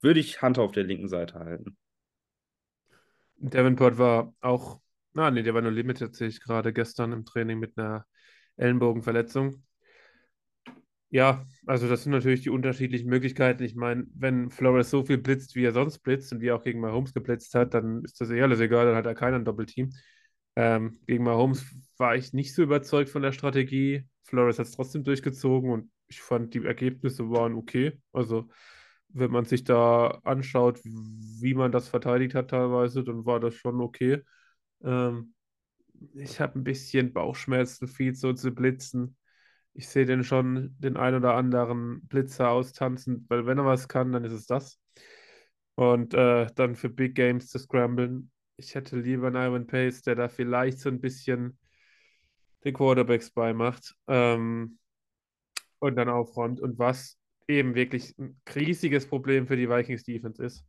würde 0.00 0.20
ich 0.20 0.42
Hunter 0.42 0.62
auf 0.62 0.72
der 0.72 0.84
linken 0.84 1.08
Seite 1.08 1.38
halten. 1.38 1.76
Davenport 3.38 3.98
war 3.98 4.34
auch, 4.40 4.80
ah 5.14 5.30
nee, 5.30 5.42
der 5.42 5.54
war 5.54 5.62
nur 5.62 5.72
limited, 5.72 6.14
sehe 6.14 6.28
ich 6.28 6.40
gerade 6.40 6.72
gestern 6.72 7.12
im 7.12 7.24
Training 7.24 7.58
mit 7.58 7.76
einer 7.76 8.06
Ellenbogenverletzung. 8.56 9.62
Ja, 11.10 11.46
also 11.66 11.88
das 11.88 12.02
sind 12.02 12.12
natürlich 12.12 12.42
die 12.42 12.50
unterschiedlichen 12.50 13.08
Möglichkeiten. 13.08 13.62
Ich 13.62 13.76
meine, 13.76 14.06
wenn 14.14 14.50
Flores 14.50 14.90
so 14.90 15.04
viel 15.04 15.18
blitzt, 15.18 15.54
wie 15.54 15.64
er 15.64 15.72
sonst 15.72 16.00
blitzt 16.00 16.32
und 16.32 16.40
wie 16.40 16.48
er 16.48 16.56
auch 16.56 16.64
gegen 16.64 16.80
Mahomes 16.80 17.14
geblitzt 17.14 17.54
hat, 17.54 17.74
dann 17.74 18.04
ist 18.04 18.20
das 18.20 18.30
eh 18.30 18.42
alles 18.42 18.60
egal, 18.60 18.86
dann 18.86 18.96
hat 18.96 19.06
er 19.06 19.14
keiner 19.14 19.36
ein 19.36 19.44
Doppelteam. 19.44 19.92
Ähm, 20.56 20.98
gegen 21.06 21.24
Mahomes 21.24 21.64
war 21.98 22.16
ich 22.16 22.32
nicht 22.32 22.54
so 22.54 22.62
überzeugt 22.62 23.10
von 23.10 23.22
der 23.22 23.32
Strategie. 23.32 24.06
Flores 24.24 24.58
hat 24.58 24.66
es 24.66 24.72
trotzdem 24.72 25.04
durchgezogen 25.04 25.70
und 25.70 25.90
ich 26.08 26.20
fand, 26.22 26.54
die 26.54 26.64
Ergebnisse 26.64 27.30
waren 27.30 27.54
okay. 27.54 28.00
Also, 28.12 28.48
wenn 29.08 29.30
man 29.30 29.44
sich 29.44 29.64
da 29.64 30.08
anschaut, 30.24 30.80
wie 30.84 31.54
man 31.54 31.72
das 31.72 31.88
verteidigt 31.88 32.34
hat 32.34 32.50
teilweise, 32.50 33.04
dann 33.04 33.24
war 33.26 33.40
das 33.40 33.54
schon 33.54 33.80
okay. 33.80 34.22
Ähm, 34.84 35.34
ich 36.14 36.40
habe 36.40 36.58
ein 36.58 36.64
bisschen 36.64 37.12
Bauchschmerzen, 37.12 37.88
viel 37.88 38.14
so 38.14 38.32
zu 38.32 38.52
blitzen. 38.52 39.16
Ich 39.74 39.88
sehe 39.88 40.06
den 40.06 40.24
schon 40.24 40.74
den 40.78 40.96
ein 40.96 41.14
oder 41.14 41.34
anderen 41.34 42.06
Blitzer 42.08 42.50
austanzen, 42.50 43.26
weil 43.28 43.46
wenn 43.46 43.58
er 43.58 43.66
was 43.66 43.88
kann, 43.88 44.12
dann 44.12 44.24
ist 44.24 44.32
es 44.32 44.46
das. 44.46 44.80
Und 45.74 46.14
äh, 46.14 46.46
dann 46.54 46.76
für 46.76 46.88
Big 46.88 47.14
Games 47.14 47.48
zu 47.48 47.58
scramblen. 47.58 48.30
Ich 48.56 48.74
hätte 48.74 48.98
lieber 48.98 49.28
einen 49.28 49.36
Ivan 49.36 49.66
Pace, 49.66 50.02
der 50.02 50.14
da 50.14 50.28
vielleicht 50.28 50.78
so 50.78 50.88
ein 50.88 51.00
bisschen 51.00 51.58
den 52.64 52.74
Quarterbacks 52.74 53.30
beimacht 53.30 53.94
ähm, 54.08 54.78
und 55.78 55.96
dann 55.96 56.08
aufräumt. 56.08 56.60
Und 56.60 56.78
was 56.78 57.18
eben 57.48 57.74
wirklich 57.74 58.16
ein 58.18 58.40
riesiges 58.54 59.06
Problem 59.06 59.46
für 59.46 59.56
die 59.56 59.68
Vikings 59.68 60.04
Defense 60.04 60.42
ist, 60.42 60.66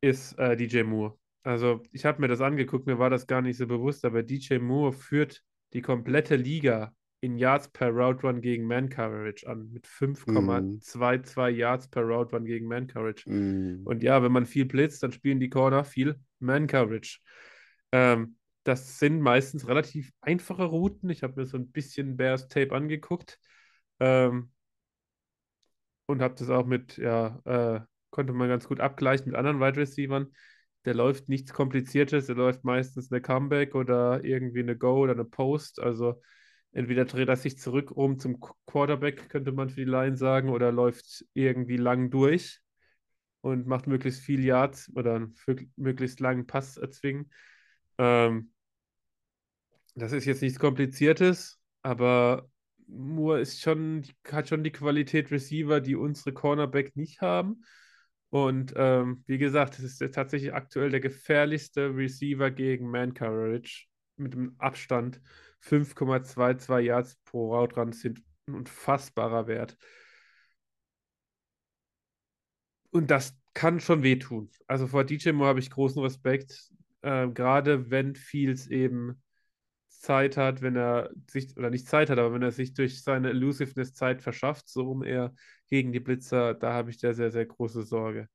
ist 0.00 0.38
äh, 0.38 0.56
DJ 0.56 0.82
Moore. 0.82 1.18
Also 1.42 1.82
ich 1.92 2.04
habe 2.04 2.20
mir 2.20 2.28
das 2.28 2.40
angeguckt, 2.40 2.86
mir 2.86 2.98
war 2.98 3.10
das 3.10 3.26
gar 3.26 3.42
nicht 3.42 3.56
so 3.56 3.66
bewusst, 3.66 4.04
aber 4.04 4.22
DJ 4.22 4.58
Moore 4.58 4.92
führt 4.92 5.42
die 5.72 5.82
komplette 5.82 6.36
Liga 6.36 6.92
in 7.20 7.38
Yards 7.38 7.68
per 7.68 7.90
Route 7.90 8.26
Run 8.26 8.40
gegen 8.40 8.66
Man 8.66 8.88
Coverage 8.88 9.48
an, 9.48 9.70
mit 9.72 9.86
5,22 9.86 11.50
mm. 11.50 11.56
Yards 11.56 11.88
per 11.88 12.02
Route 12.02 12.34
Run 12.34 12.44
gegen 12.44 12.66
Man 12.66 12.86
Coverage. 12.86 13.30
Mm. 13.30 13.82
Und 13.84 14.02
ja, 14.02 14.22
wenn 14.22 14.32
man 14.32 14.46
viel 14.46 14.64
blitzt, 14.64 15.02
dann 15.02 15.12
spielen 15.12 15.40
die 15.40 15.48
Corner 15.48 15.84
viel 15.84 16.16
Man 16.38 16.66
Coverage. 16.66 17.20
Ähm, 17.92 18.36
das 18.64 18.98
sind 18.98 19.20
meistens 19.20 19.68
relativ 19.68 20.12
einfache 20.20 20.64
Routen. 20.64 21.08
Ich 21.10 21.22
habe 21.22 21.40
mir 21.40 21.46
so 21.46 21.56
ein 21.56 21.70
bisschen 21.70 22.16
Bears 22.16 22.48
Tape 22.48 22.74
angeguckt 22.74 23.38
ähm, 24.00 24.50
und 26.06 26.20
habe 26.20 26.34
das 26.34 26.50
auch 26.50 26.66
mit, 26.66 26.96
ja, 26.96 27.40
äh, 27.44 27.80
konnte 28.10 28.32
man 28.32 28.48
ganz 28.48 28.66
gut 28.66 28.80
abgleichen 28.80 29.26
mit 29.26 29.36
anderen 29.36 29.60
Wide 29.60 29.76
Receivers. 29.76 30.26
Der 30.84 30.94
läuft 30.94 31.28
nichts 31.28 31.52
Kompliziertes, 31.52 32.26
der 32.26 32.36
läuft 32.36 32.64
meistens 32.64 33.10
eine 33.10 33.20
Comeback 33.20 33.74
oder 33.74 34.24
irgendwie 34.24 34.60
eine 34.60 34.76
Go 34.76 34.98
oder 34.98 35.12
eine 35.12 35.24
Post. 35.24 35.80
Also 35.80 36.20
entweder 36.72 37.04
dreht 37.04 37.28
er 37.28 37.36
sich 37.36 37.58
zurück 37.58 37.90
um 37.92 38.18
zum 38.18 38.40
Quarterback, 38.66 39.28
könnte 39.28 39.52
man 39.52 39.68
für 39.68 39.84
die 39.84 39.90
Line 39.90 40.16
sagen, 40.16 40.48
oder 40.50 40.72
läuft 40.72 41.24
irgendwie 41.34 41.76
lang 41.76 42.10
durch 42.10 42.60
und 43.46 43.68
macht 43.68 43.86
möglichst 43.86 44.22
viel 44.22 44.44
Yards 44.44 44.90
oder 44.96 45.28
möglichst 45.76 46.18
langen 46.18 46.48
Pass 46.48 46.76
erzwingen. 46.78 47.30
Ähm, 47.96 48.50
das 49.94 50.10
ist 50.10 50.24
jetzt 50.24 50.42
nichts 50.42 50.58
Kompliziertes, 50.58 51.60
aber 51.82 52.48
Moore 52.88 53.40
ist 53.40 53.60
schon, 53.60 54.02
hat 54.32 54.48
schon 54.48 54.64
die 54.64 54.72
Qualität 54.72 55.30
Receiver, 55.30 55.80
die 55.80 55.94
unsere 55.94 56.32
Cornerback 56.32 56.96
nicht 56.96 57.20
haben. 57.20 57.64
Und 58.30 58.74
ähm, 58.76 59.22
wie 59.28 59.38
gesagt, 59.38 59.78
es 59.78 60.00
ist 60.00 60.14
tatsächlich 60.14 60.52
aktuell 60.52 60.90
der 60.90 61.00
gefährlichste 61.00 61.94
Receiver 61.94 62.50
gegen 62.50 62.90
Man 62.90 63.14
Coverage 63.14 63.86
mit 64.16 64.34
dem 64.34 64.56
Abstand 64.58 65.20
5,22 65.62 66.80
Yards 66.80 67.16
pro 67.24 67.54
Route 67.54 67.76
Run 67.76 67.92
sind 67.92 68.24
ein 68.48 68.54
unfassbarer 68.54 69.46
Wert. 69.46 69.76
Und 72.96 73.10
das 73.10 73.38
kann 73.52 73.78
schon 73.78 74.02
wehtun. 74.02 74.48
Also 74.66 74.86
vor 74.86 75.04
DJ 75.04 75.32
Moore 75.32 75.50
habe 75.50 75.60
ich 75.60 75.68
großen 75.68 76.02
Respekt, 76.02 76.70
äh, 77.02 77.28
gerade 77.28 77.90
wenn 77.90 78.14
Fields 78.14 78.68
eben 78.68 79.22
Zeit 79.90 80.38
hat, 80.38 80.62
wenn 80.62 80.76
er 80.76 81.10
sich, 81.30 81.54
oder 81.58 81.68
nicht 81.68 81.86
Zeit 81.86 82.08
hat, 82.08 82.18
aber 82.18 82.32
wenn 82.32 82.40
er 82.40 82.52
sich 82.52 82.72
durch 82.72 83.02
seine 83.02 83.28
Elusiveness 83.28 83.92
Zeit 83.92 84.22
verschafft, 84.22 84.70
so 84.70 84.90
um 84.90 85.02
er 85.02 85.34
gegen 85.68 85.92
die 85.92 86.00
Blitzer, 86.00 86.54
da 86.54 86.72
habe 86.72 86.88
ich 86.88 86.96
da 86.96 87.12
sehr, 87.12 87.30
sehr 87.30 87.44
große 87.44 87.82
Sorge. 87.82 88.30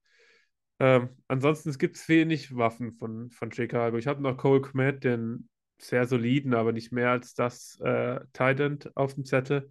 Ähm, 0.78 1.10
ansonsten 1.28 1.76
gibt 1.80 1.96
es 1.96 2.08
wenig 2.08 2.56
Waffen 2.56 2.92
von, 2.92 3.32
von 3.32 3.52
Chicago. 3.52 3.98
Ich 3.98 4.06
habe 4.06 4.22
noch 4.22 4.38
Cole 4.38 4.62
Kmet, 4.62 5.04
den 5.04 5.50
sehr 5.80 6.06
soliden, 6.06 6.54
aber 6.54 6.72
nicht 6.72 6.92
mehr 6.92 7.10
als 7.10 7.34
das 7.34 7.80
äh, 7.80 8.20
Titan 8.32 8.78
auf 8.94 9.16
dem 9.16 9.26
Zettel. 9.26 9.70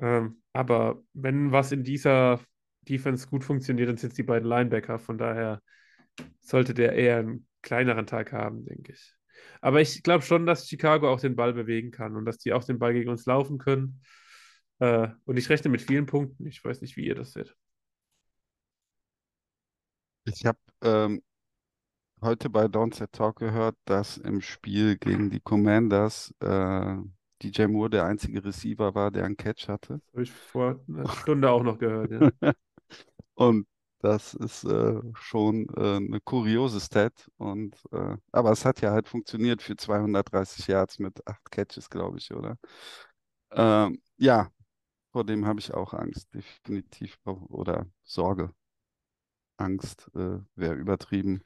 Ähm, 0.00 0.42
aber 0.52 1.00
wenn 1.12 1.52
was 1.52 1.70
in 1.70 1.84
dieser 1.84 2.40
Defense 2.90 3.28
gut 3.28 3.44
funktioniert, 3.44 3.88
dann 3.88 3.96
sind 3.96 4.10
es 4.10 4.16
die 4.16 4.22
beiden 4.22 4.48
Linebacker. 4.48 4.98
Von 4.98 5.18
daher 5.18 5.62
sollte 6.40 6.74
der 6.74 6.92
eher 6.94 7.18
einen 7.18 7.46
kleineren 7.62 8.06
Tag 8.06 8.32
haben, 8.32 8.64
denke 8.64 8.92
ich. 8.92 9.14
Aber 9.60 9.80
ich 9.80 10.02
glaube 10.02 10.24
schon, 10.24 10.46
dass 10.46 10.68
Chicago 10.68 11.10
auch 11.10 11.20
den 11.20 11.36
Ball 11.36 11.52
bewegen 11.52 11.90
kann 11.90 12.16
und 12.16 12.24
dass 12.24 12.38
die 12.38 12.52
auch 12.52 12.64
den 12.64 12.78
Ball 12.78 12.92
gegen 12.92 13.10
uns 13.10 13.26
laufen 13.26 13.58
können. 13.58 14.02
Äh, 14.78 15.08
und 15.24 15.36
ich 15.36 15.48
rechne 15.48 15.70
mit 15.70 15.82
vielen 15.82 16.06
Punkten. 16.06 16.46
Ich 16.46 16.64
weiß 16.64 16.80
nicht, 16.80 16.96
wie 16.96 17.06
ihr 17.06 17.14
das 17.14 17.32
seht. 17.32 17.54
Ich 20.24 20.44
habe 20.44 20.58
ähm, 20.82 21.22
heute 22.20 22.50
bei 22.50 22.68
Downset 22.68 23.12
Talk 23.12 23.38
gehört, 23.38 23.76
dass 23.84 24.18
im 24.18 24.40
Spiel 24.40 24.96
gegen 24.96 25.30
die 25.30 25.40
Commanders 25.40 26.34
äh, 26.40 26.96
DJ 27.42 27.66
Moore 27.66 27.90
der 27.90 28.04
einzige 28.04 28.44
Receiver 28.44 28.94
war, 28.94 29.10
der 29.10 29.24
einen 29.24 29.36
Catch 29.36 29.68
hatte. 29.68 30.00
Habe 30.12 30.22
ich 30.22 30.30
vor 30.30 30.80
einer 30.88 31.08
Stunde 31.22 31.50
auch 31.50 31.62
noch 31.62 31.78
gehört, 31.78 32.10
ja. 32.10 32.52
Und 33.34 33.66
das 34.00 34.34
ist 34.34 34.64
äh, 34.64 35.00
schon 35.14 35.68
äh, 35.76 35.96
eine 35.96 36.20
kuriose 36.22 36.80
Stat. 36.80 37.30
Und, 37.38 37.76
äh, 37.92 38.16
aber 38.32 38.52
es 38.52 38.64
hat 38.64 38.80
ja 38.80 38.92
halt 38.92 39.08
funktioniert 39.08 39.62
für 39.62 39.76
230 39.76 40.66
Yards 40.68 40.98
mit 40.98 41.26
acht 41.26 41.50
Catches, 41.50 41.90
glaube 41.90 42.18
ich, 42.18 42.32
oder? 42.32 42.56
Ähm, 43.52 44.02
ja, 44.18 44.50
vor 45.12 45.24
dem 45.24 45.46
habe 45.46 45.60
ich 45.60 45.74
auch 45.74 45.94
Angst, 45.94 46.32
definitiv. 46.34 47.18
Oder 47.26 47.86
Sorge. 48.04 48.52
Angst 49.58 50.10
äh, 50.16 50.40
wäre 50.56 50.74
übertrieben. 50.74 51.44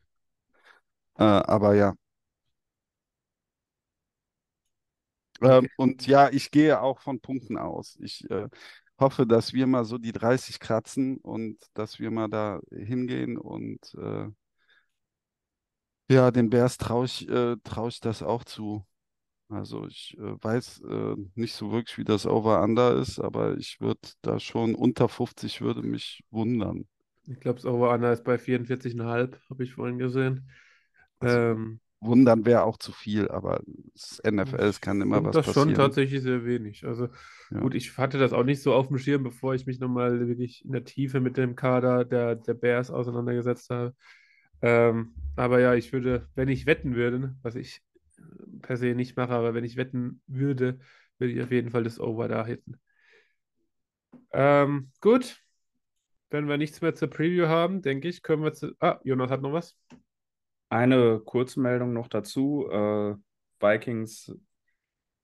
Äh, 1.19 1.23
aber 1.25 1.75
ja. 1.75 1.95
Ähm, 5.43 5.69
und 5.77 6.07
ja, 6.07 6.29
ich 6.31 6.51
gehe 6.51 6.81
auch 6.81 7.01
von 7.01 7.21
Punkten 7.21 7.59
aus. 7.59 7.97
Ich 8.01 8.29
äh, 8.31 8.49
hoffe, 8.99 9.27
dass 9.27 9.53
wir 9.53 9.67
mal 9.67 9.85
so 9.85 9.99
die 9.99 10.13
30 10.13 10.61
kratzen 10.61 11.19
und 11.19 11.59
dass 11.75 11.99
wir 11.99 12.11
mal 12.11 12.29
da 12.29 12.61
hingehen 12.71 13.39
und 13.39 13.81
äh, 13.95 14.29
ja, 16.11 16.31
den 16.31 16.51
Bears 16.51 16.77
traue 16.77 17.07
ich, 17.07 17.29
äh, 17.29 17.57
trau 17.65 17.89
ich 17.89 18.01
das 18.01 18.23
auch 18.23 18.45
zu. 18.45 18.85
Also 19.49 19.87
ich 19.87 20.17
äh, 20.19 20.43
weiß 20.43 20.83
äh, 20.89 21.17
nicht 21.35 21.55
so 21.55 21.71
wirklich, 21.71 21.99
wie 21.99 22.05
das 22.05 22.27
Over-Under 22.27 22.97
ist, 22.97 23.19
aber 23.19 23.57
ich 23.57 23.81
würde 23.81 24.01
da 24.23 24.41
schon 24.41 24.75
unter 24.75 25.09
50 25.09 25.61
würde 25.61 25.83
mich 25.83 26.25
wundern. 26.31 26.87
Ich 27.27 27.41
glaube, 27.41 27.57
das 27.57 27.67
Over-Under 27.67 28.13
ist 28.13 28.25
bei 28.25 28.39
44,5, 28.39 29.39
habe 29.49 29.65
ich 29.65 29.75
vorhin 29.75 29.99
gesehen. 29.99 30.51
Also, 31.21 31.39
ähm, 31.39 31.81
wundern 32.05 32.45
wäre 32.45 32.65
auch 32.65 32.79
zu 32.79 32.93
viel, 32.93 33.29
aber 33.29 33.63
das 33.95 34.23
NFL, 34.25 34.63
es 34.63 34.81
kann 34.81 35.01
immer 35.01 35.25
was 35.25 35.35
das 35.35 35.47
passieren. 35.47 35.69
Das 35.69 35.77
schon 35.77 35.85
tatsächlich 35.85 36.23
sehr 36.23 36.45
wenig. 36.45 36.85
Also 36.87 37.09
ja. 37.51 37.61
gut, 37.61 37.75
ich 37.75 37.97
hatte 37.99 38.19
das 38.19 38.33
auch 38.33 38.45
nicht 38.45 38.63
so 38.63 38.75
auf 38.75 38.89
dem 38.89 38.99
Schirm, 38.99 39.23
bevor 39.23 39.55
ich 39.55 39.67
mich 39.67 39.81
nochmal 39.81 40.27
wirklich 40.29 40.65
in 40.65 40.73
der 40.73 40.85
Tiefe 40.85 41.21
mit 41.21 41.37
dem 41.37 41.57
Kader 41.57 42.05
der, 42.05 42.37
der 42.37 42.55
Bears 42.55 42.91
auseinandergesetzt 42.91 43.71
habe. 43.71 43.95
Ähm, 44.63 45.15
aber 45.37 45.61
ja, 45.61 45.75
ich 45.75 45.93
würde, 45.93 46.29
wenn 46.35 46.49
ich 46.49 46.67
wetten 46.67 46.95
würde, 46.95 47.35
was 47.43 47.55
ich 47.55 47.83
per 48.63 48.77
se 48.77 48.95
nicht 48.95 49.17
mache, 49.17 49.33
aber 49.33 49.55
wenn 49.55 49.65
ich 49.65 49.77
wetten 49.77 50.21
würde, 50.27 50.79
würde 51.19 51.33
ich 51.33 51.43
auf 51.43 51.51
jeden 51.51 51.71
Fall 51.71 51.85
das 51.85 52.01
Over 52.01 52.29
da 52.29 52.47
hitten. 52.47 52.79
Ähm, 54.33 54.91
gut, 55.01 55.41
wenn 56.31 56.49
wir 56.49 56.57
nichts 56.57 56.81
mehr 56.81 56.95
zur 56.95 57.09
Preview 57.09 57.47
haben, 57.47 57.83
denke 57.83 58.09
ich, 58.09 58.23
können 58.23 58.43
wir 58.43 58.53
zu. 58.53 58.73
Ah, 58.81 58.99
Jonas 59.05 59.31
hat 59.31 59.43
noch 59.43 59.53
was. 59.53 59.77
Eine 60.75 61.21
Kurzmeldung 61.21 61.93
noch 61.93 62.09
dazu. 62.09 62.69
Äh, 62.69 63.15
Vikings 63.61 64.37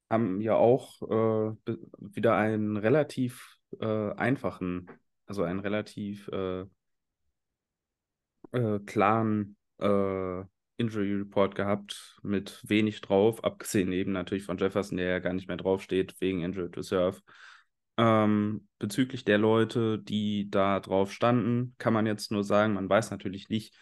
haben 0.08 0.40
ja 0.40 0.54
auch 0.54 1.02
äh, 1.02 1.72
wieder 1.98 2.36
einen 2.36 2.76
relativ 2.76 3.56
äh, 3.80 4.12
einfachen, 4.12 4.86
also 5.26 5.42
einen 5.42 5.58
relativ 5.58 6.28
äh, 6.28 6.60
äh, 8.52 8.78
klaren 8.86 9.56
äh, 9.80 10.44
Injury 10.76 11.14
Report 11.16 11.56
gehabt 11.56 12.20
mit 12.22 12.62
wenig 12.68 13.00
drauf, 13.00 13.42
abgesehen 13.42 13.90
eben 13.90 14.12
natürlich 14.12 14.44
von 14.44 14.56
Jefferson, 14.56 14.98
der 14.98 15.08
ja 15.08 15.18
gar 15.18 15.32
nicht 15.32 15.48
mehr 15.48 15.56
draufsteht 15.56 16.14
wegen 16.20 16.44
Injured 16.44 16.76
Reserve. 16.76 17.22
Ähm, 17.96 18.68
bezüglich 18.78 19.24
der 19.24 19.38
Leute, 19.38 19.98
die 19.98 20.48
da 20.48 20.78
drauf 20.78 21.12
standen, 21.12 21.74
kann 21.78 21.92
man 21.92 22.06
jetzt 22.06 22.30
nur 22.30 22.44
sagen, 22.44 22.74
man 22.74 22.88
weiß 22.88 23.10
natürlich 23.10 23.48
nicht, 23.48 23.74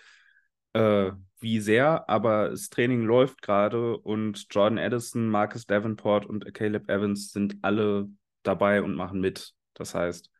äh, 0.78 1.12
wie 1.40 1.60
sehr, 1.60 2.08
aber 2.08 2.50
das 2.50 2.70
Training 2.70 3.02
läuft 3.02 3.42
gerade 3.42 3.98
und 3.98 4.46
Jordan 4.50 4.78
Addison, 4.78 5.28
Marcus 5.28 5.66
Davenport 5.66 6.26
und 6.26 6.52
Caleb 6.54 6.88
Evans 6.88 7.32
sind 7.32 7.56
alle 7.62 8.08
dabei 8.42 8.82
und 8.82 8.94
machen 8.94 9.20
mit. 9.20 9.54
Das 9.74 9.94
heißt, 9.94 10.30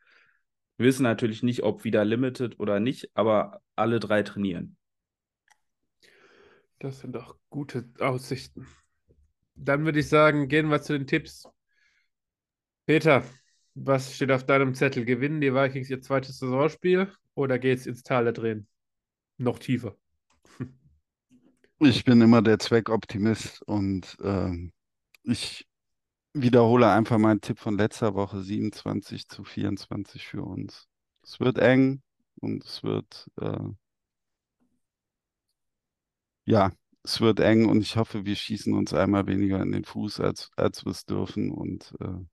wir 0.77 0.87
wissen 0.87 1.03
natürlich 1.03 1.43
nicht, 1.43 1.63
ob 1.63 1.85
wieder 1.85 2.05
Limited 2.05 2.59
oder 2.59 2.81
nicht, 2.81 3.11
aber 3.15 3.61
alle 3.77 4.01
drei 4.01 4.23
trainieren. 4.23 4.77
Das 6.79 7.01
sind 7.01 7.15
doch 7.15 7.37
gute 7.51 7.89
Aussichten. 7.99 8.67
Dann 9.57 9.85
würde 9.85 9.99
ich 9.99 10.09
sagen, 10.09 10.47
gehen 10.47 10.69
wir 10.69 10.81
zu 10.81 10.93
den 10.97 11.09
Tipps. 11.09 11.49
Peter, 12.87 13.25
was 13.75 14.15
steht 14.15 14.31
auf 14.31 14.47
deinem 14.47 14.75
Zettel? 14.75 15.05
Gewinnen 15.05 15.41
die 15.41 15.53
Vikings 15.53 15.91
ihr 15.91 16.01
zweites 16.01 16.39
Saisonspiel 16.39 17.13
oder 17.35 17.59
geht 17.59 17.79
es 17.79 17.87
ins 17.87 18.05
Tal 18.05 18.25
der 18.25 18.35
Tränen? 18.35 18.69
Noch 19.37 19.59
tiefer. 19.59 19.97
Ich 21.81 22.05
bin 22.05 22.21
immer 22.21 22.43
der 22.43 22.59
Zweckoptimist 22.59 23.63
und 23.63 24.17
ähm, 24.23 24.73
ich 25.23 25.67
wiederhole 26.35 26.91
einfach 26.91 27.19
meinen 27.19 27.41
Tipp 27.41 27.59
von 27.61 27.79
letzter 27.79 28.15
Woche, 28.15 28.43
27 28.43 29.29
zu 29.29 29.45
24 29.45 30.27
für 30.27 30.43
uns. 30.43 30.89
Es 31.23 31.41
wird 31.41 31.59
eng 31.59 32.03
und 32.41 32.65
es 32.65 32.83
wird, 32.85 33.31
äh, 33.41 33.59
ja, 36.47 36.73
es 37.05 37.21
wird 37.21 37.41
eng 37.41 37.67
und 37.69 37.81
ich 37.83 37.97
hoffe, 37.97 38.25
wir 38.25 38.37
schießen 38.37 38.75
uns 38.75 38.93
einmal 38.95 39.27
weniger 39.27 39.61
in 39.63 39.73
den 39.73 39.85
Fuß, 39.85 40.21
als, 40.21 40.51
als 40.57 40.85
wir 40.85 40.91
es 40.93 41.05
dürfen 41.07 41.51
und 41.51 41.95
äh, 42.01 42.25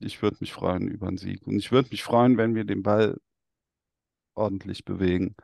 ich 0.00 0.22
würde 0.22 0.38
mich 0.40 0.52
freuen 0.52 0.88
über 0.88 1.08
einen 1.08 1.18
Sieg. 1.18 1.46
Und 1.46 1.56
ich 1.58 1.72
würde 1.72 1.90
mich 1.90 2.02
freuen, 2.04 2.36
wenn 2.38 2.54
wir 2.54 2.64
den 2.64 2.82
Ball 2.82 3.18
ordentlich 4.34 4.84
bewegen. 4.84 5.34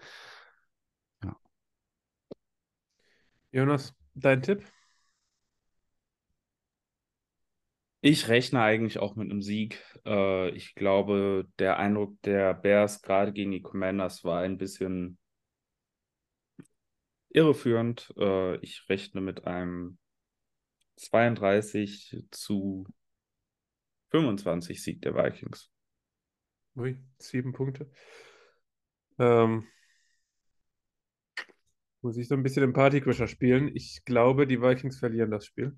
Jonas, 3.55 3.95
dein 4.17 4.43
Tipp? 4.43 4.65
Ich 8.01 8.27
rechne 8.27 8.61
eigentlich 8.61 8.99
auch 8.99 9.15
mit 9.15 9.31
einem 9.31 9.43
Sieg. 9.43 9.81
Äh, 10.05 10.51
ich 10.51 10.75
glaube, 10.75 11.47
der 11.61 11.79
Eindruck 11.79 12.21
der 12.23 12.53
Bears 12.53 13.01
gerade 13.01 13.33
gegen 13.33 13.53
die 13.53 13.63
Commanders 13.63 14.25
war 14.25 14.41
ein 14.41 14.59
bisschen 14.59 15.19
irreführend. 17.29 18.13
Äh, 18.19 18.57
ich 18.57 18.89
rechne 18.89 19.21
mit 19.21 19.47
einem 19.47 19.99
32 20.97 22.25
zu 22.33 22.87
25 24.11 24.83
Sieg 24.83 25.01
der 25.03 25.15
Vikings. 25.15 25.71
Ui, 26.77 26.99
sieben 27.19 27.53
Punkte. 27.53 27.89
Ähm, 29.19 29.69
muss 32.05 32.19
ich 32.19 32.29
so 32.29 32.35
ein 32.35 32.43
bisschen 32.43 32.61
den 32.61 32.75
Partycrusher 32.75 33.27
spielen. 33.27 33.71
Ich 33.75 34.05
glaube, 34.05 34.47
die 34.47 34.61
Vikings 34.61 34.99
verlieren 34.99 35.31
das 35.31 35.47
Spiel. 35.47 35.75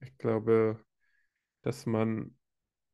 Ich 0.00 0.18
glaube, 0.18 0.80
dass 1.62 1.86
man 1.86 2.36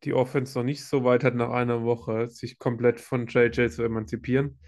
die 0.05 0.13
Offense 0.13 0.59
noch 0.59 0.65
nicht 0.65 0.85
so 0.85 1.03
weit 1.03 1.25
hat 1.25 1.35
nach 1.35 1.49
einer 1.49 1.83
Woche, 1.83 2.29
sich 2.29 2.59
komplett 2.59 3.01
von 3.01 3.27
JJ 3.27 3.69
zu 3.69 3.83
emanzipieren. 3.83 4.59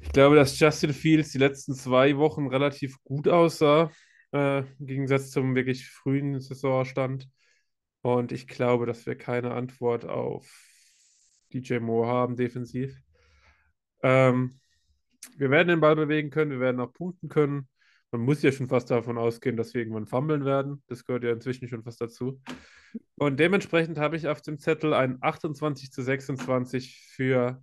Ich 0.00 0.12
glaube, 0.12 0.36
dass 0.36 0.60
Justin 0.60 0.92
Fields 0.92 1.32
die 1.32 1.38
letzten 1.38 1.74
zwei 1.74 2.18
Wochen 2.18 2.48
relativ 2.48 3.02
gut 3.02 3.28
aussah, 3.28 3.90
äh, 4.32 4.58
im 4.58 4.86
Gegensatz 4.86 5.30
zum 5.30 5.54
wirklich 5.54 5.88
frühen 5.88 6.38
Saisonstand. 6.38 7.30
Und 8.02 8.30
ich 8.30 8.46
glaube, 8.46 8.84
dass 8.84 9.06
wir 9.06 9.16
keine 9.16 9.54
Antwort 9.54 10.04
auf 10.04 10.46
DJ 11.54 11.78
Moore 11.78 12.08
haben, 12.08 12.36
defensiv. 12.36 13.00
Ähm, 14.02 14.60
wir 15.36 15.50
werden 15.50 15.68
den 15.68 15.80
Ball 15.80 15.96
bewegen 15.96 16.30
können, 16.30 16.50
wir 16.50 16.60
werden 16.60 16.80
auch 16.80 16.92
punkten 16.92 17.28
können. 17.28 17.68
Man 18.10 18.22
muss 18.22 18.42
ja 18.42 18.52
schon 18.52 18.68
fast 18.68 18.90
davon 18.90 19.18
ausgehen, 19.18 19.56
dass 19.56 19.74
wir 19.74 19.80
irgendwann 19.80 20.06
fummeln 20.06 20.44
werden. 20.44 20.82
Das 20.86 21.04
gehört 21.04 21.24
ja 21.24 21.32
inzwischen 21.32 21.68
schon 21.68 21.82
fast 21.82 22.00
dazu. 22.00 22.40
Und 23.16 23.40
dementsprechend 23.40 23.98
habe 23.98 24.16
ich 24.16 24.28
auf 24.28 24.40
dem 24.40 24.58
Zettel 24.58 24.94
ein 24.94 25.18
28 25.20 25.90
zu 25.90 26.02
26 26.02 27.10
für 27.12 27.60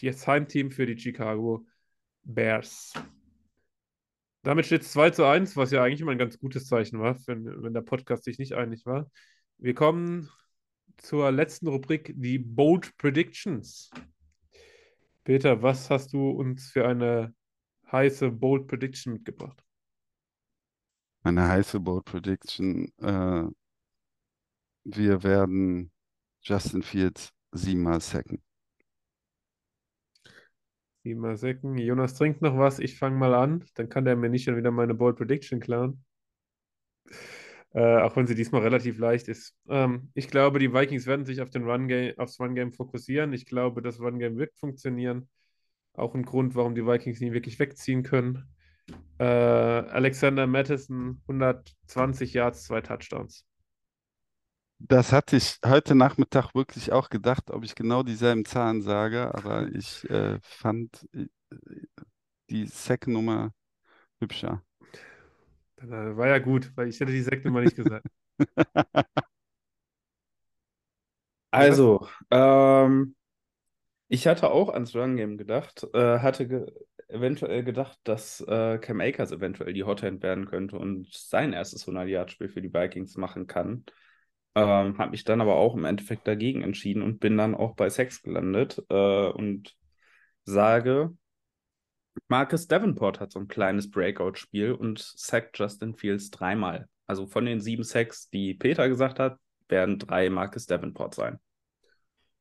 das 0.00 0.26
Heimteam 0.26 0.70
für 0.70 0.86
die 0.86 0.98
Chicago 0.98 1.66
Bears. 2.22 2.92
Damit 4.42 4.66
steht 4.66 4.82
es 4.82 4.92
2 4.92 5.10
zu 5.10 5.24
1, 5.24 5.56
was 5.56 5.72
ja 5.72 5.82
eigentlich 5.82 6.00
immer 6.00 6.12
ein 6.12 6.18
ganz 6.18 6.38
gutes 6.38 6.66
Zeichen 6.68 7.00
war, 7.00 7.16
wenn, 7.26 7.62
wenn 7.62 7.74
der 7.74 7.80
Podcast 7.80 8.22
sich 8.22 8.38
nicht 8.38 8.52
einig 8.52 8.86
war. 8.86 9.10
Wir 9.58 9.74
kommen 9.74 10.30
zur 10.98 11.32
letzten 11.32 11.66
Rubrik, 11.66 12.12
die 12.14 12.38
Bold 12.38 12.96
Predictions. 12.98 13.90
Peter, 15.26 15.60
was 15.60 15.90
hast 15.90 16.12
du 16.12 16.30
uns 16.30 16.70
für 16.70 16.86
eine 16.86 17.34
heiße 17.90 18.30
Bold 18.30 18.68
Prediction 18.68 19.14
mitgebracht? 19.14 19.60
Eine 21.24 21.48
heiße 21.48 21.80
Bold 21.80 22.04
Prediction. 22.04 22.92
Äh, 22.98 23.48
wir 24.84 25.22
werden 25.24 25.90
Justin 26.42 26.84
Fields 26.84 27.32
siebenmal 27.50 28.00
sacken. 28.00 28.40
Siebenmal 31.02 31.36
sacken. 31.36 31.76
Jonas 31.76 32.14
trinkt 32.14 32.40
noch 32.40 32.56
was. 32.56 32.78
Ich 32.78 32.96
fange 32.96 33.16
mal 33.16 33.34
an. 33.34 33.64
Dann 33.74 33.88
kann 33.88 34.04
der 34.04 34.14
mir 34.14 34.28
nicht 34.28 34.44
schon 34.44 34.56
wieder 34.56 34.70
meine 34.70 34.94
Bold 34.94 35.16
Prediction 35.16 35.58
klauen. 35.58 36.04
Äh, 37.76 38.00
auch 38.00 38.16
wenn 38.16 38.26
sie 38.26 38.34
diesmal 38.34 38.62
relativ 38.62 38.98
leicht 38.98 39.28
ist. 39.28 39.54
Ähm, 39.68 40.08
ich 40.14 40.28
glaube, 40.28 40.58
die 40.58 40.72
Vikings 40.72 41.04
werden 41.06 41.26
sich 41.26 41.42
auf 41.42 41.50
den 41.50 41.64
Run 41.64 41.88
-Game, 41.88 42.16
aufs 42.16 42.40
Run-Game 42.40 42.72
fokussieren. 42.72 43.34
Ich 43.34 43.44
glaube, 43.44 43.82
das 43.82 44.00
Run-Game 44.00 44.38
wird 44.38 44.54
funktionieren. 44.54 45.28
Auch 45.92 46.14
ein 46.14 46.24
Grund, 46.24 46.54
warum 46.54 46.74
die 46.74 46.86
Vikings 46.86 47.20
nie 47.20 47.32
wirklich 47.32 47.58
wegziehen 47.58 48.02
können. 48.02 48.48
Äh, 49.18 49.24
Alexander 49.24 50.46
Madison, 50.46 51.20
120 51.28 52.32
Yards, 52.32 52.64
zwei 52.64 52.80
Touchdowns. 52.80 53.44
Das 54.78 55.12
hatte 55.12 55.36
ich 55.36 55.58
heute 55.62 55.94
Nachmittag 55.94 56.54
wirklich 56.54 56.92
auch 56.92 57.10
gedacht, 57.10 57.50
ob 57.50 57.62
ich 57.62 57.74
genau 57.74 58.02
dieselben 58.02 58.46
Zahlen 58.46 58.80
sage, 58.80 59.34
aber 59.34 59.68
ich 59.74 60.08
äh, 60.08 60.38
fand 60.40 61.06
äh, 61.12 61.26
die 62.48 62.64
Sack-Nummer 62.64 63.52
hübscher. 64.18 64.62
Äh, 65.78 65.86
war 66.16 66.28
ja 66.28 66.38
gut, 66.38 66.72
weil 66.76 66.88
ich 66.88 67.00
hätte 67.00 67.12
die 67.12 67.22
Sack-Nummer 67.22 67.60
nicht 67.60 67.76
gesagt. 67.76 68.06
Also, 71.50 72.06
ähm, 72.30 73.14
ich 74.08 74.26
hatte 74.26 74.50
auch 74.50 74.70
ans 74.70 74.94
Run 74.96 75.16
Game 75.16 75.38
gedacht, 75.38 75.86
äh, 75.94 76.20
hatte 76.20 76.48
ge 76.48 76.66
eventuell 77.08 77.64
gedacht, 77.64 77.98
dass 78.04 78.40
äh, 78.42 78.78
Cam 78.78 79.00
Akers 79.00 79.32
eventuell 79.32 79.72
die 79.74 79.84
Hothand 79.84 80.22
werden 80.24 80.46
könnte 80.46 80.78
und 80.78 81.12
sein 81.14 81.52
erstes 81.52 81.86
100-Yard-Spiel 81.86 82.48
für 82.48 82.62
die 82.62 82.74
Vikings 82.74 83.16
machen 83.16 83.46
kann. 83.46 83.84
Ähm, 84.56 84.98
habe 84.98 85.10
mich 85.12 85.24
dann 85.24 85.40
aber 85.40 85.56
auch 85.56 85.74
im 85.76 85.84
Endeffekt 85.84 86.26
dagegen 86.28 86.62
entschieden 86.62 87.02
und 87.02 87.20
bin 87.20 87.36
dann 87.38 87.54
auch 87.54 87.76
bei 87.76 87.90
Sex 87.90 88.22
gelandet 88.22 88.82
äh, 88.90 89.28
und 89.30 89.76
sage, 90.44 91.16
Marcus 92.28 92.66
Davenport 92.66 93.20
hat 93.20 93.32
so 93.32 93.38
ein 93.38 93.48
kleines 93.48 93.90
Breakout-Spiel 93.90 94.72
und 94.72 94.98
sackt 94.98 95.58
Justin 95.58 95.94
Fields 95.94 96.30
dreimal. 96.30 96.88
Also 97.06 97.26
von 97.26 97.44
den 97.44 97.60
sieben 97.60 97.84
Sacks, 97.84 98.30
die 98.30 98.54
Peter 98.54 98.88
gesagt 98.88 99.18
hat, 99.18 99.38
werden 99.68 99.98
drei 99.98 100.30
Marcus 100.30 100.66
Davenport 100.66 101.14
sein. 101.14 101.38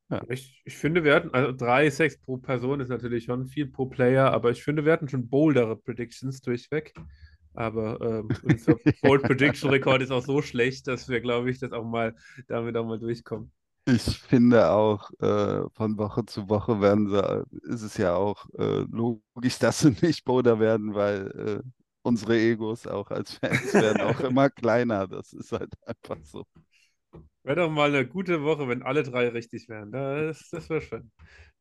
Ja. 0.09 0.23
Ich, 0.29 0.61
ich 0.65 0.77
finde, 0.77 1.03
wir 1.03 1.15
hatten, 1.15 1.31
also 1.33 1.51
drei 1.51 1.89
Sacks 1.89 2.19
pro 2.19 2.37
Person 2.37 2.79
ist 2.79 2.89
natürlich 2.89 3.25
schon 3.25 3.47
viel 3.47 3.67
pro 3.67 3.87
Player, 3.87 4.31
aber 4.31 4.51
ich 4.51 4.63
finde, 4.63 4.85
wir 4.85 4.93
hatten 4.93 5.09
schon 5.09 5.27
boldere 5.27 5.75
Predictions 5.75 6.41
durchweg. 6.41 6.93
Aber 7.53 7.99
ähm, 8.01 8.27
unser 8.43 8.75
Bold 9.01 9.23
Prediction 9.23 9.69
Rekord 9.69 10.01
ist 10.01 10.11
auch 10.11 10.23
so 10.23 10.41
schlecht, 10.41 10.87
dass 10.87 11.09
wir, 11.09 11.21
glaube 11.21 11.49
ich, 11.49 11.59
das 11.59 11.71
auch 11.71 11.85
mal 11.85 12.15
damit 12.47 12.75
auch 12.77 12.85
mal 12.85 12.99
durchkommen. 12.99 13.51
Ich 13.87 14.01
finde 14.01 14.71
auch, 14.71 15.11
äh, 15.19 15.69
von 15.73 15.97
Woche 15.97 16.25
zu 16.25 16.49
Woche 16.49 16.81
werden 16.81 17.07
sie, 17.09 17.71
ist 17.71 17.83
es 17.83 17.97
ja 17.97 18.15
auch 18.15 18.47
äh, 18.57 18.83
logisch, 18.89 19.59
dass 19.59 19.79
sie 19.79 19.95
nicht 20.01 20.25
Boulder 20.25 20.59
werden, 20.59 20.95
weil 20.95 21.61
äh, 21.63 21.69
unsere 22.01 22.37
Egos 22.37 22.87
auch 22.87 23.11
als 23.11 23.35
Fans 23.35 23.73
werden 23.73 24.01
auch 24.01 24.19
immer 24.21 24.49
kleiner. 24.49 25.07
Das 25.07 25.33
ist 25.33 25.51
halt 25.51 25.73
einfach 25.85 26.17
so. 26.23 26.45
Wäre 27.43 27.57
doch 27.57 27.69
mal 27.69 27.89
eine 27.89 28.07
gute 28.07 28.43
Woche, 28.43 28.67
wenn 28.67 28.81
alle 28.81 29.03
drei 29.03 29.29
richtig 29.29 29.69
wären. 29.69 29.91
Das, 29.91 30.49
das 30.49 30.67
wäre 30.67 30.81
schön. 30.81 31.11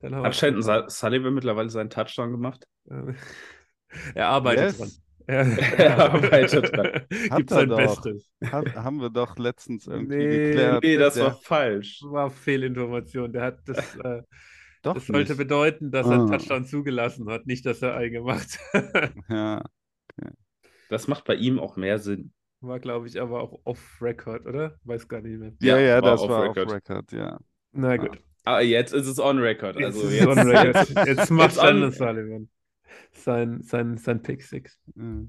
Hat 0.02 0.34
Shelton 0.34 0.88
Sullivan 0.88 1.34
mittlerweile 1.34 1.68
seinen 1.68 1.90
Touchdown 1.90 2.30
gemacht? 2.30 2.66
er 4.14 4.28
arbeitet 4.28 4.64
yes. 4.64 4.78
dran. 4.78 4.90
Er 5.78 5.98
arbeitet 5.98 6.76
dran. 6.76 7.00
gibt 7.36 7.50
sein 7.50 7.68
doch. 7.68 7.76
Bestes. 7.76 8.30
Hat, 8.44 8.74
haben 8.76 9.00
wir 9.00 9.10
doch 9.10 9.36
letztens 9.38 9.86
irgendwie 9.86 10.16
Nee, 10.16 10.46
geklärt. 10.48 10.82
Nee, 10.84 10.96
das 10.96 11.14
Der- 11.14 11.24
war 11.24 11.34
falsch. 11.42 12.00
War 12.04 12.30
Fehlinformation. 12.30 13.32
Der 13.32 13.42
hat 13.42 13.58
das, 13.66 13.96
äh, 14.04 14.22
doch 14.82 14.94
das 14.94 15.06
sollte 15.06 15.32
nicht. 15.32 15.38
bedeuten, 15.38 15.90
dass 15.90 16.06
er 16.06 16.12
einen 16.12 16.28
Ah. 16.32 16.36
Touchdown 16.36 16.66
zugelassen 16.66 17.28
hat, 17.30 17.46
nicht, 17.46 17.64
dass 17.64 17.80
er 17.82 17.96
eingemacht 17.96 18.58
hat. 18.74 19.12
Ja, 19.30 19.62
Das 20.90 21.08
macht 21.08 21.24
bei 21.24 21.34
ihm 21.34 21.58
auch 21.58 21.76
mehr 21.76 21.98
Sinn. 21.98 22.32
War, 22.60 22.80
glaube 22.80 23.06
ich, 23.08 23.20
aber 23.20 23.42
auch 23.42 23.60
off-Record, 23.64 24.46
oder? 24.46 24.76
Weiß 24.84 25.06
gar 25.08 25.20
nicht 25.20 25.38
mehr. 25.38 25.52
ja, 25.60 25.78
Ja, 25.78 25.96
ja, 25.96 26.02
war 26.02 26.12
das 26.12 26.20
off 26.22 26.30
war 26.30 26.42
record. 26.44 26.66
off 26.68 26.72
Record, 26.74 27.12
ja. 27.12 27.38
Na 27.72 27.96
gut. 27.96 28.18
Ah, 28.44 28.60
jetzt 28.60 28.92
ist 28.92 29.06
es 29.06 29.18
on 29.18 29.38
record. 29.38 29.76
Jetzt 29.78 29.96
Also 29.96 30.08
jetzt, 30.08 30.26
on 30.26 30.38
record. 30.38 31.06
Jetzt 31.06 31.30
macht 31.30 31.48
Jetzt 31.52 31.58
on- 31.58 31.66
Shannon 31.66 31.90
Sullivan 31.92 32.48
sein, 33.12 33.62
sein, 33.62 33.96
sein 33.96 34.22
Pick 34.22 34.42
Six. 34.42 34.78
Ja. 34.94 35.24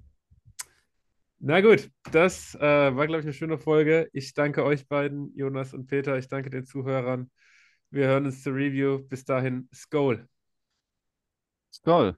Na 1.39 1.61
gut, 1.61 1.91
das 2.11 2.55
äh, 2.55 2.59
war, 2.59 3.07
glaube 3.07 3.19
ich, 3.19 3.25
eine 3.25 3.33
schöne 3.33 3.57
Folge. 3.59 4.09
Ich 4.13 4.33
danke 4.33 4.63
euch 4.63 4.87
beiden, 4.87 5.35
Jonas 5.35 5.73
und 5.73 5.85
Peter. 5.85 6.17
Ich 6.17 6.27
danke 6.27 6.49
den 6.49 6.65
Zuhörern. 6.65 7.29
Wir 7.91 8.07
hören 8.07 8.25
uns 8.25 8.41
zur 8.41 8.55
Review. 8.55 8.99
Bis 9.07 9.25
dahin, 9.25 9.69
Skol. 9.73 10.27
Skoll. 11.71 12.17